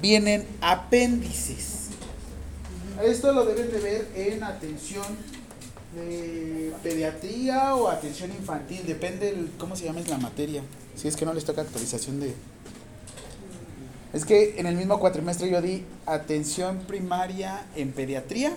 vienen 0.00 0.46
apéndices. 0.60 1.88
Esto 3.02 3.32
lo 3.32 3.44
deben 3.44 3.70
de 3.70 3.78
ver 3.80 4.08
en 4.14 4.44
atención 4.44 5.04
de 5.94 6.72
pediatría 6.82 7.74
o 7.74 7.88
atención 7.88 8.30
infantil, 8.30 8.82
depende 8.86 9.30
el, 9.30 9.50
cómo 9.58 9.76
se 9.76 9.84
llama 9.84 10.00
la 10.08 10.18
materia. 10.18 10.62
Si 10.96 11.08
es 11.08 11.16
que 11.16 11.24
no 11.24 11.34
les 11.34 11.44
toca 11.44 11.62
actualización 11.62 12.20
de... 12.20 12.34
Es 14.12 14.24
que 14.24 14.58
en 14.60 14.66
el 14.66 14.76
mismo 14.76 15.00
cuatrimestre 15.00 15.50
yo 15.50 15.62
di 15.62 15.84
atención 16.04 16.80
primaria 16.80 17.66
en 17.76 17.92
pediatría 17.92 18.54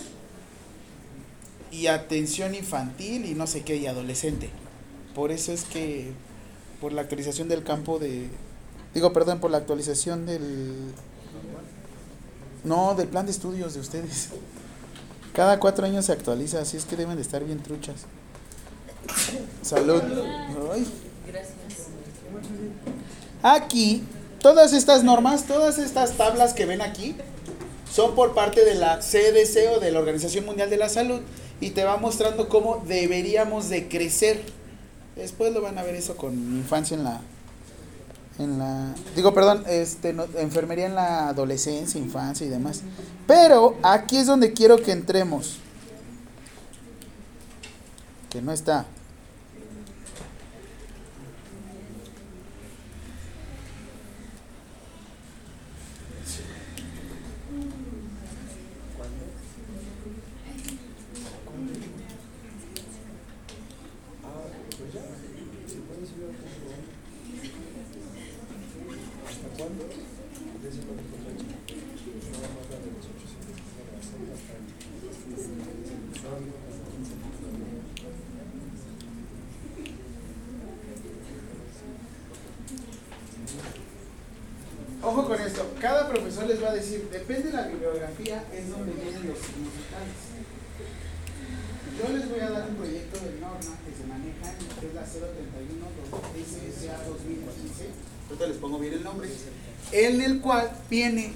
y 1.72 1.88
atención 1.88 2.56
infantil 2.56 3.26
y 3.26 3.36
no 3.36 3.48
sé 3.48 3.64
qué 3.64 3.78
y 3.78 3.88
adolescente. 3.88 4.50
Por 5.14 5.32
eso 5.32 5.54
es 5.54 5.64
que 5.64 6.12
por 6.82 6.92
la 6.92 7.02
actualización 7.02 7.48
del 7.48 7.64
campo 7.64 8.00
de 8.00 8.28
digo, 8.94 9.14
perdón, 9.14 9.40
por 9.40 9.52
la 9.52 9.58
actualización 9.58 10.26
del 10.26 10.92
no, 12.64 12.96
del 12.96 13.08
plan 13.08 13.26
de 13.26 13.32
estudios 13.32 13.76
de 13.76 13.80
ustedes. 13.80 14.30
Cada 15.36 15.60
cuatro 15.60 15.86
años 15.86 16.06
se 16.06 16.14
actualiza, 16.14 16.62
así 16.62 16.78
es 16.78 16.86
que 16.86 16.96
deben 16.96 17.18
de 17.18 17.22
estar 17.22 17.44
bien 17.44 17.62
truchas. 17.62 18.06
Salud. 19.62 20.02
Ay. 20.72 20.88
Aquí, 23.44 24.04
todas 24.40 24.72
estas 24.74 25.04
normas, 25.04 25.46
todas 25.46 25.78
estas 25.78 26.14
tablas 26.14 26.54
que 26.54 26.66
ven 26.66 26.82
aquí, 26.82 27.16
son 27.92 28.16
por 28.16 28.34
parte 28.34 28.64
de 28.64 28.76
la 28.76 29.00
CDC 29.00 29.76
o 29.76 29.80
de 29.80 29.92
la 29.92 30.00
Organización 30.00 30.46
Mundial 30.46 30.70
de 30.70 30.78
la 30.78 30.88
Salud 30.90 31.22
y 31.60 31.72
te 31.72 31.84
va 31.84 31.98
mostrando 31.98 32.48
cómo 32.48 32.84
deberíamos 32.88 33.68
de 33.70 33.90
crecer. 33.90 34.42
Después 35.18 35.54
lo 35.54 35.62
van 35.62 35.78
a 35.78 35.84
ver 35.84 35.96
eso 35.96 36.16
con 36.16 36.34
infancia 36.34 36.96
en 36.96 37.04
la 37.04 37.22
en 38.38 38.60
la 38.60 38.94
digo 39.16 39.34
perdón 39.34 39.64
este 39.68 40.14
no, 40.14 40.26
enfermería 40.38 40.88
en 40.88 40.96
la 40.96 41.30
adolescencia 41.30 42.00
infancia 42.00 42.46
y 42.46 42.50
demás. 42.50 42.82
Pero 43.28 43.78
aquí 43.84 44.18
es 44.18 44.28
donde 44.28 44.54
quiero 44.54 44.78
que 44.78 44.92
entremos 44.92 45.58
que 48.30 48.42
no 48.42 48.52
está 48.52 48.86
Ojo 85.06 85.28
con 85.28 85.40
esto, 85.40 85.72
cada 85.80 86.10
profesor 86.10 86.48
les 86.48 86.64
va 86.64 86.70
a 86.72 86.74
decir, 86.74 87.08
depende 87.12 87.52
de 87.52 87.54
la 87.54 87.68
bibliografía, 87.68 88.44
es 88.52 88.70
donde 88.72 88.92
vienen 88.94 89.28
los 89.28 89.38
signos 89.38 89.70
vitales. 89.78 90.18
Yo 91.96 92.18
les 92.18 92.28
voy 92.28 92.40
a 92.40 92.50
dar 92.50 92.70
un 92.70 92.76
proyecto 92.76 93.20
de 93.20 93.40
norma 93.40 93.78
que 93.86 93.94
se 93.94 94.08
maneja, 94.08 94.58
que 94.58 94.88
es 94.88 94.94
la 94.96 95.04
031 95.04 95.86
SSA 96.42 97.04
2015, 97.08 97.86
ahorita 98.30 98.48
les 98.48 98.58
pongo 98.58 98.80
bien 98.80 98.94
el 98.96 99.04
nombre, 99.04 99.30
en 99.92 100.22
el 100.22 100.42
viene 100.96 101.34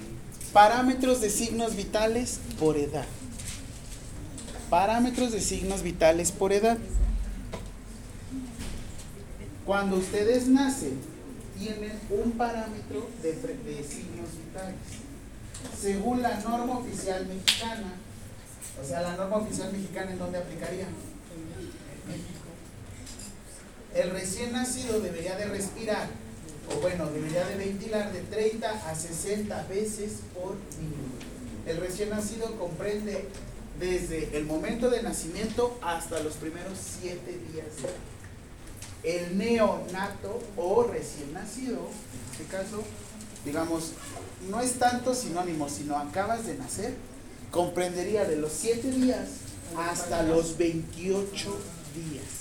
parámetros 0.54 1.20
de 1.20 1.28
signos 1.28 1.76
vitales 1.76 2.40
por 2.58 2.78
edad. 2.78 3.04
Parámetros 4.70 5.32
de 5.32 5.40
signos 5.42 5.82
vitales 5.82 6.32
por 6.32 6.54
edad. 6.54 6.78
Cuando 9.66 9.96
ustedes 9.96 10.48
nacen, 10.48 10.98
tienen 11.58 11.92
un 12.08 12.32
parámetro 12.32 13.06
de, 13.22 13.32
de, 13.32 13.84
signos 13.84 14.30
vitales. 14.46 14.76
Según 15.78 16.22
la 16.22 16.40
norma 16.40 16.78
oficial 16.78 17.26
mexicana, 17.26 17.92
o 18.82 18.86
sea, 18.86 19.02
la 19.02 19.14
norma 19.16 19.36
oficial 19.36 19.70
mexicana 19.72 20.12
en 20.12 20.18
dónde 20.18 20.38
aplicaría? 20.38 20.86
En 20.86 22.08
México. 22.08 22.48
El 23.94 24.10
recién 24.10 24.52
nacido 24.52 25.00
debería 25.00 25.36
de 25.36 25.44
respirar, 25.44 26.08
o 26.70 26.80
bueno, 26.80 27.10
debería 27.10 27.46
de 27.46 27.56
ventilar 27.56 28.12
de 28.12 28.20
30 28.22 28.68
a 28.68 28.94
60 28.94 29.66
veces 29.66 30.20
por 30.34 30.54
minuto. 30.78 31.26
El 31.66 31.76
recién 31.78 32.10
nacido 32.10 32.56
comprende 32.58 33.28
desde 33.78 34.36
el 34.36 34.46
momento 34.46 34.90
de 34.90 35.02
nacimiento 35.02 35.78
hasta 35.82 36.20
los 36.20 36.34
primeros 36.34 36.78
7 37.00 37.18
días 37.52 37.76
de 37.76 37.82
vida 37.82 38.10
el 39.02 39.38
neonato 39.38 40.40
o 40.56 40.84
recién 40.84 41.32
nacido, 41.32 41.78
en 41.78 42.32
este 42.32 42.44
caso, 42.44 42.82
digamos, 43.44 43.92
no 44.50 44.60
es 44.60 44.78
tanto 44.78 45.14
sinónimo, 45.14 45.68
sino 45.68 45.96
acabas 45.96 46.46
de 46.46 46.56
nacer, 46.56 46.94
comprendería 47.50 48.24
de 48.24 48.36
los 48.36 48.52
7 48.52 48.90
días 48.90 49.28
hasta 49.76 50.22
los 50.22 50.56
28 50.58 51.56
días. 51.94 52.39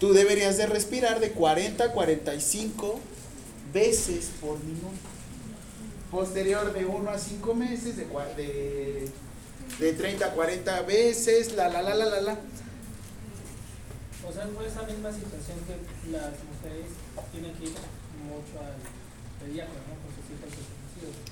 Tú 0.00 0.12
deberías 0.12 0.58
de 0.58 0.66
respirar 0.66 1.20
de 1.20 1.30
40 1.30 1.84
a 1.84 1.92
45 1.92 3.00
veces 3.72 4.30
por 4.40 4.62
minuto. 4.62 4.90
Posterior 6.10 6.72
de 6.72 6.84
1 6.84 7.10
a 7.10 7.18
5 7.18 7.54
meses, 7.54 7.96
de, 7.96 8.06
de, 8.36 9.08
de 9.80 9.92
30 9.92 10.26
a 10.26 10.30
40 10.32 10.82
veces, 10.82 11.54
la, 11.54 11.68
la, 11.68 11.82
la, 11.82 11.94
la, 11.94 12.04
la, 12.06 12.20
la. 12.20 12.38
O 14.28 14.32
sea, 14.32 14.48
fue 14.54 14.66
esa 14.66 14.82
misma 14.82 15.10
situación 15.12 15.58
que 15.66 16.10
las 16.10 16.32
mujeres 16.44 16.86
tienen 17.32 17.52
que 17.54 17.64
ir 17.64 17.70
mucho 17.70 18.60
al 18.60 19.46
pediatra, 19.46 19.74
¿no? 19.74 19.94
Con 20.02 20.14
sus 20.14 20.30
hijos. 20.30 20.66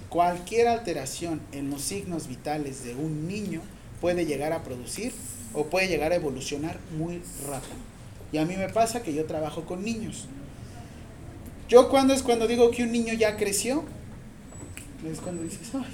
Cualquier 0.08 0.68
alteración 0.68 1.40
en 1.52 1.70
los 1.70 1.82
signos 1.82 2.28
vitales 2.28 2.84
de 2.84 2.94
un 2.94 3.26
niño 3.26 3.62
puede 4.00 4.26
llegar 4.26 4.52
a 4.52 4.62
producir 4.62 5.12
o 5.54 5.66
puede 5.66 5.88
llegar 5.88 6.12
a 6.12 6.16
evolucionar 6.16 6.78
muy 6.96 7.22
rápido. 7.46 7.93
Y 8.34 8.38
a 8.38 8.44
mí 8.44 8.56
me 8.56 8.68
pasa 8.68 9.00
que 9.00 9.14
yo 9.14 9.26
trabajo 9.26 9.64
con 9.64 9.84
niños. 9.84 10.24
Yo 11.68 11.88
cuando 11.88 12.12
es 12.12 12.24
cuando 12.24 12.48
digo 12.48 12.72
que 12.72 12.82
un 12.82 12.90
niño 12.90 13.14
ya 13.14 13.36
creció, 13.36 13.84
es 15.08 15.20
cuando 15.20 15.44
dices, 15.44 15.68
ay, 15.72 15.86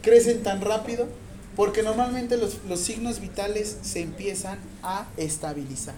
crecen 0.00 0.42
tan 0.42 0.62
rápido, 0.62 1.06
porque 1.54 1.82
normalmente 1.82 2.38
los, 2.38 2.64
los, 2.66 2.80
signos 2.80 3.20
vitales 3.20 3.76
se 3.82 4.00
empiezan 4.00 4.60
a 4.82 5.06
estabilizar. 5.18 5.96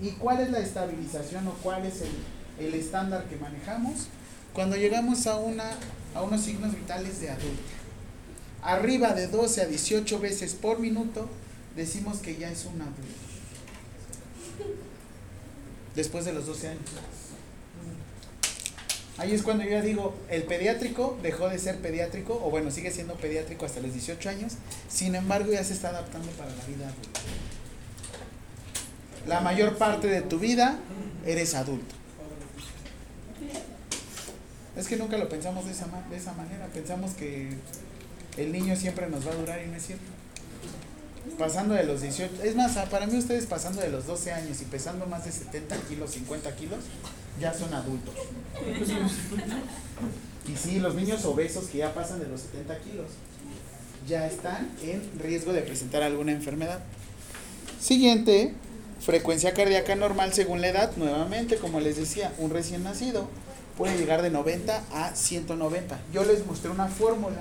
¿Y 0.00 0.10
cuál 0.10 0.38
es 0.38 0.52
la 0.52 0.60
estabilización 0.60 1.48
o 1.48 1.54
cuál 1.54 1.84
es 1.84 2.00
el, 2.00 2.64
el 2.64 2.74
estándar 2.74 3.24
que 3.28 3.34
manejamos? 3.34 4.06
Cuando 4.52 4.76
llegamos 4.76 5.26
a, 5.26 5.38
una, 5.38 5.72
a 6.14 6.22
unos 6.22 6.42
signos 6.42 6.72
vitales 6.72 7.20
de 7.20 7.30
adulto. 7.30 7.62
Arriba 8.62 9.12
de 9.12 9.26
12 9.26 9.62
a 9.62 9.66
18 9.66 10.20
veces 10.20 10.54
por 10.54 10.78
minuto, 10.78 11.28
decimos 11.74 12.18
que 12.18 12.36
ya 12.36 12.48
es 12.48 12.64
un 12.64 12.80
adulto. 12.80 13.29
Después 16.00 16.24
de 16.24 16.32
los 16.32 16.46
12 16.46 16.68
años. 16.68 16.80
Ahí 19.18 19.34
es 19.34 19.42
cuando 19.42 19.64
yo 19.64 19.70
ya 19.72 19.82
digo, 19.82 20.14
el 20.30 20.44
pediátrico 20.44 21.18
dejó 21.22 21.50
de 21.50 21.58
ser 21.58 21.76
pediátrico, 21.76 22.40
o 22.42 22.48
bueno, 22.48 22.70
sigue 22.70 22.90
siendo 22.90 23.16
pediátrico 23.16 23.66
hasta 23.66 23.80
los 23.80 23.92
18 23.92 24.30
años, 24.30 24.54
sin 24.88 25.14
embargo 25.14 25.52
ya 25.52 25.62
se 25.62 25.74
está 25.74 25.90
adaptando 25.90 26.30
para 26.30 26.56
la 26.56 26.64
vida 26.64 26.88
adulta. 26.88 27.20
La 29.26 29.42
mayor 29.42 29.76
parte 29.76 30.06
de 30.06 30.22
tu 30.22 30.38
vida 30.38 30.78
eres 31.26 31.54
adulto. 31.54 31.94
Es 34.74 34.88
que 34.88 34.96
nunca 34.96 35.18
lo 35.18 35.28
pensamos 35.28 35.66
de 35.66 35.72
esa, 35.72 35.86
de 36.08 36.16
esa 36.16 36.32
manera, 36.32 36.66
pensamos 36.68 37.10
que 37.10 37.50
el 38.38 38.52
niño 38.52 38.74
siempre 38.74 39.06
nos 39.10 39.26
va 39.26 39.32
a 39.32 39.36
durar 39.36 39.62
y 39.62 39.66
no 39.66 39.76
es 39.76 39.86
cierto. 39.86 40.19
Pasando 41.38 41.74
de 41.74 41.84
los 41.84 42.02
18, 42.02 42.42
es 42.42 42.56
más, 42.56 42.76
para 42.88 43.06
mí 43.06 43.16
ustedes 43.16 43.46
pasando 43.46 43.80
de 43.80 43.88
los 43.88 44.06
12 44.06 44.32
años 44.32 44.60
y 44.60 44.64
pesando 44.64 45.06
más 45.06 45.24
de 45.24 45.32
70 45.32 45.76
kilos, 45.88 46.10
50 46.10 46.56
kilos, 46.56 46.78
ya 47.40 47.54
son 47.54 47.72
adultos. 47.72 48.14
Y 50.48 50.56
sí, 50.56 50.80
los 50.80 50.94
niños 50.94 51.24
obesos 51.24 51.66
que 51.66 51.78
ya 51.78 51.94
pasan 51.94 52.20
de 52.20 52.26
los 52.26 52.40
70 52.42 52.78
kilos 52.80 53.06
ya 54.08 54.26
están 54.26 54.70
en 54.82 55.02
riesgo 55.20 55.52
de 55.52 55.62
presentar 55.62 56.02
alguna 56.02 56.32
enfermedad. 56.32 56.80
Siguiente, 57.80 58.54
frecuencia 59.00 59.54
cardíaca 59.54 59.94
normal 59.94 60.32
según 60.32 60.60
la 60.60 60.68
edad. 60.68 60.96
Nuevamente, 60.96 61.56
como 61.56 61.80
les 61.80 61.96
decía, 61.96 62.32
un 62.38 62.50
recién 62.50 62.82
nacido 62.82 63.28
puede 63.76 63.96
llegar 63.96 64.22
de 64.22 64.30
90 64.30 64.82
a 64.92 65.14
190. 65.14 66.00
Yo 66.12 66.24
les 66.24 66.44
mostré 66.46 66.70
una 66.70 66.88
fórmula 66.88 67.40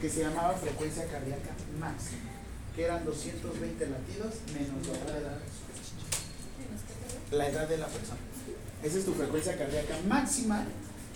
que 0.00 0.08
se 0.08 0.22
llamaba 0.22 0.54
frecuencia 0.54 1.04
cardíaca 1.06 1.50
máxima, 1.78 2.29
que 2.74 2.84
eran 2.84 3.04
220 3.04 3.86
latidos 3.86 4.34
menos 4.54 4.86
la 5.06 5.18
edad, 5.18 5.38
la 7.32 7.48
edad 7.48 7.68
de 7.68 7.78
la 7.78 7.86
persona. 7.86 8.20
Esa 8.82 8.98
es 8.98 9.04
tu 9.04 9.12
frecuencia 9.14 9.56
cardíaca 9.58 9.94
máxima 10.08 10.64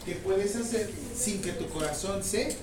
que 0.04 0.16
puedes 0.16 0.54
hacer 0.56 0.90
sin 1.16 1.40
que 1.40 1.52
tu 1.52 1.68
corazón 1.68 2.22
se 2.22 2.56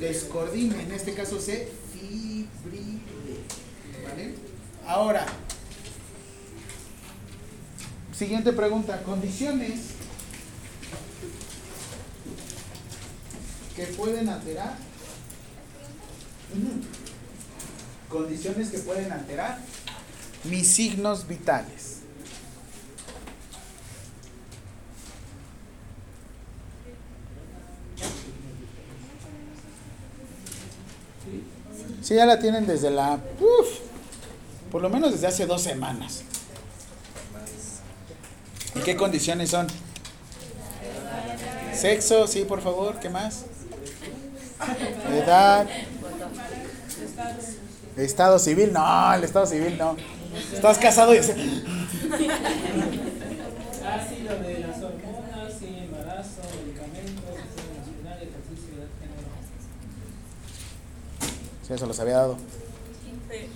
descoordine, 0.00 0.82
en 0.82 0.92
este 0.92 1.14
caso 1.14 1.40
se 1.40 1.68
fibrile. 1.92 3.00
¿Vale? 4.04 4.34
Ahora, 4.86 5.26
siguiente 8.16 8.52
pregunta, 8.52 9.02
condiciones 9.02 9.80
que 13.74 13.84
pueden 13.88 14.28
alterar. 14.28 14.74
Condiciones 18.16 18.70
que 18.70 18.78
pueden 18.78 19.12
alterar 19.12 19.58
mis 20.44 20.66
signos 20.68 21.28
vitales. 21.28 21.98
Sí, 32.00 32.14
ya 32.14 32.24
la 32.24 32.38
tienen 32.38 32.66
desde 32.66 32.90
la... 32.90 33.20
uf, 33.38 33.68
por 34.72 34.80
lo 34.80 34.88
menos 34.88 35.12
desde 35.12 35.26
hace 35.26 35.44
dos 35.44 35.60
semanas. 35.60 36.22
¿Y 38.76 38.80
qué 38.80 38.96
condiciones 38.96 39.50
son? 39.50 39.66
Sexo, 41.74 42.26
sí, 42.26 42.46
por 42.46 42.62
favor, 42.62 42.98
¿qué 42.98 43.10
más? 43.10 43.44
Edad. 45.12 45.66
Estado 47.96 48.38
civil, 48.38 48.72
no, 48.72 49.14
el 49.14 49.24
estado 49.24 49.46
civil 49.46 49.78
no. 49.78 49.96
Estás 50.52 50.78
casado 50.78 51.14
y... 51.14 51.18
Ácido 51.18 51.32
de 54.40 54.58
las 54.60 54.76
hormonas, 54.82 55.52
sí, 55.58 55.78
embarazo, 55.78 56.42
medicamentos, 56.62 57.36
nacional, 57.78 58.18
ejercicio. 58.18 58.74
Sí, 61.66 61.72
eso 61.72 61.86
los 61.86 61.98
había 62.00 62.16
dado. 62.16 62.36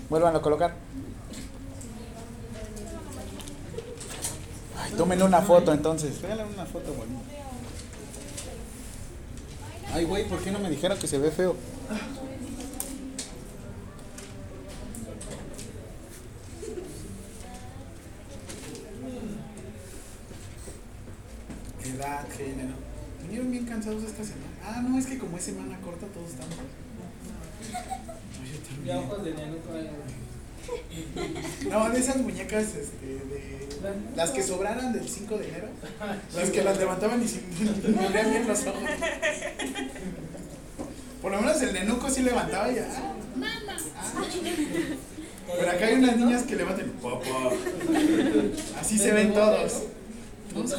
Vuelvan 0.09 0.37
a 0.37 0.41
colocar. 0.41 0.75
Ay, 4.79 4.93
tomen 4.97 5.23
una 5.23 5.43
foto 5.43 5.73
entonces. 5.75 6.23
Véanle 6.23 6.45
una 6.45 6.65
foto 6.65 6.95
bonita. 6.95 7.21
Ay, 9.93 10.05
güey, 10.05 10.27
¿por 10.29 10.39
qué 10.39 10.51
no 10.51 10.61
me 10.61 10.71
dijeron 10.71 10.99
que 10.99 11.07
se 11.07 11.19
ve 11.19 11.31
feo? 11.31 11.57
Edad, 22.11 22.27
género. 22.37 22.75
Vinieron 23.23 23.51
bien 23.51 23.65
cansados 23.67 24.03
esta 24.03 24.25
semana. 24.25 24.51
Ah, 24.65 24.83
no, 24.83 24.99
es 24.99 25.07
que 25.07 25.19
como 25.19 25.37
es 25.37 25.45
semana 25.45 25.79
corta, 25.81 26.07
todos 26.07 26.31
estamos. 26.31 26.57
No, 26.57 26.65
yo 28.45 28.59
también. 28.59 28.87
Ya 28.87 28.99
ojos 28.99 29.25
de 29.25 29.35
nenuco 29.35 29.73
hay. 29.75 29.91
No, 31.71 31.91
de 31.91 32.01
esas 32.01 32.17
muñecas, 32.17 32.75
este, 32.75 33.07
de. 33.07 33.71
Las 34.17 34.31
que 34.31 34.43
sobraran 34.43 34.93
del 34.93 35.09
5 35.09 35.39
de 35.39 35.49
enero. 35.49 35.69
Las 36.35 36.51
que 36.51 36.63
las 36.63 36.79
levantaban 36.79 37.23
y 37.23 37.29
se 37.29 37.41
me 37.89 38.07
abrían 38.07 38.31
bien 38.31 38.49
los 38.49 38.67
ojos. 38.67 38.83
Por 41.23 41.33
lo 41.33 41.41
menos 41.41 41.63
el 41.63 41.73
nenuco 41.73 42.11
sí 42.11 42.23
levantaba 42.23 42.71
y 42.71 42.77
ya. 42.77 42.89
Ah. 42.93 43.15
Pero 45.59 45.71
acá 45.71 45.87
hay 45.87 45.95
unas 45.95 46.17
niñas 46.17 46.43
que 46.43 46.57
levantan 46.57 46.91
papá. 47.03 47.51
Así 48.81 48.99
se 48.99 49.13
ven 49.13 49.33
todos. 49.33 49.85
Todos 50.53 50.75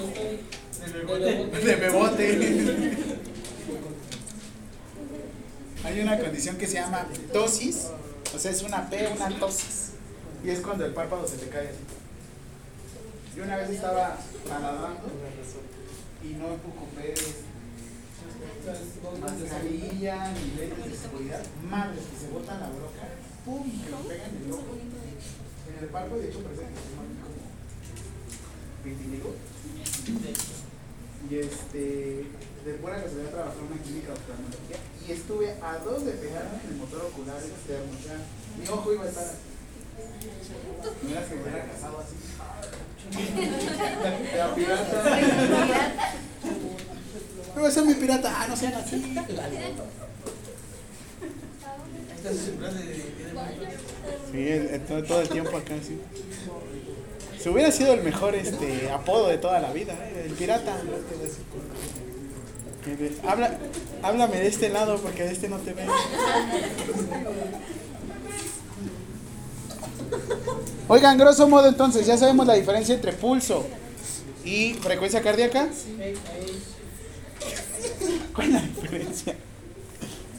de 0.82 1.75
bebote. 1.75 2.97
Hay 5.84 5.99
una 5.99 6.19
condición 6.19 6.57
que 6.57 6.67
se 6.67 6.75
llama 6.75 7.07
tosis, 7.34 7.88
o 8.36 8.39
sea, 8.39 8.51
es 8.51 8.61
una 8.61 8.89
P, 8.89 9.07
una 9.15 9.29
tosis. 9.39 9.91
Y 10.43 10.49
es 10.49 10.59
cuando 10.59 10.86
el 10.86 10.93
párpado 10.93 11.27
se 11.27 11.38
te 11.38 11.49
cae 11.49 11.69
así. 11.69 11.77
Yo 13.36 13.43
una 13.43 13.57
vez 13.57 13.69
estaba 13.69 14.17
nadando 14.49 15.09
y 16.23 16.34
no 16.34 16.45
ocupé 16.47 17.13
mascarilla 19.19 20.32
ni 20.34 20.59
lentes 20.59 20.91
de 20.91 20.97
seguridad. 20.97 21.43
Madres 21.69 22.03
que 22.11 22.25
se 22.25 22.32
botan 22.32 22.59
la 22.59 22.69
broca, 22.69 23.07
pum, 23.45 23.63
que 23.63 23.89
me 23.89 23.97
pegan 24.09 24.36
en 24.36 24.45
el 24.45 24.51
ojo. 24.51 24.77
En 24.77 25.84
el 25.84 25.89
párpado, 25.89 26.21
de 26.21 26.27
hecho, 26.27 26.39
llama 26.39 26.51
como 27.23 27.41
vitiligo. 28.84 29.36
Y 31.30 31.36
este, 31.38 32.26
de 32.65 32.78
buena 32.82 33.01
casualidad 33.01 33.32
trabajé 33.32 33.59
en 33.59 33.65
una 33.65 33.82
clínica 33.82 34.07
de 34.07 34.13
oftalmología 34.13 34.78
y 35.07 35.11
estuve 35.11 35.51
a 35.61 35.78
dos 35.78 36.05
de 36.05 36.11
pegarme 36.13 36.59
en 36.63 36.69
el 36.72 36.76
motor 36.78 37.05
ocular 37.05 37.38
externo. 37.38 37.91
O 37.97 38.03
sea, 38.03 38.17
mi 38.57 38.67
ojo 38.67 38.93
iba 38.93 39.03
a 39.03 39.09
estar 39.09 39.26
así. 39.26 39.51
Mira 41.03 41.26
que 41.28 41.36
me 41.36 41.41
hubiera 41.41 41.65
casado 41.65 41.99
así. 41.99 42.15
La 44.38 44.55
pirata. 44.55 45.19
No, 47.55 47.67
ese 47.67 47.80
es 47.80 47.86
mi 47.86 47.93
pirata. 47.95 48.34
Ah, 48.36 48.47
no 48.47 48.55
sean 48.55 48.74
así. 48.74 49.15
Sí, 54.32 54.47
todo, 54.88 55.03
todo 55.03 55.22
el 55.22 55.30
tiempo 55.30 55.57
acá, 55.57 55.76
sí. 55.86 55.99
Si 57.41 57.49
hubiera 57.49 57.71
sido 57.71 57.93
el 57.93 58.03
mejor 58.03 58.35
este 58.35 58.89
apodo 58.91 59.27
de 59.27 59.37
toda 59.37 59.59
la 59.59 59.71
vida, 59.73 59.93
¿eh? 59.93 60.25
el 60.27 60.33
pirata. 60.33 60.77
Habla, 63.27 63.57
háblame 64.03 64.37
de 64.39 64.47
este 64.47 64.69
lado 64.69 64.97
porque 64.97 65.23
de 65.23 65.31
este 65.31 65.47
no 65.49 65.57
te 65.57 65.73
veo. 65.73 65.91
Oigan, 70.87 71.17
grosso 71.17 71.47
modo 71.47 71.67
entonces, 71.69 72.05
ya 72.05 72.17
sabemos 72.17 72.45
la 72.45 72.53
diferencia 72.53 72.93
entre 72.93 73.13
pulso 73.13 73.65
y 74.43 74.73
frecuencia 74.75 75.21
cardíaca. 75.21 75.67
¿Cuál 78.35 78.47
es 78.47 78.53
la 78.53 78.61
diferencia? 78.61 79.35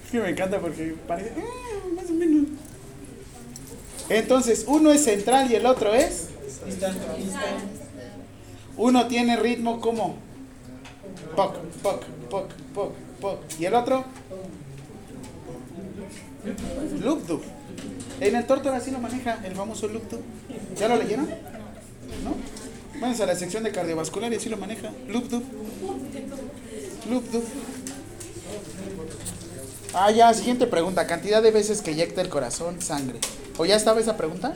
Es 0.05 0.11
que 0.11 0.20
me 0.20 0.30
encanta 0.30 0.61
porque 0.61 0.94
parece 1.07 1.32
"Ah, 1.38 1.88
más 1.94 2.11
o 2.11 2.12
menos. 2.12 2.48
Entonces, 4.09 4.64
uno 4.66 4.90
es 4.92 5.05
central 5.05 5.50
y 5.50 5.55
el 5.55 5.64
otro 5.66 5.94
es. 5.94 6.28
Uno 8.77 9.07
tiene 9.07 9.37
ritmo 9.37 9.81
como 9.81 10.17
poc, 11.37 11.57
poc, 11.83 12.05
poc, 12.31 12.53
poc, 12.75 12.93
poc. 13.21 13.39
Y 13.59 13.67
el 13.67 13.75
otro 13.75 14.05
dub. 17.27 17.43
En 18.21 18.37
el 18.37 18.47
Tórtora 18.47 18.81
sí 18.81 18.91
lo 18.91 18.99
maneja 18.99 19.41
el 19.45 19.55
famoso 19.55 19.89
dub. 19.89 20.03
¿Ya 20.79 20.89
lo 20.89 20.97
leyeron? 20.97 21.27
¿No? 21.27 22.35
Vamos 23.01 23.21
a 23.21 23.27
la 23.27 23.35
sección 23.35 23.65
de 23.65 23.73
cardiovascular 23.73 24.33
y 24.33 24.37
así 24.37 24.49
lo 24.49 24.57
maneja. 24.57 24.91
Loop 25.09 25.29
dub. 25.29 25.45
Ah, 29.95 30.11
ya, 30.11 30.33
siguiente 30.33 30.67
pregunta. 30.67 31.07
Cantidad 31.07 31.43
de 31.43 31.51
veces 31.51 31.83
que 31.83 31.91
eyecta 31.91 32.21
el 32.23 32.29
corazón 32.29 32.81
sangre. 32.81 33.19
¿O 33.59 33.64
ya 33.64 33.76
estaba 33.76 34.00
esa 34.00 34.16
pregunta? 34.16 34.55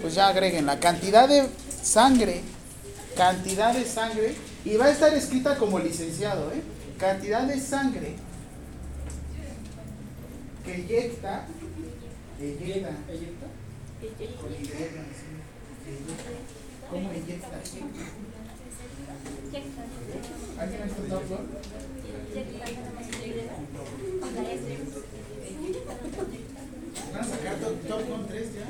Pues 0.00 0.14
ya 0.14 0.28
agreguen 0.28 0.66
la 0.66 0.80
cantidad 0.80 1.28
de 1.28 1.48
sangre. 1.82 2.42
Cantidad 3.16 3.72
de 3.72 3.84
sangre. 3.84 4.34
Y 4.64 4.76
va 4.76 4.86
a 4.86 4.90
estar 4.90 5.12
escrita 5.14 5.56
como 5.56 5.78
licenciado, 5.78 6.50
¿eh? 6.52 6.62
Cantidad 6.98 7.42
de 7.42 7.60
sangre 7.60 8.16
que 10.64 10.74
eyecta. 10.74 11.46
Eyecta. 12.40 12.90
¿Cómo 16.90 17.10
eyecta? 17.10 17.48
¿Alguien 20.58 20.82
ha 20.82 20.84
visto 20.84 21.04
Top 27.88 28.02
Gun 28.08 28.26
3 28.26 28.54
ya. 28.54 28.66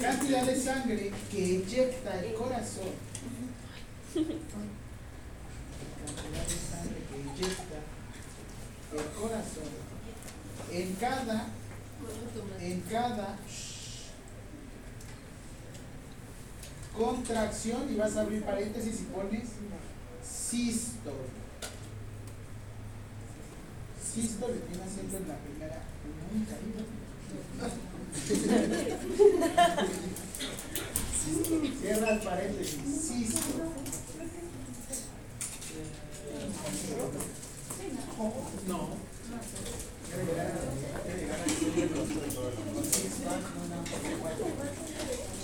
Cantidad 0.00 0.44
de 0.44 0.56
sangre 0.56 1.12
que 1.30 1.56
eyecta 1.56 2.20
el 2.22 2.34
corazón. 2.34 2.90
Cantidad 4.14 4.44
de 6.46 6.58
sangre 6.70 7.00
que 7.08 7.16
eyecta 7.42 7.78
el 8.92 9.06
corazón. 9.18 9.70
En 10.72 10.94
cada, 10.96 11.46
en 12.60 12.80
cada 12.82 13.38
contracción, 16.96 17.90
y 17.90 17.96
vas 17.96 18.16
a 18.16 18.20
abrir 18.20 18.42
paréntesis 18.42 19.00
y 19.00 19.04
pones 19.04 19.48
sístole. 20.22 21.39
Sístole 24.12 24.54
tiene 24.68 24.82
acento 24.84 25.16
en 25.18 25.28
la 25.28 25.36
primera, 25.36 25.82
muy. 26.32 26.44
Cierra 31.80 32.10
el 32.10 32.18
paréntesis, 32.20 32.80
sístole. 32.82 33.64
No. 38.66 38.88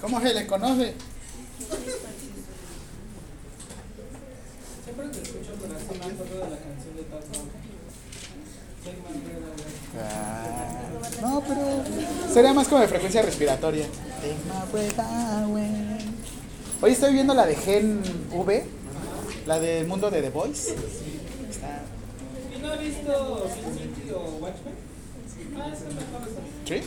¿Cómo 0.00 0.20
se 0.22 0.32
le 0.32 0.46
conoce? 0.46 0.94
Siempre 4.84 5.08
te 5.08 5.22
escucho 5.22 5.52
con 5.60 5.76
así 5.76 5.84
me 5.98 6.12
acuerdo 6.14 6.34
de 6.34 6.50
la 6.50 6.58
canción 6.58 6.96
de 6.96 7.02
Top 7.02 7.71
Ah, 9.98 10.80
no, 11.20 11.42
pero 11.46 11.60
sería 12.32 12.52
más 12.52 12.68
como 12.68 12.80
de 12.80 12.88
frecuencia 12.88 13.22
respiratoria. 13.22 13.86
Hoy 16.80 16.92
estoy 16.92 17.12
viendo 17.12 17.34
la 17.34 17.46
de 17.46 17.54
Gen 17.54 18.02
V, 18.32 18.64
la 19.46 19.60
del 19.60 19.86
mundo 19.86 20.10
de 20.10 20.22
The 20.22 20.30
Voice. 20.30 20.74
Está- 21.50 21.82
¿Y 22.56 22.60
no 22.60 22.76
visto 22.78 23.46
Sin 23.54 23.78
City 23.78 24.10
o 24.14 24.20
Watchmen? 24.40 24.74
Ah, 25.58 25.70
es 25.72 25.80
el 25.82 25.94
mejor 25.94 26.28
eso. 26.28 26.40
¿Sí? 26.66 26.82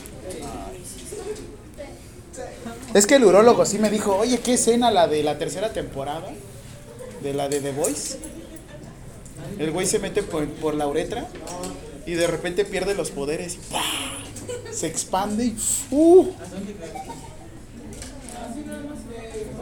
Es 2.92 3.06
que 3.06 3.14
el 3.14 3.24
urólogo 3.24 3.64
sí 3.64 3.78
me 3.78 3.88
dijo, 3.90 4.16
oye, 4.16 4.38
¿qué 4.40 4.54
escena 4.54 4.90
la 4.90 5.06
de 5.06 5.22
la 5.22 5.38
tercera 5.38 5.72
temporada? 5.72 6.28
De 7.22 7.32
la 7.32 7.48
de 7.48 7.60
The 7.60 7.72
Voice. 7.72 8.18
El 9.58 9.70
güey 9.70 9.86
se 9.86 9.98
mete 9.98 10.22
por, 10.22 10.46
por 10.48 10.74
la 10.74 10.86
uretra 10.88 11.26
y 12.06 12.14
de 12.14 12.26
repente 12.26 12.64
pierde 12.64 12.94
los 12.94 13.10
poderes 13.10 13.54
y 13.54 14.74
se 14.74 14.86
expande 14.86 15.46
y 15.46 15.56
¡uh! 15.90 16.32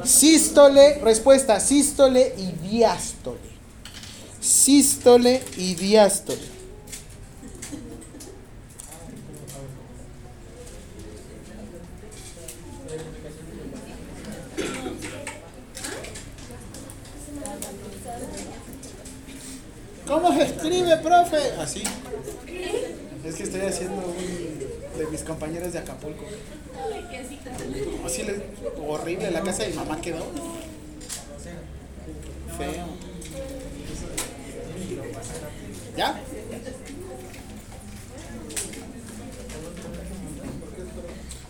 Sístole, 0.05 0.99
respuesta, 0.99 1.59
sístole 1.61 2.35
y 2.37 2.53
diástole. 2.69 3.39
Sístole 4.41 5.43
y 5.57 5.75
diástole. 5.75 6.55
¿Cómo 20.07 20.35
se 20.35 20.43
escribe, 20.43 20.97
profe? 20.99 21.39
Así. 21.59 21.83
Es 23.25 23.37
que 23.37 23.43
estoy 23.45 23.63
haciendo 23.63 24.05
un 24.07 24.99
de 24.99 25.07
mis 25.11 25.23
compañeros 25.23 25.73
de 25.73 25.79
Acapulco. 25.79 26.25
Así 28.05 28.23
le, 28.23 28.43
horrible, 28.87 29.31
la 29.31 29.43
casa 29.43 29.63
de 29.63 29.71
mi 29.71 29.77
mamá 29.77 30.01
quedó. 30.01 30.25
Feo. 32.59 32.87
¿Ya? 35.97 36.21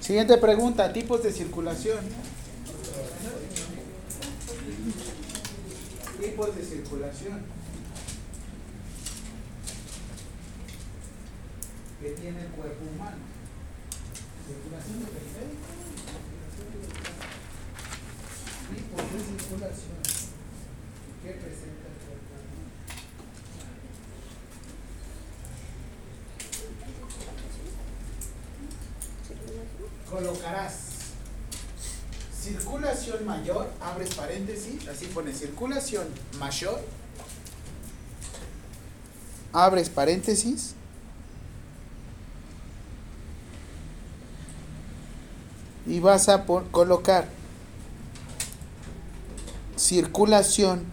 Siguiente 0.00 0.38
pregunta, 0.38 0.92
tipos 0.92 1.22
de 1.22 1.32
circulación. 1.32 1.98
Tipos 6.20 6.56
de 6.56 6.62
circulación. 6.62 7.63
Que 12.04 12.10
tiene 12.10 12.38
el 12.38 12.48
cuerpo 12.48 12.84
humano. 12.84 13.16
Circulación 14.46 15.00
de 15.00 15.06
periférico. 15.06 15.64
Tipos 18.68 19.02
de 19.10 19.18
circulación 19.24 19.98
que 21.22 21.30
presenta 21.30 21.86
el 21.88 21.96
cuerpo 22.04 22.28
humano. 22.36 22.60
Colocarás 30.10 30.74
circulación 32.38 33.24
mayor, 33.24 33.72
abres 33.80 34.14
paréntesis, 34.14 34.86
así 34.88 35.06
pones 35.06 35.38
circulación 35.38 36.06
mayor, 36.38 36.82
abres 39.54 39.88
paréntesis, 39.88 40.74
y 45.86 46.00
vas 46.00 46.28
a 46.28 46.44
pon- 46.46 46.64
colocar 46.70 47.28
circulación 49.76 50.84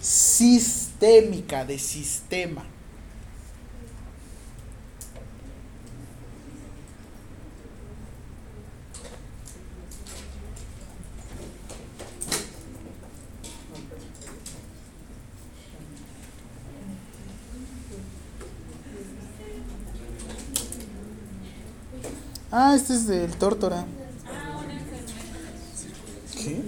sistémica 0.00 1.64
de 1.64 1.78
sistema. 1.78 2.64
Ah, 22.52 22.74
este 22.74 22.94
es 22.94 23.06
del 23.06 23.36
tórtora. 23.36 23.84
¿Qué? 26.34 26.62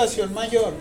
Circulación 0.00 0.34
mayor 0.34 0.72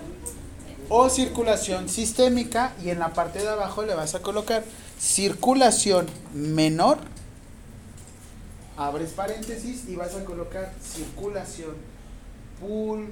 o 0.88 1.10
circulación 1.10 1.90
sistémica 1.90 2.74
y 2.82 2.90
en 2.90 3.00
la 3.00 3.14
parte 3.14 3.40
de 3.40 3.50
abajo 3.50 3.84
le 3.84 3.94
vas 3.94 4.16
a 4.16 4.22
colocar 4.22 4.64
circulación 4.98 6.08
menor 6.34 7.00
abres 8.80 9.12
paréntesis 9.12 9.90
y 9.90 9.98
vas 9.98 10.16
a 10.16 10.24
colocar 10.24 10.72
circulación 10.82 11.76
pulmonar. 12.62 13.10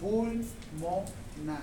Pulmonar. 0.00 1.62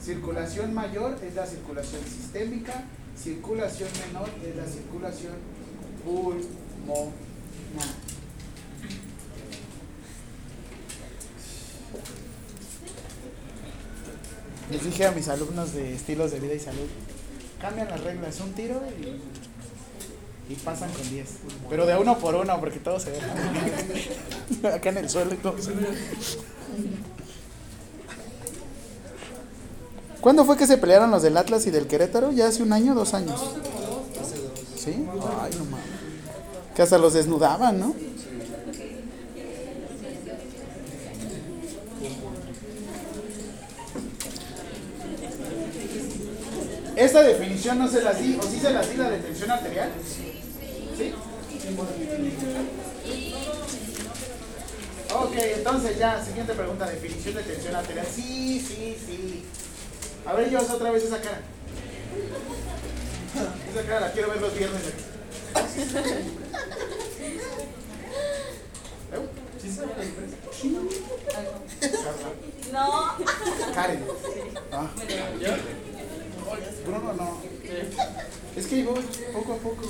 Circulación 0.00 0.74
mayor 0.74 1.16
es 1.22 1.34
la 1.36 1.46
circulación 1.46 2.02
sistémica, 2.04 2.82
circulación 3.16 3.88
menor 4.08 4.28
es 4.44 4.56
la 4.56 4.66
circulación 4.66 5.34
pulmonar. 6.04 8.05
Les 14.70 14.84
dije 14.84 15.06
a 15.06 15.12
mis 15.12 15.28
alumnos 15.28 15.74
de 15.74 15.94
estilos 15.94 16.32
de 16.32 16.40
vida 16.40 16.54
y 16.54 16.60
salud, 16.60 16.88
cambian 17.60 17.88
las 17.88 18.00
reglas, 18.02 18.40
un 18.40 18.52
tiro 18.52 18.82
y, 19.00 20.52
y 20.52 20.56
pasan 20.56 20.90
con 20.92 21.08
10. 21.08 21.28
Pero 21.70 21.86
de 21.86 21.96
uno 21.96 22.18
por 22.18 22.34
uno, 22.34 22.58
porque 22.58 22.78
todos 22.80 23.02
se 23.02 23.12
dejan. 23.12 23.36
Acá 24.74 24.88
en 24.88 24.98
el 24.98 25.08
suelo 25.08 25.34
y 25.34 25.36
todo. 25.36 25.56
¿Cuándo 30.20 30.44
fue 30.44 30.56
que 30.56 30.66
se 30.66 30.78
pelearon 30.78 31.12
los 31.12 31.22
del 31.22 31.36
Atlas 31.36 31.66
y 31.66 31.70
del 31.70 31.86
Querétaro? 31.86 32.32
¿Ya 32.32 32.48
hace 32.48 32.62
un 32.62 32.72
año, 32.72 32.94
dos 32.94 33.14
años? 33.14 33.40
¿Sí? 34.76 34.90
Ay, 35.40 35.52
no 35.56 35.64
mames. 35.66 35.86
Que 36.74 36.82
hasta 36.82 36.98
los 36.98 37.14
desnudaban, 37.14 37.78
¿no? 37.78 37.94
Esta 46.96 47.22
definición 47.22 47.78
no 47.78 47.88
se 47.88 48.02
las 48.02 48.18
di, 48.18 48.38
o 48.40 48.42
sí 48.42 48.58
se 48.58 48.70
las 48.70 48.88
di 48.88 48.96
la 48.96 49.10
de 49.10 49.18
tensión 49.18 49.50
arterial. 49.50 49.90
¿Sí? 50.96 51.12
Ok, 55.14 55.32
entonces 55.34 55.98
ya, 55.98 56.24
siguiente 56.24 56.54
pregunta, 56.54 56.86
definición 56.86 57.34
de 57.34 57.42
tensión 57.42 57.76
arterial. 57.76 58.06
Sí, 58.10 58.64
sí, 58.66 58.96
sí. 59.06 59.44
A 60.24 60.32
ver, 60.32 60.48
yo 60.50 60.58
otra 60.60 60.90
vez 60.90 61.04
esa 61.04 61.20
cara. 61.20 61.40
Esa 63.70 63.82
cara 63.86 64.00
la 64.00 64.12
quiero 64.12 64.30
ver 64.30 64.40
los 64.40 64.56
viernes. 64.56 64.80
¿Sí 69.60 69.70
se 69.70 69.80
llama 69.80 69.92
la 69.98 70.04
empresa? 70.04 70.36
No. 72.72 73.74
Karen. 73.74 74.04
Ah. 74.72 74.90
Bruno 76.86 77.12
no. 77.14 77.40
Es 78.56 78.66
que 78.66 78.84
voy, 78.84 79.00
poco 79.32 79.52
a 79.52 79.56
poco. 79.56 79.82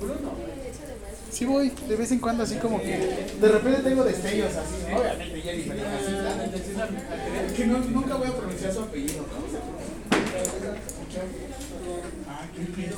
Bruno. 0.00 0.32
Sí 1.30 1.44
voy, 1.44 1.70
de 1.70 1.96
vez 1.96 2.12
en 2.12 2.18
cuando 2.18 2.42
así 2.44 2.56
como 2.56 2.80
que 2.80 3.26
de 3.40 3.48
repente 3.48 3.82
tengo 3.82 4.04
destellos 4.04 4.52
así. 4.54 4.92
Obviamente 4.94 5.40
así. 5.50 5.70
Es 7.46 7.52
que 7.52 7.66
no, 7.66 7.78
nunca 7.78 8.16
voy 8.16 8.28
a 8.28 8.36
pronunciar 8.36 8.72
su 8.72 8.80
apellido. 8.80 9.24
¿Cómo 9.24 9.46
se 9.46 9.58
pronuncia? 9.58 9.96
Ah, 12.28 12.46
qué. 12.54 12.90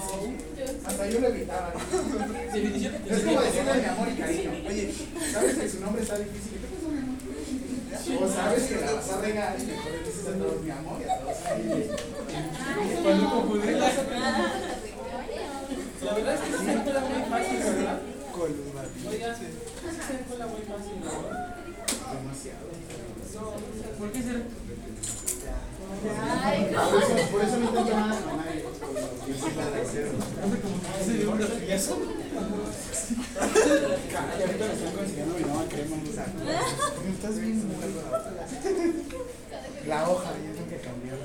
Hasta 0.87 1.09
yo 1.09 1.21
lo 1.21 1.29
evitaba. 1.29 1.73
Es 1.75 3.21
como 3.23 3.41
decirle 3.41 3.75
mi 3.75 3.85
amor 3.85 4.09
y 4.09 4.15
cariño. 4.15 4.51
Oye, 4.69 4.95
¿sabes 5.33 5.59
que 5.59 5.69
su 5.69 5.81
nombre 5.81 6.03
está 6.03 6.19
difícil? 6.19 6.59
¿Qué 6.61 6.67
pasó, 6.75 6.89
mi 6.91 6.99
amor? 6.99 7.17
O 7.89 8.29
sabes 8.29 8.65
que 8.65 8.77
la 8.77 8.93
vas 8.93 9.11
a 9.11 9.21
regar 9.21 9.57
y 9.59 9.65
mejor 9.65 9.93
le 9.93 9.99
dices 9.99 10.27
a 10.27 10.33
todos 10.33 10.63
mi 10.63 10.71
amor 10.71 11.01
y 11.01 11.05
a 11.09 11.19
todos. 11.21 11.37
Cuando 13.03 13.25
La 16.05 16.15
verdad 16.15 16.35
es 16.35 16.41
que 16.41 16.53
se 16.53 16.73
encuentra 16.73 17.01
muy 17.01 17.23
fácil, 17.31 17.59
¿verdad? 17.59 18.01
Se 20.07 20.13
encuentra 20.15 20.47
muy 20.47 20.63
fácil, 20.63 20.95
¿verdad? 21.03 21.57
Demasiado. 22.13 22.69
¿Por 23.99 24.13
qué 24.13 24.23
será? 24.23 24.41
Ay, 26.45 26.71
no. 26.73 26.91
Por 26.91 27.03
eso, 27.03 27.15
por 27.31 27.41
eso 27.43 27.57
no 27.57 27.65
intento 27.69 27.97
nada 27.97 28.21
con 28.21 28.37
nadie. 28.37 28.65
Caray, 34.13 34.43
ahorita 34.43 34.67
le 34.67 34.73
estoy 34.75 34.93
consiguiendo 34.97 35.35
mi 35.35 35.43
nueva 35.45 35.65
crema. 35.69 35.97
sea, 36.15 36.27
Estás 37.13 37.41
bien 37.41 37.67
muerto. 37.69 38.01
La 39.87 40.09
hoja, 40.09 40.31
ya 40.45 40.53
tengo 40.53 40.69
que 40.69 40.77
cambiar. 40.85 41.17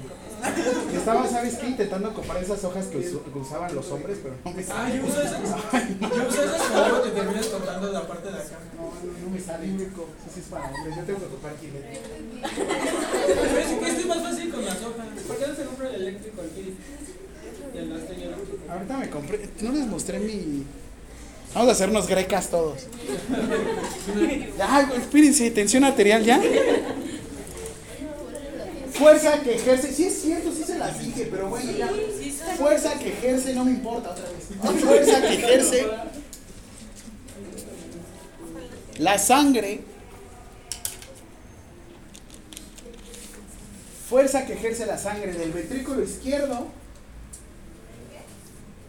Y 0.91 0.95
Estaba, 0.95 1.27
¿sabes 1.27 1.55
qué? 1.55 1.67
Intentando 1.67 2.13
comprar 2.13 2.41
esas 2.43 2.63
hojas 2.63 2.85
que, 2.87 2.99
que 2.99 3.39
usaban 3.39 3.75
los 3.75 3.89
hombres, 3.91 4.17
pero 4.23 4.35
no 4.43 4.51
me 4.51 4.63
Ah, 4.63 4.65
sale. 4.65 4.97
yo 4.97 5.05
uso 5.05 5.21
esas. 5.21 5.41
Yo 5.41 6.27
uso 6.29 6.43
esas 6.43 6.61
y 6.69 6.73
luego 6.73 6.99
te 7.01 7.09
terminas 7.11 7.45
cortando 7.47 7.91
la 7.91 8.07
parte 8.07 8.31
de 8.31 8.37
acá. 8.37 8.59
No, 8.77 8.83
no, 8.83 9.19
no 9.25 9.29
me 9.29 9.39
sale. 9.39 9.65
Eso 9.67 10.05
sí 10.33 10.39
es 10.39 10.45
para 10.47 10.65
hombres. 10.71 10.95
Yo 10.95 11.03
tengo 11.03 11.19
que 11.19 11.25
ocupar 11.25 11.53
gilete. 11.59 12.01
Pero 13.27 13.59
es 13.59 13.67
que 13.67 13.85
esto 13.89 13.99
es 14.01 14.05
más 14.07 14.21
fácil 14.23 14.51
con 14.51 14.65
las 14.65 14.81
hojas. 14.81 15.07
¿Por 15.27 15.37
qué 15.37 15.47
no 15.47 15.55
se 15.55 15.63
compra 15.65 15.89
el 15.89 15.95
eléctrico 15.95 16.41
aquí? 16.41 16.75
Y 17.73 17.77
el 17.77 17.91
rastrillo 17.91 18.23
eléctrico. 18.27 18.71
Ahorita 18.71 18.97
me 18.97 19.09
compré. 19.09 19.49
No 19.61 19.71
les 19.73 19.87
mostré 19.87 20.19
mi. 20.19 20.65
Vamos 21.53 21.69
a 21.69 21.71
hacernos 21.73 22.07
grecas 22.07 22.49
todos. 22.49 22.87
Ya, 24.57 24.91
espérense, 24.97 25.51
tensión 25.51 25.83
arterial 25.83 26.23
ya. 26.23 26.41
Fuerza 28.91 29.39
que 29.41 29.55
ejerce. 29.55 29.93
Sí 29.93 30.05
es 30.05 30.21
cierto, 30.21 30.51
sí 30.51 30.63
se 30.63 30.77
las 30.79 30.99
dije, 30.99 31.27
pero 31.29 31.49
bueno, 31.49 31.71
ya. 31.71 31.91
Fuerza 32.57 32.97
que 32.97 33.09
ejerce, 33.09 33.53
no 33.53 33.65
me 33.65 33.71
importa 33.71 34.11
otra 34.11 34.25
vez. 34.25 34.81
Fuerza 34.81 35.21
que 35.21 35.33
ejerce. 35.33 35.87
La 38.97 39.19
sangre. 39.19 39.81
Fuerza 44.09 44.45
que 44.45 44.53
ejerce 44.53 44.85
la 44.87 44.97
sangre 44.97 45.33
del 45.33 45.51
ventrículo 45.51 46.03
izquierdo. 46.03 46.67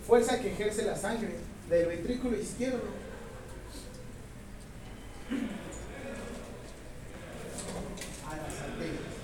Fuerza 0.07 0.41
que 0.41 0.53
ejerce 0.53 0.83
la 0.83 0.97
sangre 0.97 1.44
del 1.69 1.87
ventrículo 1.87 2.37
izquierdo. 2.37 2.83
A 8.29 8.37
las 8.37 8.61
arterias. 8.61 9.15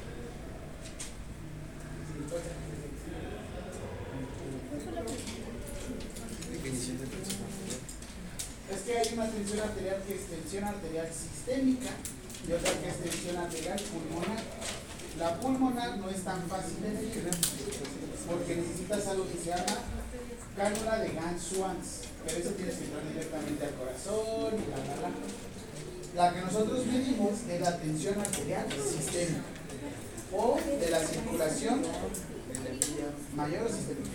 Es 8.70 8.80
que 8.82 8.98
hay 8.98 9.14
una 9.14 9.30
tensión 9.30 9.60
arterial 9.60 10.02
que 10.06 10.14
es 10.14 10.26
tensión 10.26 10.64
arterial 10.64 11.08
sistémica 11.12 11.90
y 12.48 12.52
otra 12.52 12.72
que 12.80 12.88
es 12.88 12.96
tensión 12.98 13.36
arterial 13.36 13.80
pulmonar. 13.80 14.42
La 15.18 15.40
pulmonar 15.40 15.98
no 15.98 16.08
es 16.08 16.22
tan 16.22 16.48
fácil 16.48 16.80
de 16.80 16.88
medir 16.90 17.30
porque 18.28 18.56
necesitas 18.56 19.06
algo 19.08 19.26
que 19.28 19.38
se 19.38 19.50
llama 19.50 19.82
cánula 20.56 20.98
de 21.00 21.08
Gans-Swans, 21.10 22.09
pero 22.24 22.38
eso 22.38 22.50
tienes 22.50 22.74
que 22.76 22.84
entrar 22.84 23.08
directamente 23.08 23.64
al 23.64 23.74
corazón 23.74 24.54
y 24.54 24.66
bla, 24.66 24.76
bla, 24.76 24.94
bla. 24.96 25.10
La 26.16 26.34
que 26.34 26.40
nosotros 26.40 26.86
medimos 26.86 27.32
es 27.48 27.60
la 27.60 27.76
tensión 27.78 28.18
arterial 28.18 28.66
sistémica 28.72 29.42
o 30.32 30.58
de 30.80 30.90
la 30.90 31.00
circulación 31.00 31.82
mayor 33.34 33.66
o 33.66 33.68
sistémica. 33.68 34.10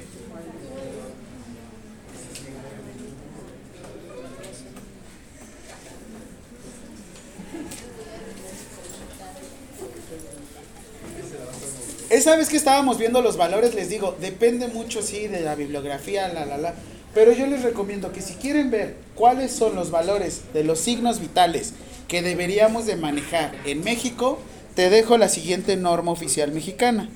Esa 12.10 12.36
vez 12.38 12.50
que 12.50 12.58
estábamos 12.58 12.98
viendo 12.98 13.22
los 13.22 13.36
valores, 13.36 13.74
les 13.74 13.90
digo, 13.90 14.16
depende 14.22 14.68
mucho, 14.68 15.02
sí, 15.02 15.28
de 15.28 15.42
la 15.42 15.56
bibliografía, 15.56 16.28
la, 16.28 16.46
la, 16.46 16.58
la. 16.58 16.74
Pero 17.16 17.32
yo 17.32 17.48
les 17.48 17.64
recomiendo 17.64 18.12
que 18.12 18.22
si 18.22 18.34
quieren 18.34 18.70
ver 18.70 18.98
cuáles 19.16 19.54
son 19.54 19.74
los 19.74 19.90
valores 19.90 20.42
de 20.54 20.66
los 20.66 20.82
signos 20.82 21.22
vitales 21.22 21.72
que 22.10 22.22
deberíamos 22.22 22.86
de 22.86 22.98
manejar 22.98 23.56
en 23.66 23.86
México, 23.86 24.38
te 24.76 24.90
dejo 24.90 25.18
la 25.18 25.30
siguiente 25.30 25.78
norma 25.78 26.12
oficial 26.12 26.52
mexicana. 26.52 27.10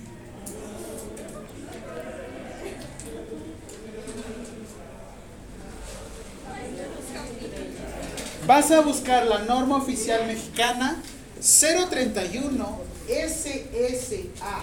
Vas 8.47 8.71
a 8.71 8.79
buscar 8.79 9.27
la 9.27 9.39
norma 9.39 9.75
oficial 9.75 10.25
mexicana 10.25 11.03
031 11.41 12.79
SSA. 13.09 14.61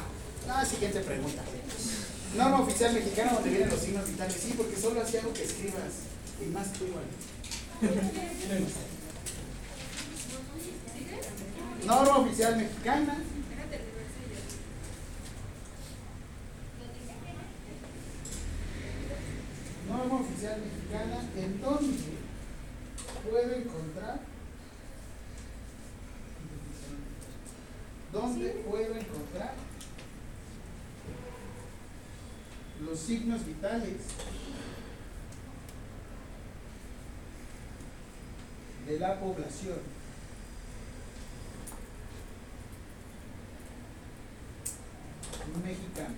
Ah, 0.49 0.65
siguiente 0.65 1.01
pregunta. 1.01 1.43
Norma 2.37 2.61
oficial 2.61 2.93
mexicana 2.93 3.33
donde 3.33 3.51
vienen 3.51 3.71
los 3.71 3.81
signos 3.81 4.07
vitales. 4.07 4.37
Sí, 4.37 4.55
porque 4.57 4.77
solo 4.77 5.01
así 5.01 5.17
hago 5.17 5.33
que 5.33 5.45
escribas. 5.45 6.05
Y 6.41 6.47
más 6.51 6.73
tú 6.75 6.85
igual. 6.85 7.05
Norma 11.87 12.19
oficial 12.19 12.57
mexicana. 12.59 13.17
Norma 19.89 20.15
oficial 20.17 20.61
mexicana 20.61 21.29
en 21.37 21.61
donde 21.63 21.97
puedo 23.31 23.55
encontrar 23.55 24.21
¿Dónde 28.13 28.49
puedo 28.67 28.95
encontrar 28.95 29.66
los 32.87 32.99
signos 32.99 33.45
vitales 33.45 33.97
de 38.87 38.99
la 38.99 39.19
población? 39.21 39.97
mexicana. 45.65 46.15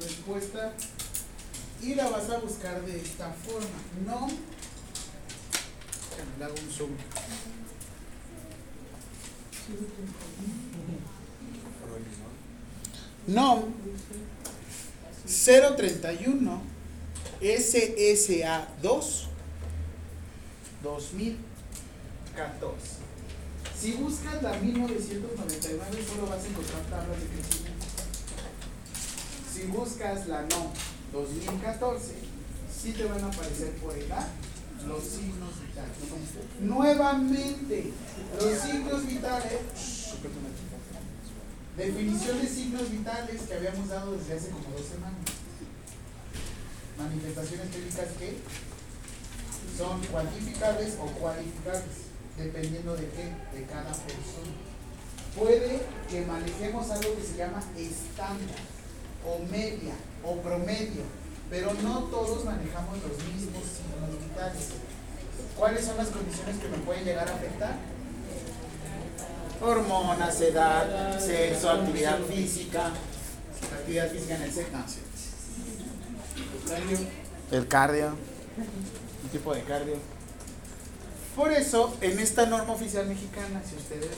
Respuesta 0.00 0.72
y 1.82 1.94
la 1.94 2.08
vas 2.08 2.30
a 2.30 2.38
buscar 2.38 2.82
de 2.84 3.00
esta 3.00 3.30
forma. 3.32 3.66
No. 4.06 4.28
Le 6.38 6.44
hago 6.44 6.54
un 6.54 6.70
zoom. 6.70 6.90
NOM 13.26 13.74
031 15.26 16.62
SSA 17.40 18.68
2 18.82 19.28
2014. 20.82 23.06
Si 23.78 23.92
buscas 23.92 24.42
la 24.42 24.54
1999 24.54 26.04
solo 26.08 26.26
vas 26.28 26.44
a 26.44 26.46
encontrar 26.46 26.80
tablas 26.82 27.20
de 27.20 27.26
crecimiento. 27.26 27.86
Si 29.52 29.62
buscas 29.64 30.26
la 30.28 30.42
no 30.42 30.72
2014, 31.12 32.14
sí 32.82 32.92
te 32.92 33.04
van 33.04 33.22
a 33.24 33.26
aparecer 33.26 33.72
por 33.76 33.98
edad 33.98 34.28
los 34.86 35.02
signos 35.02 35.60
vitales. 35.60 35.96
Nuevamente, 36.60 37.92
los 38.40 38.58
signos 38.60 39.06
vitales, 39.06 39.58
definición 41.76 42.40
de 42.40 42.48
signos 42.48 42.90
vitales 42.90 43.42
que 43.42 43.54
habíamos 43.54 43.88
dado 43.88 44.12
desde 44.12 44.34
hace 44.34 44.50
como 44.50 44.68
dos 44.70 44.86
semanas. 44.86 45.20
Manifestaciones 46.98 47.70
técnicas 47.70 48.08
que 48.18 48.36
son 49.76 50.00
cuantificables 50.06 50.96
o 51.00 51.06
cualificables, 51.18 52.08
dependiendo 52.38 52.96
de 52.96 53.08
qué, 53.10 53.24
de 53.56 53.66
cada 53.66 53.92
persona. 53.92 54.56
Puede 55.36 55.82
que 56.08 56.24
manejemos 56.24 56.90
algo 56.90 57.14
que 57.16 57.22
se 57.22 57.36
llama 57.36 57.62
estándar, 57.76 58.56
o 59.26 59.44
media, 59.50 59.94
o 60.24 60.40
promedio, 60.40 61.02
pero 61.50 61.74
no 61.74 62.04
todos 62.04 62.44
manejamos 62.44 62.96
los 63.02 63.18
mismos 63.34 63.64
signos 63.64 64.18
vitales. 64.18 64.68
¿Cuáles 65.58 65.84
son 65.84 65.98
las 65.98 66.08
condiciones 66.08 66.56
que 66.56 66.68
me 66.68 66.78
pueden 66.78 67.04
llegar 67.04 67.28
a 67.28 67.34
afectar? 67.34 67.76
Hormonas, 69.60 70.40
edad, 70.40 71.18
sexo, 71.18 71.70
actividad 71.70 72.18
física, 72.20 72.90
actividad 73.72 74.10
física 74.10 74.36
en 74.36 74.42
el 74.42 74.52
sexo. 74.52 74.76
El 77.50 77.68
cardio, 77.68 78.08
un 79.22 79.28
tipo 79.30 79.54
de 79.54 79.62
cardio. 79.62 79.94
Por 81.34 81.52
eso, 81.52 81.96
en 82.00 82.18
esta 82.18 82.46
norma 82.46 82.72
oficial 82.72 83.06
mexicana, 83.06 83.62
si 83.68 83.76
ustedes 83.76 84.10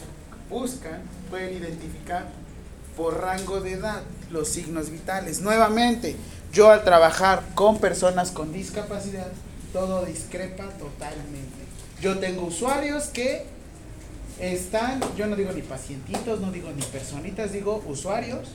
buscan, 0.49 1.03
pueden 1.31 1.57
identificar 1.57 2.27
por 2.97 3.21
rango 3.21 3.61
de 3.61 3.73
edad 3.73 4.03
los 4.31 4.49
signos 4.49 4.91
vitales. 4.91 5.41
Nuevamente, 5.41 6.17
yo 6.53 6.71
al 6.71 6.85
trabajar 6.85 7.45
con 7.55 7.79
personas 7.79 8.31
con 8.31 8.53
discapacidad, 8.53 9.31
todo 9.73 10.05
discrepa 10.05 10.65
totalmente. 10.79 11.59
Yo 12.01 12.19
tengo 12.19 12.47
usuarios 12.47 13.05
que 13.07 13.47
están, 14.41 15.01
yo 15.17 15.27
no 15.27 15.37
digo 15.37 15.53
ni 15.53 15.63
pacientitos, 15.63 16.41
no 16.41 16.53
digo 16.53 16.71
ni 16.71 16.83
personitas, 16.83 17.53
digo 17.53 17.83
usuarios, 17.87 18.49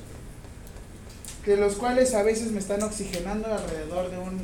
que 1.44 1.58
los 1.58 1.76
cuales 1.76 2.14
a 2.14 2.24
veces 2.24 2.52
me 2.52 2.60
están 2.60 2.84
oxigenando 2.84 3.48
alrededor 3.48 4.10
de 4.10 4.18
un 4.18 4.42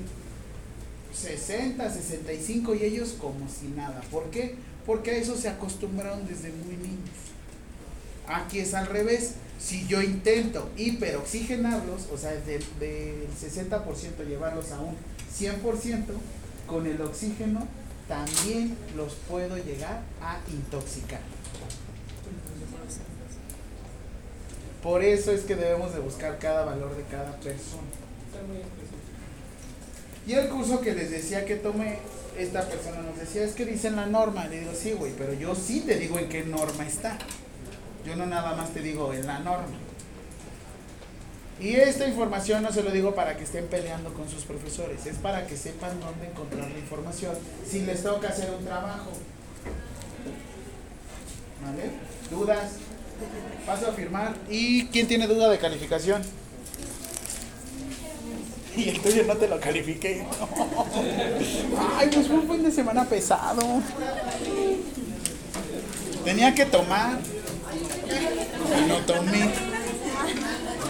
60, 1.14 1.90
65 1.90 2.76
y 2.76 2.84
ellos 2.84 3.16
como 3.20 3.48
si 3.50 3.68
nada. 3.68 4.02
¿Por 4.12 4.30
qué? 4.32 4.56
Porque 4.86 5.12
a 5.12 5.18
eso 5.18 5.36
se 5.36 5.50
acostumbraron 5.50 6.28
desde 6.28 6.52
muy 6.52 6.76
niños. 6.76 7.10
Aquí 8.28 8.60
es 8.60 8.74
al 8.74 8.88
revés. 8.88 9.36
Si 9.60 9.88
yo 9.88 10.02
intento 10.02 10.70
hiperoxigenarlos, 10.78 12.08
o 12.14 12.18
sea, 12.18 12.32
del, 12.32 12.64
del 12.80 13.28
60% 13.30 14.26
llevarlos 14.28 14.72
a 14.72 14.80
un 14.80 14.96
100%, 15.38 16.04
con 16.70 16.86
el 16.86 17.02
oxígeno 17.02 17.68
también 18.10 18.76
los 18.98 19.14
puedo 19.14 19.56
llegar 19.58 20.02
a 20.22 20.40
intoxicar. 20.52 21.22
Por 24.84 25.04
eso 25.04 25.32
es 25.32 25.42
que 25.42 25.56
debemos 25.56 25.94
de 25.94 26.00
buscar 26.00 26.40
cada 26.40 26.66
valor 26.66 26.98
de 26.98 27.04
cada 27.04 27.36
persona. 27.38 27.84
Y 30.26 30.34
el 30.34 30.50
curso 30.50 30.82
que 30.82 30.94
les 30.94 31.12
decía 31.12 31.46
que 31.46 31.56
tomé, 31.56 32.00
esta 32.38 32.68
persona 32.68 33.02
nos 33.02 33.18
decía, 33.18 33.44
es 33.44 33.54
que 33.54 33.66
dicen 33.66 33.96
la 33.96 34.08
norma. 34.08 34.48
Le 34.48 34.62
digo, 34.62 34.72
sí, 34.74 34.94
güey, 34.94 35.12
pero 35.18 35.34
yo 35.34 35.54
sí 35.54 35.82
te 35.82 35.98
digo 35.98 36.18
en 36.18 36.30
qué 36.30 36.44
norma 36.44 36.88
está. 36.88 37.18
Yo 38.06 38.16
no 38.16 38.26
nada 38.26 38.56
más 38.56 38.74
te 38.74 38.82
digo 38.82 39.14
en 39.14 39.28
la 39.28 39.40
norma. 39.40 39.78
Y 41.60 41.76
esta 41.76 42.08
información 42.08 42.64
no 42.64 42.72
se 42.72 42.84
lo 42.84 42.92
digo 42.92 43.14
para 43.14 43.36
que 43.36 43.44
estén 43.44 43.68
peleando 43.68 44.14
con 44.14 44.30
sus 44.30 44.44
profesores, 44.44 45.06
es 45.06 45.18
para 45.18 45.46
que 45.46 45.58
sepan 45.58 46.00
dónde 46.00 46.28
encontrar 46.28 46.72
la 46.72 46.80
información 46.80 47.36
si 47.70 47.82
les 47.82 48.02
toca 48.02 48.30
hacer 48.30 48.50
un 48.58 48.64
trabajo. 48.64 49.12
¿Vale? 51.62 51.92
¿Dudas? 52.32 52.72
Paso 53.66 53.90
a 53.90 53.92
firmar. 53.92 54.36
¿Y 54.50 54.86
quién 54.88 55.08
tiene 55.08 55.28
duda 55.28 55.50
de 55.50 55.58
calificación? 55.58 56.22
Y 58.78 58.88
el 58.88 59.02
tuyo 59.02 59.26
no 59.26 59.36
te 59.36 59.48
lo 59.48 59.60
califiqué. 59.60 60.24
Ay, 61.98 62.10
pues 62.14 62.28
fue 62.28 62.38
un 62.38 62.50
fin 62.50 62.64
de 62.64 62.72
semana 62.72 63.04
pesado. 63.04 63.62
Tenía 66.24 66.54
que 66.54 66.66
tomar. 66.66 67.18
Y 68.78 68.88
no 68.88 68.98
tomé. 69.00 69.69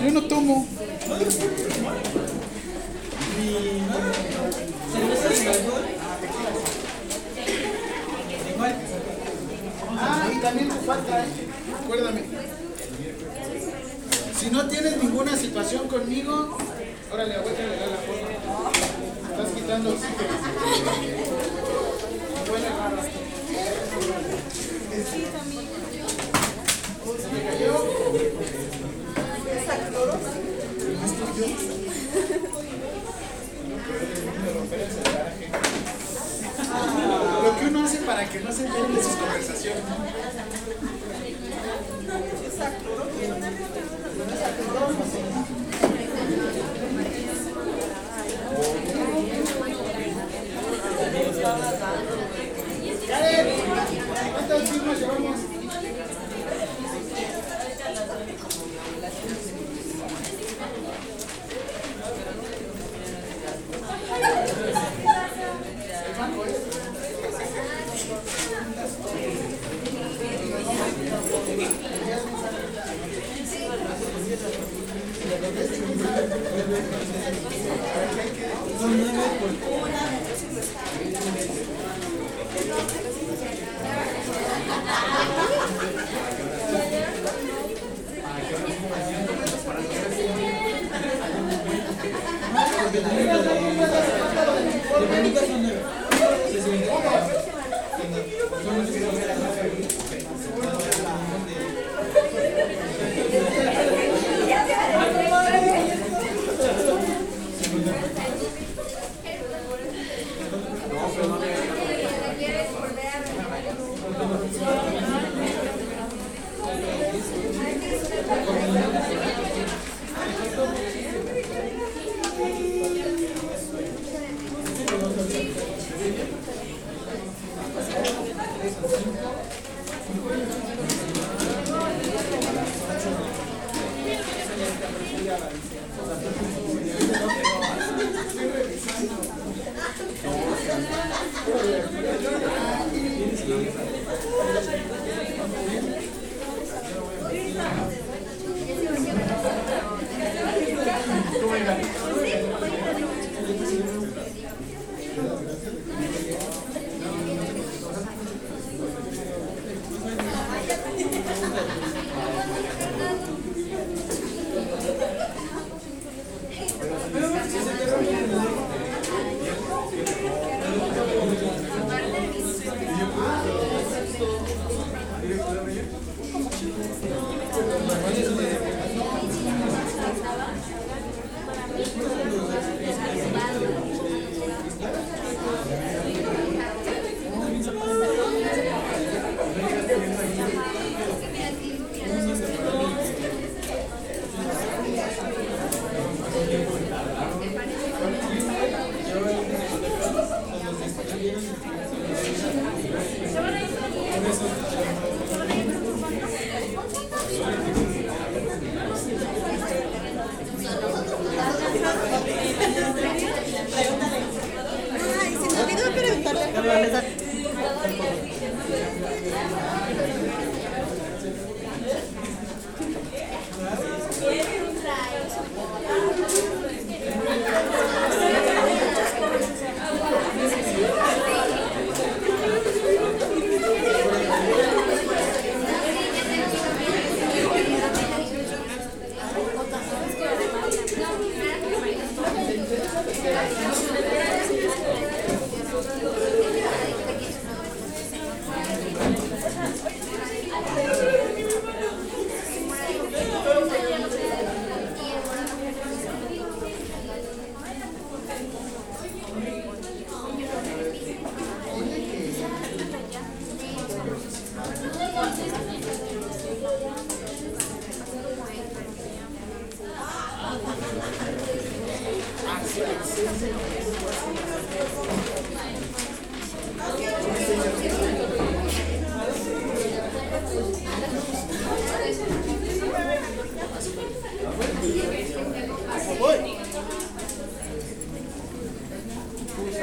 Yo 0.01 0.11
no 0.11 0.23
tomo. 0.23 0.65
Ah, 10.01 10.29
y 10.33 10.39
también 10.39 10.69
te 10.69 10.75
falta, 10.75 11.19
¿eh? 11.19 11.27
Acuérdame. 11.83 12.23
Si 14.39 14.49
no 14.49 14.67
tienes 14.69 15.03
ninguna 15.03 15.35
situación 15.35 15.87
conmigo, 15.89 16.57
órale, 17.11 17.35
aguanta 17.35 17.61
le 17.61 17.75
da 17.75 17.87
la 17.87 17.97
forma. 17.97 18.29
Estás 19.31 19.49
quitando 19.53 19.89
oxígeno. 19.89 20.33
Huele 22.49 22.69
raro. 22.69 23.01
Se 27.17 27.27
me 27.33 27.43
cayó. 27.43 27.73
Lo 37.43 37.57
que 37.57 37.65
uno 37.65 37.83
hace 37.83 37.97
para 37.99 38.29
que 38.29 38.39
no 38.39 38.51
se 38.51 38.65
enteren 38.65 38.95
de 38.95 39.03
sus 39.03 39.13
conversaciones. 39.13 39.83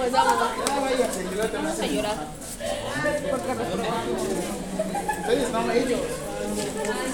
No 0.00 0.10
vamos. 0.10 0.34
Vamos 1.52 1.78
a 1.78 1.86
llorar. 1.86 2.16
Ustedes 5.20 5.52
no, 5.52 5.70
ellos. 5.70 6.00
Para 6.86 7.04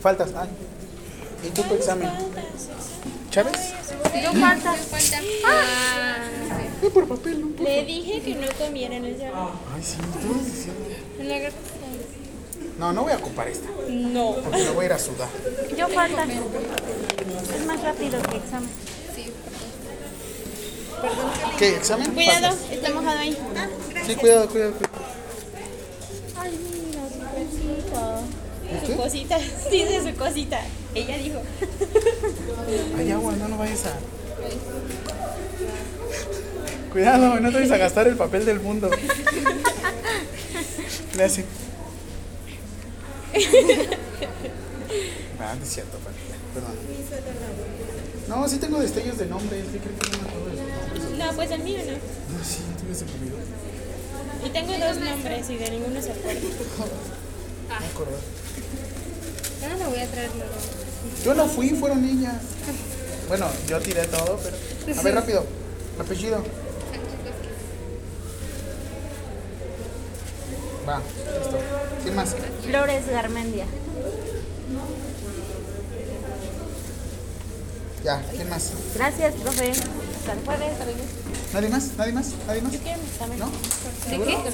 Faltas. 0.00 0.30
Ay. 0.36 0.48
¿Y 1.46 1.50
tú 1.50 1.62
tu 1.62 1.74
examen? 1.74 2.10
¿Chávez? 3.30 3.72
Yo 4.22 4.32
falta. 4.32 4.74
Ah, 5.46 6.16
Ve 6.82 6.90
por 6.90 7.06
papel, 7.06 7.40
no 7.40 7.48
por 7.56 7.66
le 7.66 7.84
dije 7.84 8.20
que 8.22 8.34
no 8.34 8.46
comiera 8.58 8.96
en 8.96 9.04
ese 9.06 9.26
Ay, 9.26 9.82
sí, 9.82 9.96
me 10.00 10.08
estabas 10.18 10.44
diciendo. 10.44 10.84
la 11.18 11.50
No, 12.78 12.92
no 12.92 13.02
voy 13.02 13.12
a 13.12 13.16
ocupar 13.16 13.48
esta. 13.48 13.68
No. 13.88 14.34
Porque 14.42 14.64
me 14.64 14.70
voy 14.70 14.84
a 14.84 14.86
ir 14.86 14.92
a 14.92 14.98
sudar. 14.98 15.28
Yo 15.76 15.88
falta. 15.88 16.24
Es 16.24 17.66
más 17.66 17.82
rápido 17.82 18.20
que 18.22 18.36
examen. 18.36 18.70
¿Qué? 21.58 21.76
¿Examen? 21.76 22.12
Cuidado, 22.12 22.56
está 22.70 22.90
mojado 22.90 23.18
ahí. 23.18 23.36
Sí, 24.06 24.16
cuidado, 24.16 24.48
cuidado. 24.48 24.72
cuidado. 24.72 24.94
Ay, 26.38 26.58
mira, 26.72 27.02
su 28.86 28.96
cosita. 28.96 29.38
¿Qué? 29.38 29.44
Su 29.44 29.52
cosita, 29.70 29.88
dice 29.88 30.10
su 30.10 30.16
cosita. 30.16 30.60
Ella 30.94 31.18
dijo. 31.18 31.40
Hay 32.98 33.10
agua, 33.10 33.34
no, 33.36 33.48
no 33.48 33.58
vayas 33.58 33.86
a. 33.86 33.98
Cuidado, 36.92 37.40
no 37.40 37.48
te 37.50 37.54
vayas 37.54 37.70
a 37.70 37.78
gastar 37.78 38.08
el 38.08 38.16
papel 38.16 38.44
del 38.44 38.60
mundo. 38.60 38.90
Le 41.16 41.24
hace. 41.24 41.44
Ah, 45.40 45.54
no 45.56 45.64
es 45.64 45.70
cierto, 45.72 45.98
perdón. 46.54 46.74
No, 48.28 48.48
sí 48.48 48.58
tengo 48.58 48.78
destellos 48.80 49.18
de 49.18 49.26
nombres. 49.26 49.64
¿Qué 49.72 49.78
que 49.78 49.88
no 49.88 50.22
me 50.22 50.28
acuerdo 50.28 50.50
de 50.50 50.56
sus 50.56 50.68
nombres? 50.68 51.18
No, 51.18 51.32
pues 51.32 51.50
el 51.50 51.62
mío 51.62 51.78
no. 51.78 51.92
No, 51.92 52.44
sí, 52.44 52.58
tú 52.78 52.84
me 52.84 52.92
olvidó. 52.92 53.36
Y 54.44 54.50
tengo 54.50 54.72
dos 54.72 54.96
nombres 54.96 55.50
y 55.50 55.56
de 55.56 55.70
ninguno 55.70 56.00
se 56.02 56.12
acuerda. 56.12 56.40
No 56.40 57.80
me 57.80 57.86
acuerdo. 57.86 58.18
Voy 60.00 60.08
a 60.08 60.12
traer 60.12 60.30
luego. 60.34 60.52
Yo 61.22 61.34
no 61.34 61.46
fui, 61.46 61.68
fueron 61.70 62.02
ellas. 62.02 62.36
Bueno, 63.28 63.46
yo 63.68 63.78
tiré 63.80 64.06
todo, 64.06 64.40
pero. 64.42 64.98
A 64.98 65.02
ver, 65.02 65.14
rápido. 65.14 65.44
Apellido. 66.00 66.42
Va, 70.88 71.02
listo. 71.38 71.58
¿Quién 72.02 72.16
más? 72.16 72.34
Flores 72.64 73.08
Garmendia. 73.10 73.66
Ya, 78.02 78.22
¿quién 78.34 78.48
más? 78.48 78.72
Gracias, 78.94 79.34
profe. 79.34 79.70
Hasta 79.70 80.32
el 80.32 80.38
jueves. 80.46 80.72
¿Nadie 81.52 81.68
más? 81.68 81.90
¿Nadie 81.98 82.12
más? 82.14 82.26
¿Nadie 82.46 82.62
más? 82.62 82.72
¿No? 83.38 83.50
¿Seguro? 84.08 84.44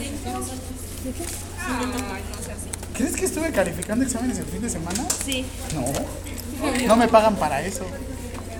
¿Crees 2.96 3.14
que 3.14 3.26
estuve 3.26 3.50
calificando 3.52 4.04
exámenes 4.04 4.38
el 4.38 4.46
fin 4.46 4.62
de 4.62 4.70
semana? 4.70 5.06
Sí. 5.24 5.44
No. 5.74 6.86
No 6.86 6.96
me 6.96 7.08
pagan 7.08 7.36
para 7.36 7.62
eso. 7.62 7.84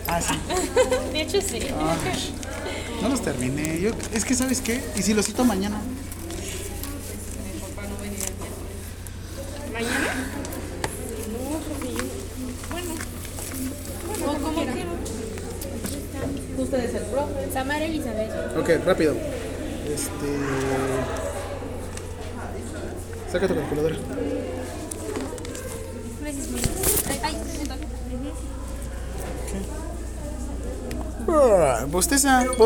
Ah, 0.06 0.20
sí. 0.20 0.38
De 1.12 1.22
hecho, 1.22 1.40
sí. 1.40 1.60
Ay, 1.62 2.34
no 3.00 3.08
los 3.08 3.22
terminé. 3.22 3.80
Yo, 3.80 3.90
es 4.12 4.24
que, 4.24 4.34
¿sabes 4.34 4.60
qué? 4.60 4.82
¿Y 4.94 5.02
si 5.02 5.14
los 5.14 5.26
cito 5.26 5.44
mañana? 5.44 5.80
¿Mañana? 9.72 10.14
No. 11.32 11.60
Bueno. 12.72 12.94
O 14.26 14.42
como 14.42 14.64
quiera. 14.64 14.90
Usted 16.58 16.84
es 16.84 16.94
el 16.94 17.02
profe. 17.04 17.52
Samara 17.52 17.84
Elizabeth. 17.84 18.56
Ok, 18.56 18.84
rápido. 18.84 19.14
Este. 19.92 20.26
Saca 23.30 23.48
tu 23.48 23.54
calculadora. 23.54 23.96
Gracias, 26.22 26.48
mami. 26.48 26.62
Ay, 27.10 27.20
ay, 27.22 27.34
me 32.26 32.44
toca. 32.44 32.56
Ah, 32.56 32.56
Bosteza. 32.56 32.64